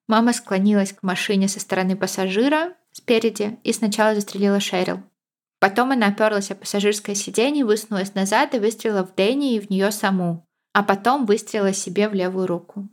Мама 0.08 0.34
склонилась 0.34 0.92
к 0.92 1.04
машине 1.04 1.48
со 1.48 1.60
стороны 1.60 1.96
пассажира 1.96 2.74
спереди 2.92 3.60
и 3.64 3.72
сначала 3.74 4.16
застрелила 4.16 4.60
Шерил. 4.60 5.04
Потом 5.60 5.92
она 5.92 6.08
оперлась 6.08 6.50
о 6.50 6.56
пассажирское 6.56 7.14
сиденье, 7.14 7.64
высунулась 7.64 8.16
назад 8.16 8.56
и 8.56 8.60
выстрелила 8.60 9.06
в 9.06 9.14
Дэнни 9.14 9.54
и 9.54 9.60
в 9.60 9.70
нее 9.70 9.92
саму, 9.92 10.48
а 10.74 10.82
потом 10.82 11.28
выстрелила 11.28 11.74
себе 11.74 12.10
в 12.10 12.16
левую 12.16 12.48
руку. 12.48 12.90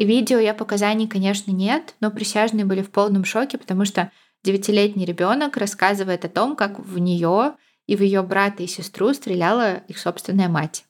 И 0.00 0.06
видео 0.06 0.38
я 0.38 0.54
показаний, 0.54 1.06
конечно, 1.06 1.50
нет, 1.50 1.94
но 2.00 2.10
присяжные 2.10 2.64
были 2.64 2.80
в 2.80 2.90
полном 2.90 3.26
шоке, 3.26 3.58
потому 3.58 3.84
что 3.84 4.10
девятилетний 4.42 5.04
ребенок 5.04 5.58
рассказывает 5.58 6.24
о 6.24 6.30
том, 6.30 6.56
как 6.56 6.78
в 6.78 6.96
нее 6.96 7.56
и 7.86 7.96
в 7.96 8.02
ее 8.02 8.22
брата 8.22 8.62
и 8.62 8.66
сестру 8.66 9.12
стреляла 9.12 9.82
их 9.88 9.98
собственная 9.98 10.48
мать. 10.48 10.86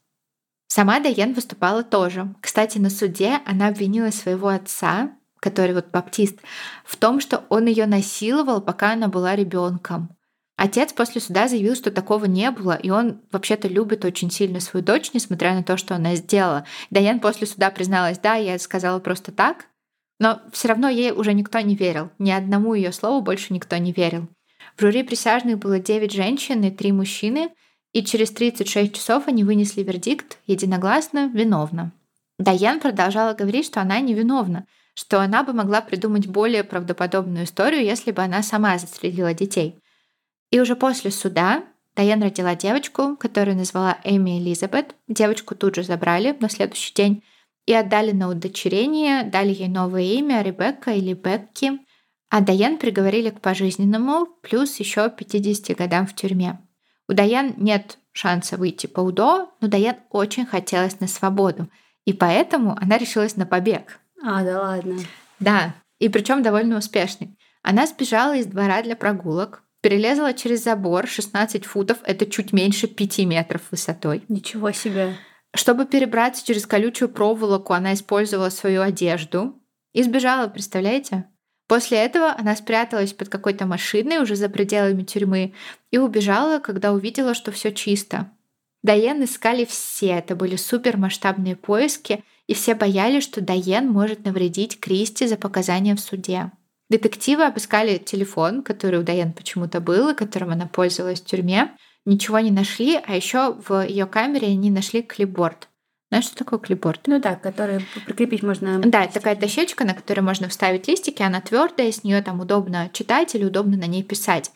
Сама 0.69 1.01
Дайен 1.01 1.33
выступала 1.33 1.83
тоже. 1.83 2.33
Кстати, 2.41 2.79
на 2.79 2.89
суде 2.89 3.41
она 3.47 3.67
обвинила 3.67 4.11
своего 4.11 4.47
отца, 4.47 5.11
который 5.41 5.75
вот 5.75 5.89
баптист, 5.89 6.39
в 6.85 6.95
том, 6.95 7.19
что 7.19 7.43
он 7.49 7.67
ее 7.67 7.87
насиловал, 7.87 8.61
пока 8.61 8.93
она 8.93 9.09
была 9.09 9.35
ребенком. 9.35 10.17
Отец 10.63 10.93
после 10.93 11.23
суда 11.23 11.49
заявил, 11.49 11.75
что 11.75 11.91
такого 11.91 12.27
не 12.27 12.51
было, 12.51 12.75
и 12.75 12.91
он 12.91 13.23
вообще-то 13.33 13.67
любит 13.67 14.05
очень 14.05 14.31
сильно 14.31 14.61
свою 14.61 14.85
дочь, 14.85 15.13
несмотря 15.15 15.55
на 15.55 15.63
то, 15.63 15.79
что 15.79 15.95
она 15.95 16.17
сделала. 16.17 16.67
Дайан 16.91 17.19
после 17.19 17.47
суда 17.47 17.71
призналась, 17.71 18.19
да, 18.19 18.35
я 18.35 18.59
сказала 18.59 18.99
просто 18.99 19.33
так, 19.33 19.65
но 20.19 20.43
все 20.53 20.69
равно 20.69 20.91
ей 20.91 21.13
уже 21.13 21.33
никто 21.33 21.59
не 21.61 21.77
верил. 21.77 22.11
Ни 22.19 22.31
одному 22.31 22.75
ее 22.75 22.93
слову 22.93 23.23
больше 23.23 23.55
никто 23.55 23.79
не 23.79 23.93
верил. 23.93 24.29
В 24.77 24.83
жюри 24.83 25.03
присяжных 25.03 25.57
было 25.57 25.79
9 25.79 26.13
женщин 26.13 26.63
и 26.63 26.71
3 26.71 26.93
мужчины, 26.93 27.49
и 27.95 28.05
через 28.05 28.31
36 28.31 28.95
часов 28.95 29.29
они 29.29 29.45
вынесли 29.45 29.83
вердикт 29.83 30.37
единогласно 30.47 31.31
«виновна». 31.33 31.93
Дайан 32.39 32.81
продолжала 32.81 33.33
говорить, 33.33 33.65
что 33.65 33.81
она 33.81 33.99
невиновна, 34.01 34.67
что 34.93 35.23
она 35.23 35.43
бы 35.43 35.55
могла 35.55 35.81
придумать 35.81 36.27
более 36.27 36.65
правдоподобную 36.65 37.47
историю, 37.47 37.83
если 37.83 38.11
бы 38.11 38.21
она 38.21 38.43
сама 38.43 38.77
застрелила 38.77 39.33
детей– 39.33 39.79
и 40.51 40.61
уже 40.61 40.77
после 40.77 41.11
суда 41.11 41.65
Дайан 41.97 42.23
родила 42.23 42.55
девочку, 42.55 43.17
которую 43.17 43.57
назвала 43.57 43.99
Эми 44.05 44.39
Элизабет. 44.39 44.95
Девочку 45.09 45.55
тут 45.55 45.75
же 45.75 45.83
забрали 45.83 46.37
на 46.41 46.49
следующий 46.49 46.95
день 46.95 47.25
и 47.67 47.75
отдали 47.75 48.13
на 48.13 48.29
удочерение, 48.29 49.25
дали 49.25 49.53
ей 49.53 49.69
новое 49.69 50.03
имя 50.03 50.43
Ребекка 50.43 50.93
или 50.93 51.15
Бекки. 51.15 51.81
А 52.31 52.41
Дайан 52.41 52.79
приговорили 52.79 53.31
к 53.31 53.41
пожизненному, 53.41 54.27
плюс 54.41 54.79
еще 54.79 55.11
50 55.11 55.77
годам 55.77 56.07
в 56.07 56.15
тюрьме. 56.15 56.61
У 57.09 57.13
Дайан 57.13 57.55
нет 57.57 57.99
шанса 58.13 58.57
выйти 58.57 58.87
по 58.87 59.01
УДО, 59.01 59.53
но 59.61 59.69
Дайан 59.69 59.97
очень 60.11 60.47
хотелось 60.47 61.01
на 61.01 61.09
свободу, 61.09 61.69
и 62.05 62.13
поэтому 62.13 62.77
она 62.81 62.99
решилась 62.99 63.37
на 63.37 63.47
побег. 63.47 64.01
А, 64.23 64.45
да 64.45 64.61
ладно. 64.61 64.99
Да, 65.41 65.75
и 65.99 66.09
причем 66.09 66.43
довольно 66.43 66.79
успешный. 66.79 67.37
Она 67.63 67.87
сбежала 67.87 68.37
из 68.37 68.47
двора 68.47 68.83
для 68.83 68.95
прогулок, 68.97 69.65
Перелезла 69.81 70.35
через 70.35 70.63
забор 70.63 71.07
16 71.07 71.65
футов, 71.65 71.99
это 72.05 72.27
чуть 72.27 72.53
меньше 72.53 72.87
5 72.87 73.19
метров 73.21 73.63
высотой. 73.71 74.25
Ничего 74.29 74.73
себе. 74.73 75.17
Чтобы 75.55 75.87
перебраться 75.87 76.47
через 76.47 76.67
колючую 76.67 77.09
проволоку, 77.09 77.73
она 77.73 77.95
использовала 77.95 78.51
свою 78.51 78.83
одежду 78.83 79.61
и 79.93 80.03
сбежала, 80.03 80.49
представляете? 80.49 81.27
После 81.67 81.99
этого 81.99 82.35
она 82.37 82.57
спряталась 82.57 83.13
под 83.13 83.29
какой-то 83.29 83.65
машиной 83.65 84.19
уже 84.19 84.37
за 84.37 84.49
пределами 84.49 85.03
тюрьмы 85.03 85.55
и 85.91 85.99
убежала, 85.99 86.59
когда 86.59 86.93
увидела, 86.93 87.33
что 87.33 87.53
все 87.53 87.73
чисто. 87.73 88.31
Дайен 88.83 89.23
искали 89.25 89.65
все, 89.65 90.09
это 90.09 90.35
были 90.35 90.57
супермасштабные 90.57 91.57
поиски, 91.57 92.25
и 92.47 92.55
все 92.55 92.75
боялись, 92.75 93.23
что 93.23 93.41
Дайен 93.41 93.89
может 93.89 94.25
навредить 94.25 94.81
Кристи 94.81 95.27
за 95.27 95.37
показания 95.37 95.95
в 95.95 96.01
суде. 96.01 96.51
Детективы 96.91 97.45
обыскали 97.45 97.99
телефон, 97.99 98.63
который 98.63 98.99
у 98.99 99.03
Дайан 99.03 99.33
почему-то 99.33 99.81
был, 99.81 100.11
и 100.11 100.15
которым 100.15 100.51
она 100.51 100.67
пользовалась 100.67 101.21
в 101.21 101.25
тюрьме. 101.25 101.71
Ничего 102.05 102.41
не 102.41 102.51
нашли, 102.51 103.01
а 103.07 103.15
еще 103.15 103.55
в 103.55 103.87
ее 103.87 104.07
камере 104.07 104.49
они 104.49 104.71
нашли 104.71 105.03
клипборд. 105.03 105.69
Знаешь, 106.11 106.25
что 106.25 106.37
такое 106.37 106.59
клипборд? 106.59 107.03
Ну 107.07 107.21
да, 107.21 107.37
который 107.37 107.87
прикрепить 108.05 108.43
можно. 108.43 108.81
Да, 108.81 109.05
это 109.05 109.15
такая 109.15 109.37
дощечка, 109.37 109.85
на 109.85 109.95
которой 109.95 110.23
можно 110.23 110.49
вставить 110.49 110.89
листики, 110.89 111.23
она 111.23 111.41
твердая, 111.41 111.93
с 111.93 112.03
нее 112.03 112.21
там 112.23 112.41
удобно 112.41 112.91
читать 112.93 113.37
или 113.37 113.45
удобно 113.45 113.77
на 113.77 113.87
ней 113.87 114.03
писать. 114.03 114.51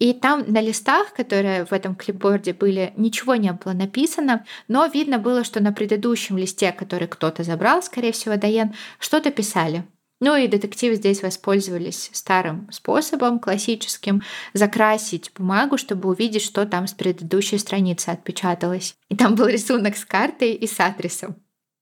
И 0.00 0.12
там 0.12 0.44
на 0.48 0.60
листах, 0.60 1.14
которые 1.14 1.64
в 1.64 1.72
этом 1.72 1.94
клипборде 1.94 2.52
были, 2.52 2.92
ничего 2.96 3.36
не 3.36 3.52
было 3.52 3.72
написано, 3.72 4.44
но 4.66 4.86
видно 4.86 5.18
было, 5.18 5.44
что 5.44 5.62
на 5.62 5.72
предыдущем 5.72 6.36
листе, 6.36 6.72
который 6.72 7.06
кто-то 7.06 7.44
забрал, 7.44 7.80
скорее 7.84 8.10
всего, 8.10 8.36
Дайен, 8.36 8.74
что-то 8.98 9.30
писали. 9.30 9.84
Ну 10.20 10.34
и 10.34 10.48
детективы 10.48 10.94
здесь 10.96 11.22
воспользовались 11.22 12.08
старым 12.12 12.70
способом, 12.72 13.38
классическим, 13.38 14.22
закрасить 14.54 15.30
бумагу, 15.36 15.76
чтобы 15.76 16.08
увидеть, 16.08 16.42
что 16.42 16.64
там 16.64 16.86
с 16.86 16.94
предыдущей 16.94 17.58
страницы 17.58 18.08
отпечаталось. 18.08 18.96
И 19.10 19.16
там 19.16 19.34
был 19.34 19.46
рисунок 19.46 19.96
с 19.96 20.06
картой 20.06 20.52
и 20.52 20.66
с 20.66 20.80
адресом. 20.80 21.36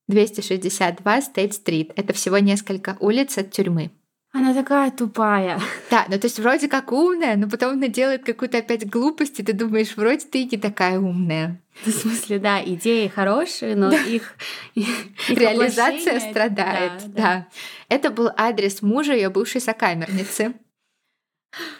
262 0.07 1.21
Стейт-стрит. 1.21 1.93
Это 1.95 2.13
всего 2.13 2.37
несколько 2.37 2.97
улиц 2.99 3.37
от 3.37 3.51
тюрьмы. 3.51 3.91
Она 4.35 4.53
такая 4.53 4.91
тупая. 4.91 5.61
Да, 5.89 6.05
ну 6.09 6.19
то 6.19 6.25
есть 6.25 6.39
вроде 6.39 6.67
как 6.67 6.91
умная, 6.91 7.37
но 7.37 7.49
потом 7.49 7.71
она 7.71 7.87
делает 7.87 8.25
какую-то 8.25 8.57
опять 8.57 8.85
глупость, 8.85 9.39
и 9.39 9.43
ты 9.43 9.53
думаешь, 9.53 9.95
вроде 9.95 10.25
ты 10.25 10.43
не 10.43 10.57
такая 10.57 10.99
умная. 10.99 11.61
В 11.85 11.89
смысле, 11.89 12.39
да, 12.39 12.61
идеи 12.61 13.07
хорошие, 13.07 13.77
но 13.77 13.91
да. 13.91 13.97
их, 14.01 14.35
их 14.75 14.89
реализация 15.29 16.19
страдает. 16.19 16.91
Да, 17.05 17.07
да. 17.07 17.13
да. 17.15 17.47
Это 17.87 18.09
был 18.09 18.29
адрес 18.35 18.81
мужа 18.81 19.13
ее 19.13 19.29
бывшей 19.29 19.61
сокамерницы. 19.61 20.53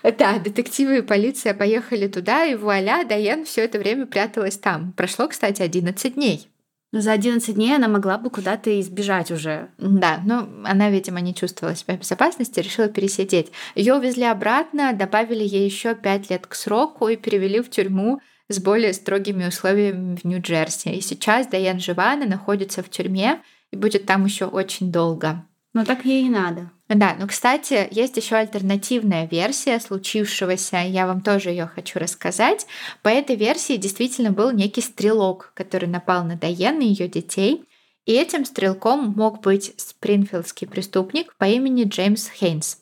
Да, 0.02 0.40
детективы 0.40 1.00
и 1.00 1.02
полиция 1.02 1.54
поехали 1.54 2.08
туда, 2.08 2.46
и 2.46 2.56
вуаля, 2.56 3.04
Дайен 3.04 3.44
все 3.44 3.66
это 3.66 3.80
время 3.80 4.06
пряталась 4.06 4.58
там. 4.58 4.94
Прошло, 4.94 5.28
кстати, 5.28 5.62
11 5.62 6.16
дней. 6.16 6.48
Но 6.96 7.02
за 7.02 7.12
11 7.12 7.56
дней 7.56 7.76
она 7.76 7.90
могла 7.90 8.18
бы 8.18 8.30
куда-то 8.30 8.80
избежать 8.80 9.30
уже. 9.30 9.68
Да, 9.78 10.22
но 10.24 10.48
она, 10.64 10.90
видимо, 10.90 11.20
не 11.20 11.36
чувствовала 11.36 11.76
себя 11.76 11.98
в 11.98 12.00
безопасности, 12.00 12.62
решила 12.62 12.88
пересидеть. 12.88 13.52
Ее 13.76 13.96
увезли 13.96 14.24
обратно, 14.24 14.94
добавили 14.94 15.44
ей 15.44 15.66
еще 15.66 15.94
5 15.94 16.30
лет 16.30 16.48
к 16.48 16.56
сроку 16.56 17.10
и 17.10 17.18
перевели 17.18 17.60
в 17.60 17.70
тюрьму 17.70 18.22
с 18.48 18.60
более 18.60 18.94
строгими 18.94 19.46
условиями 19.46 20.16
в 20.16 20.24
Нью-Джерси. 20.24 20.88
И 20.94 21.02
сейчас 21.02 21.48
Дайан 21.48 21.82
жива, 21.82 22.14
она 22.14 22.26
находится 22.26 22.82
в 22.82 22.90
тюрьме 22.90 23.42
и 23.72 23.76
будет 23.76 24.06
там 24.06 24.24
еще 24.24 24.46
очень 24.46 24.90
долго. 24.90 25.46
Но 25.76 25.84
так 25.84 26.06
ей 26.06 26.26
и 26.26 26.30
надо. 26.30 26.72
Да, 26.88 27.18
но, 27.20 27.28
кстати, 27.28 27.90
есть 27.92 28.16
еще 28.16 28.38
альтернативная 28.38 29.28
версия 29.28 29.78
случившегося, 29.82 30.78
я 30.78 31.06
вам 31.06 31.20
тоже 31.20 31.50
ее 31.50 31.66
хочу 31.68 32.00
рассказать. 32.00 32.66
По 33.02 33.10
этой 33.10 33.36
версии 33.36 33.76
действительно 33.76 34.32
был 34.32 34.52
некий 34.52 34.80
стрелок, 34.80 35.52
который 35.54 35.90
напал 35.90 36.24
на 36.24 36.38
Дайен 36.38 36.80
и 36.80 36.86
ее 36.86 37.10
детей. 37.10 37.66
И 38.06 38.14
этим 38.14 38.46
стрелком 38.46 39.16
мог 39.18 39.42
быть 39.42 39.74
спринфилдский 39.76 40.66
преступник 40.66 41.36
по 41.36 41.44
имени 41.44 41.84
Джеймс 41.84 42.30
Хейнс. 42.30 42.78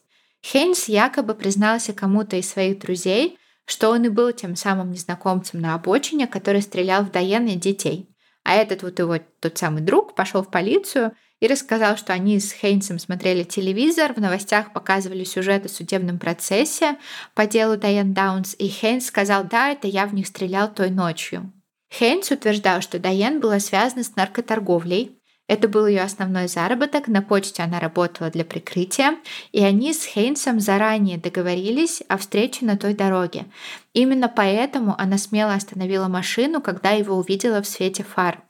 Хейнс 0.46 0.88
якобы 0.88 1.34
признался 1.34 1.94
кому-то 1.94 2.36
из 2.36 2.48
своих 2.48 2.78
друзей, 2.78 3.40
что 3.66 3.90
он 3.90 4.04
и 4.04 4.10
был 4.10 4.32
тем 4.34 4.56
самым 4.56 4.92
незнакомцем 4.92 5.62
на 5.62 5.74
обочине, 5.74 6.28
который 6.28 6.62
стрелял 6.62 7.04
в 7.04 7.12
Дайен 7.12 7.48
и 7.48 7.56
детей. 7.56 8.08
А 8.44 8.54
этот 8.54 8.84
вот 8.84 9.00
его 9.00 9.18
тот 9.40 9.58
самый 9.58 9.82
друг 9.82 10.14
пошел 10.14 10.44
в 10.44 10.52
полицию 10.52 11.14
и 11.44 11.48
рассказал, 11.48 11.98
что 11.98 12.14
они 12.14 12.40
с 12.40 12.54
Хейнсом 12.54 13.00
смотрели 13.00 13.44
телевизор, 13.44 14.14
в 14.14 14.18
новостях 14.18 14.72
показывали 14.72 15.26
сюжет 15.26 15.66
о 15.66 15.70
судебном 15.70 16.18
процессе 16.18 16.96
по 17.36 17.46
делу 17.46 17.76
Дайан 17.76 18.14
Даунс, 18.14 18.56
и 18.58 18.70
Хейнс 18.70 19.08
сказал, 19.08 19.44
да, 19.44 19.72
это 19.72 19.86
я 19.86 20.06
в 20.06 20.14
них 20.14 20.28
стрелял 20.28 20.74
той 20.74 20.90
ночью. 20.90 21.52
Хейнс 21.92 22.32
утверждал, 22.32 22.80
что 22.80 22.98
Дайан 22.98 23.42
была 23.42 23.60
связана 23.60 24.06
с 24.06 24.16
наркоторговлей, 24.16 25.20
это 25.50 25.68
был 25.68 25.86
ее 25.86 26.04
основной 26.04 26.48
заработок, 26.48 27.10
на 27.10 27.22
почте 27.22 27.62
она 27.62 27.82
работала 27.82 28.30
для 28.30 28.46
прикрытия, 28.46 29.18
и 29.52 29.62
они 29.66 29.92
с 29.92 30.06
Хейнсом 30.06 30.62
заранее 30.62 31.18
договорились 31.18 32.04
о 32.08 32.18
встрече 32.18 32.64
на 32.64 32.78
той 32.78 32.94
дороге. 32.94 33.48
Именно 33.92 34.30
поэтому 34.30 34.96
она 34.98 35.18
смело 35.18 35.54
остановила 35.54 36.08
машину, 36.08 36.62
когда 36.62 36.92
его 36.92 37.18
увидела 37.18 37.62
в 37.62 37.68
свете 37.68 38.04
фар. 38.04 38.44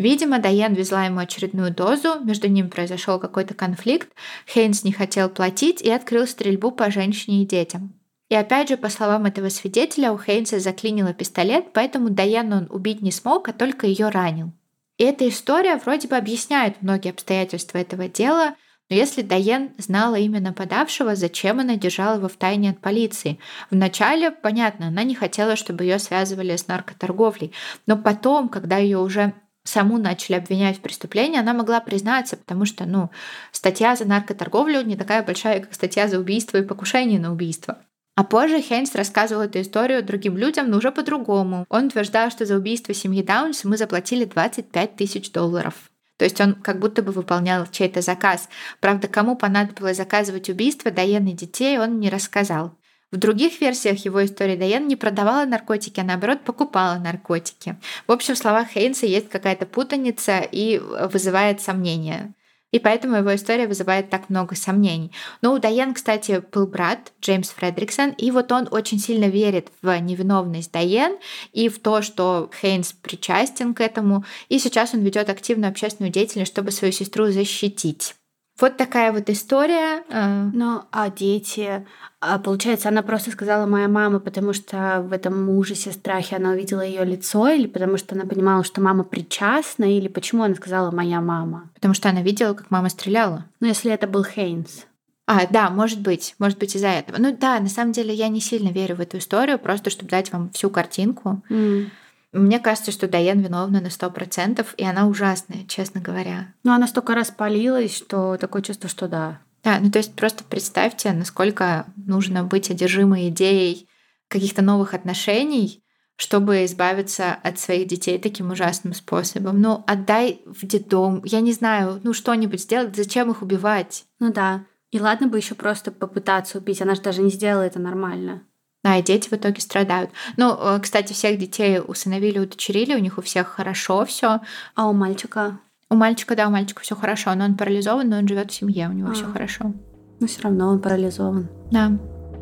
Видимо, 0.00 0.38
Дайан 0.38 0.72
везла 0.72 1.04
ему 1.04 1.18
очередную 1.18 1.74
дозу, 1.74 2.20
между 2.24 2.48
ними 2.48 2.68
произошел 2.68 3.18
какой-то 3.18 3.52
конфликт, 3.52 4.08
Хейнс 4.46 4.82
не 4.82 4.92
хотел 4.92 5.28
платить 5.28 5.82
и 5.82 5.90
открыл 5.90 6.26
стрельбу 6.26 6.70
по 6.70 6.90
женщине 6.90 7.42
и 7.42 7.46
детям. 7.46 7.92
И 8.30 8.34
опять 8.34 8.70
же, 8.70 8.78
по 8.78 8.88
словам 8.88 9.26
этого 9.26 9.50
свидетеля, 9.50 10.12
у 10.12 10.18
Хейнса 10.18 10.58
заклинило 10.58 11.12
пистолет, 11.12 11.74
поэтому 11.74 12.08
Дайан 12.08 12.50
он 12.50 12.66
убить 12.70 13.02
не 13.02 13.12
смог, 13.12 13.50
а 13.50 13.52
только 13.52 13.86
ее 13.86 14.08
ранил. 14.08 14.52
И 14.96 15.04
эта 15.04 15.28
история 15.28 15.76
вроде 15.76 16.08
бы 16.08 16.16
объясняет 16.16 16.80
многие 16.80 17.10
обстоятельства 17.10 17.76
этого 17.76 18.08
дела, 18.08 18.54
но 18.88 18.96
если 18.96 19.20
Дайен 19.20 19.74
знала 19.76 20.14
имя 20.14 20.40
нападавшего, 20.40 21.14
зачем 21.14 21.60
она 21.60 21.76
держала 21.76 22.16
его 22.16 22.28
в 22.28 22.36
тайне 22.36 22.70
от 22.70 22.80
полиции? 22.80 23.38
Вначале, 23.70 24.30
понятно, 24.30 24.86
она 24.86 25.02
не 25.02 25.14
хотела, 25.14 25.56
чтобы 25.56 25.84
ее 25.84 25.98
связывали 25.98 26.56
с 26.56 26.68
наркоторговлей, 26.68 27.52
но 27.86 27.98
потом, 27.98 28.48
когда 28.48 28.78
ее 28.78 28.96
уже 28.96 29.34
саму 29.64 29.98
начали 29.98 30.36
обвинять 30.36 30.78
в 30.78 30.80
преступлении, 30.80 31.38
она 31.38 31.52
могла 31.52 31.80
признаться, 31.80 32.36
потому 32.36 32.64
что, 32.64 32.86
ну, 32.86 33.10
статья 33.52 33.96
за 33.96 34.04
наркоторговлю 34.04 34.82
не 34.82 34.96
такая 34.96 35.22
большая, 35.22 35.60
как 35.60 35.74
статья 35.74 36.08
за 36.08 36.18
убийство 36.18 36.58
и 36.58 36.62
покушение 36.62 37.20
на 37.20 37.32
убийство. 37.32 37.78
А 38.16 38.24
позже 38.24 38.60
Хейнс 38.60 38.94
рассказывал 38.94 39.42
эту 39.42 39.60
историю 39.60 40.04
другим 40.04 40.36
людям, 40.36 40.68
но 40.68 40.78
уже 40.78 40.92
по-другому. 40.92 41.64
Он 41.68 41.86
утверждал, 41.86 42.30
что 42.30 42.44
за 42.44 42.56
убийство 42.56 42.92
семьи 42.92 43.22
Даунс 43.22 43.64
мы 43.64 43.76
заплатили 43.76 44.24
25 44.24 44.96
тысяч 44.96 45.32
долларов. 45.32 45.90
То 46.18 46.24
есть 46.24 46.38
он 46.38 46.54
как 46.54 46.80
будто 46.80 47.02
бы 47.02 47.12
выполнял 47.12 47.66
чей-то 47.66 48.02
заказ. 48.02 48.50
Правда, 48.80 49.08
кому 49.08 49.36
понадобилось 49.36 49.96
заказывать 49.96 50.50
убийство 50.50 50.90
Дайен 50.90 51.24
детей, 51.34 51.78
он 51.78 51.98
не 51.98 52.10
рассказал. 52.10 52.76
В 53.12 53.16
других 53.16 53.60
версиях 53.60 54.04
его 54.04 54.24
истории 54.24 54.56
Дайен 54.56 54.86
не 54.86 54.94
продавала 54.94 55.44
наркотики, 55.44 55.98
а 55.98 56.04
наоборот 56.04 56.42
покупала 56.44 56.94
наркотики. 56.94 57.76
В 58.06 58.12
общем, 58.12 58.34
в 58.34 58.38
словах 58.38 58.68
Хейнса 58.68 59.06
есть 59.06 59.28
какая-то 59.28 59.66
путаница 59.66 60.40
и 60.40 60.78
вызывает 60.78 61.60
сомнения. 61.60 62.34
И 62.70 62.78
поэтому 62.78 63.16
его 63.16 63.34
история 63.34 63.66
вызывает 63.66 64.10
так 64.10 64.30
много 64.30 64.54
сомнений. 64.54 65.10
Но 65.42 65.52
у 65.52 65.58
Дайен, 65.58 65.92
кстати, 65.92 66.42
был 66.52 66.68
брат 66.68 67.12
Джеймс 67.20 67.50
Фредриксон, 67.50 68.10
и 68.10 68.30
вот 68.30 68.52
он 68.52 68.68
очень 68.70 69.00
сильно 69.00 69.24
верит 69.24 69.72
в 69.82 69.98
невиновность 69.98 70.70
Дайен 70.70 71.18
и 71.52 71.68
в 71.68 71.80
то, 71.80 72.02
что 72.02 72.48
Хейнс 72.60 72.92
причастен 72.92 73.74
к 73.74 73.80
этому. 73.80 74.24
И 74.48 74.60
сейчас 74.60 74.94
он 74.94 75.00
ведет 75.00 75.28
активную 75.28 75.70
общественную 75.70 76.12
деятельность, 76.12 76.52
чтобы 76.52 76.70
свою 76.70 76.92
сестру 76.92 77.26
защитить. 77.26 78.14
Вот 78.60 78.76
такая 78.76 79.12
вот 79.12 79.30
история. 79.30 80.02
Э. 80.08 80.50
Ну, 80.52 80.82
а 80.90 81.10
дети? 81.10 81.86
А 82.20 82.38
получается, 82.38 82.88
она 82.88 83.02
просто 83.02 83.30
сказала 83.30 83.64
моя 83.66 83.88
мама, 83.88 84.20
потому 84.20 84.52
что 84.52 85.02
в 85.08 85.12
этом 85.12 85.48
ужасе, 85.48 85.92
страхе 85.92 86.36
она 86.36 86.50
увидела 86.50 86.82
ее 86.82 87.04
лицо, 87.04 87.48
или 87.48 87.66
потому 87.66 87.96
что 87.96 88.14
она 88.14 88.26
понимала, 88.26 88.62
что 88.62 88.82
мама 88.82 89.04
причастна, 89.04 89.84
или 89.84 90.08
почему 90.08 90.42
она 90.42 90.54
сказала 90.54 90.90
моя 90.90 91.22
мама? 91.22 91.70
Потому 91.74 91.94
что 91.94 92.10
она 92.10 92.20
видела, 92.22 92.52
как 92.52 92.70
мама 92.70 92.90
стреляла. 92.90 93.46
Ну, 93.60 93.68
если 93.68 93.90
это 93.90 94.06
был 94.06 94.24
Хейнс. 94.24 94.86
А, 95.26 95.46
да, 95.48 95.70
может 95.70 96.00
быть, 96.00 96.34
может 96.38 96.58
быть 96.58 96.74
из-за 96.74 96.88
этого. 96.88 97.16
Ну 97.18 97.34
да, 97.34 97.60
на 97.60 97.68
самом 97.68 97.92
деле 97.92 98.12
я 98.12 98.28
не 98.28 98.40
сильно 98.40 98.70
верю 98.70 98.96
в 98.96 99.00
эту 99.00 99.18
историю, 99.18 99.58
просто 99.58 99.88
чтобы 99.88 100.10
дать 100.10 100.32
вам 100.32 100.50
всю 100.50 100.70
картинку. 100.70 101.42
Mm. 101.48 101.86
Мне 102.32 102.60
кажется, 102.60 102.92
что 102.92 103.08
Дайен 103.08 103.40
виновна 103.40 103.80
на 103.80 103.90
сто 103.90 104.10
процентов, 104.10 104.74
и 104.76 104.84
она 104.84 105.08
ужасная, 105.08 105.64
честно 105.66 106.00
говоря. 106.00 106.54
Ну, 106.62 106.72
она 106.72 106.86
столько 106.86 107.14
раз 107.14 107.30
палилась, 107.30 107.96
что 107.96 108.36
такое 108.36 108.62
чувство, 108.62 108.88
что 108.88 109.08
да. 109.08 109.40
Да, 109.62 109.78
ну 109.80 109.90
то 109.90 109.98
есть 109.98 110.14
просто 110.14 110.44
представьте, 110.44 111.12
насколько 111.12 111.86
нужно 111.96 112.44
быть 112.44 112.70
одержимой 112.70 113.28
идеей 113.28 113.88
каких-то 114.28 114.62
новых 114.62 114.94
отношений, 114.94 115.84
чтобы 116.16 116.64
избавиться 116.64 117.32
от 117.32 117.58
своих 117.58 117.88
детей 117.88 118.18
таким 118.18 118.50
ужасным 118.50 118.94
способом. 118.94 119.60
Ну, 119.60 119.82
отдай 119.86 120.42
в 120.46 120.66
детдом, 120.66 121.22
я 121.24 121.40
не 121.40 121.52
знаю, 121.52 122.00
ну 122.04 122.12
что-нибудь 122.12 122.60
сделать, 122.60 122.94
зачем 122.94 123.30
их 123.30 123.42
убивать? 123.42 124.04
Ну 124.18 124.32
да. 124.32 124.66
И 124.90 125.00
ладно 125.00 125.28
бы 125.28 125.38
еще 125.38 125.54
просто 125.54 125.90
попытаться 125.90 126.58
убить, 126.58 126.82
она 126.82 126.94
же 126.94 127.02
даже 127.02 127.22
не 127.22 127.30
сделала 127.30 127.62
это 127.62 127.78
нормально. 127.78 128.42
Да, 128.82 128.96
и 128.96 129.02
дети 129.02 129.28
в 129.28 129.32
итоге 129.34 129.60
страдают. 129.60 130.10
Ну, 130.36 130.56
э, 130.58 130.80
кстати, 130.80 131.12
всех 131.12 131.38
детей 131.38 131.80
усыновили, 131.86 132.38
удочерили, 132.38 132.94
у 132.94 132.98
них 132.98 133.18
у 133.18 133.22
всех 133.22 133.48
хорошо 133.48 134.06
все. 134.06 134.40
А 134.74 134.88
у 134.88 134.94
мальчика? 134.94 135.58
У 135.90 135.96
мальчика, 135.96 136.34
да, 136.34 136.46
у 136.48 136.50
мальчика 136.50 136.82
все 136.82 136.96
хорошо, 136.96 137.34
но 137.34 137.44
он 137.44 137.56
парализован, 137.56 138.08
но 138.08 138.18
он 138.18 138.28
живет 138.28 138.50
в 138.50 138.54
семье, 138.54 138.88
у 138.88 138.92
него 138.92 139.10
а. 139.10 139.12
все 139.12 139.24
хорошо. 139.24 139.72
Но 140.20 140.26
все 140.26 140.42
равно 140.42 140.68
он 140.68 140.80
парализован. 140.80 141.48
Да. 141.70 141.92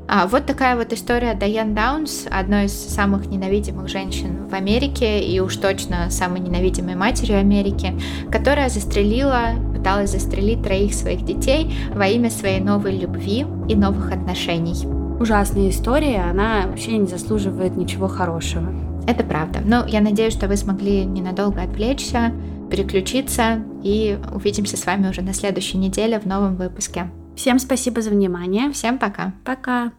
А, 0.06 0.26
вот 0.26 0.46
такая 0.46 0.76
вот 0.76 0.92
история 0.92 1.34
Дайан 1.34 1.74
Даунс, 1.74 2.26
одной 2.30 2.66
из 2.66 2.72
самых 2.72 3.26
ненавидимых 3.26 3.88
женщин 3.88 4.48
в 4.48 4.54
Америке 4.54 5.20
и 5.20 5.38
уж 5.40 5.56
точно 5.56 6.08
самой 6.10 6.40
ненавидимой 6.40 6.94
матерью 6.94 7.38
Америки, 7.38 7.98
которая 8.30 8.68
застрелила, 8.68 9.50
пыталась 9.74 10.12
застрелить 10.12 10.62
троих 10.62 10.94
своих 10.94 11.24
детей 11.24 11.74
во 11.92 12.06
имя 12.06 12.30
своей 12.30 12.60
новой 12.60 12.96
любви 12.96 13.44
и 13.68 13.74
новых 13.74 14.12
отношений 14.12 15.07
ужасная 15.20 15.70
история, 15.70 16.22
она 16.30 16.66
вообще 16.66 16.96
не 16.96 17.06
заслуживает 17.06 17.76
ничего 17.76 18.08
хорошего. 18.08 18.68
Это 19.06 19.24
правда. 19.24 19.60
Но 19.64 19.86
я 19.86 20.00
надеюсь, 20.00 20.34
что 20.34 20.48
вы 20.48 20.56
смогли 20.56 21.04
ненадолго 21.04 21.62
отвлечься, 21.62 22.32
переключиться 22.70 23.62
и 23.82 24.18
увидимся 24.34 24.76
с 24.76 24.84
вами 24.84 25.08
уже 25.08 25.22
на 25.22 25.32
следующей 25.32 25.78
неделе 25.78 26.20
в 26.20 26.26
новом 26.26 26.56
выпуске. 26.56 27.10
Всем 27.34 27.58
спасибо 27.58 28.02
за 28.02 28.10
внимание. 28.10 28.70
Всем 28.72 28.98
пока. 28.98 29.32
Пока. 29.44 29.92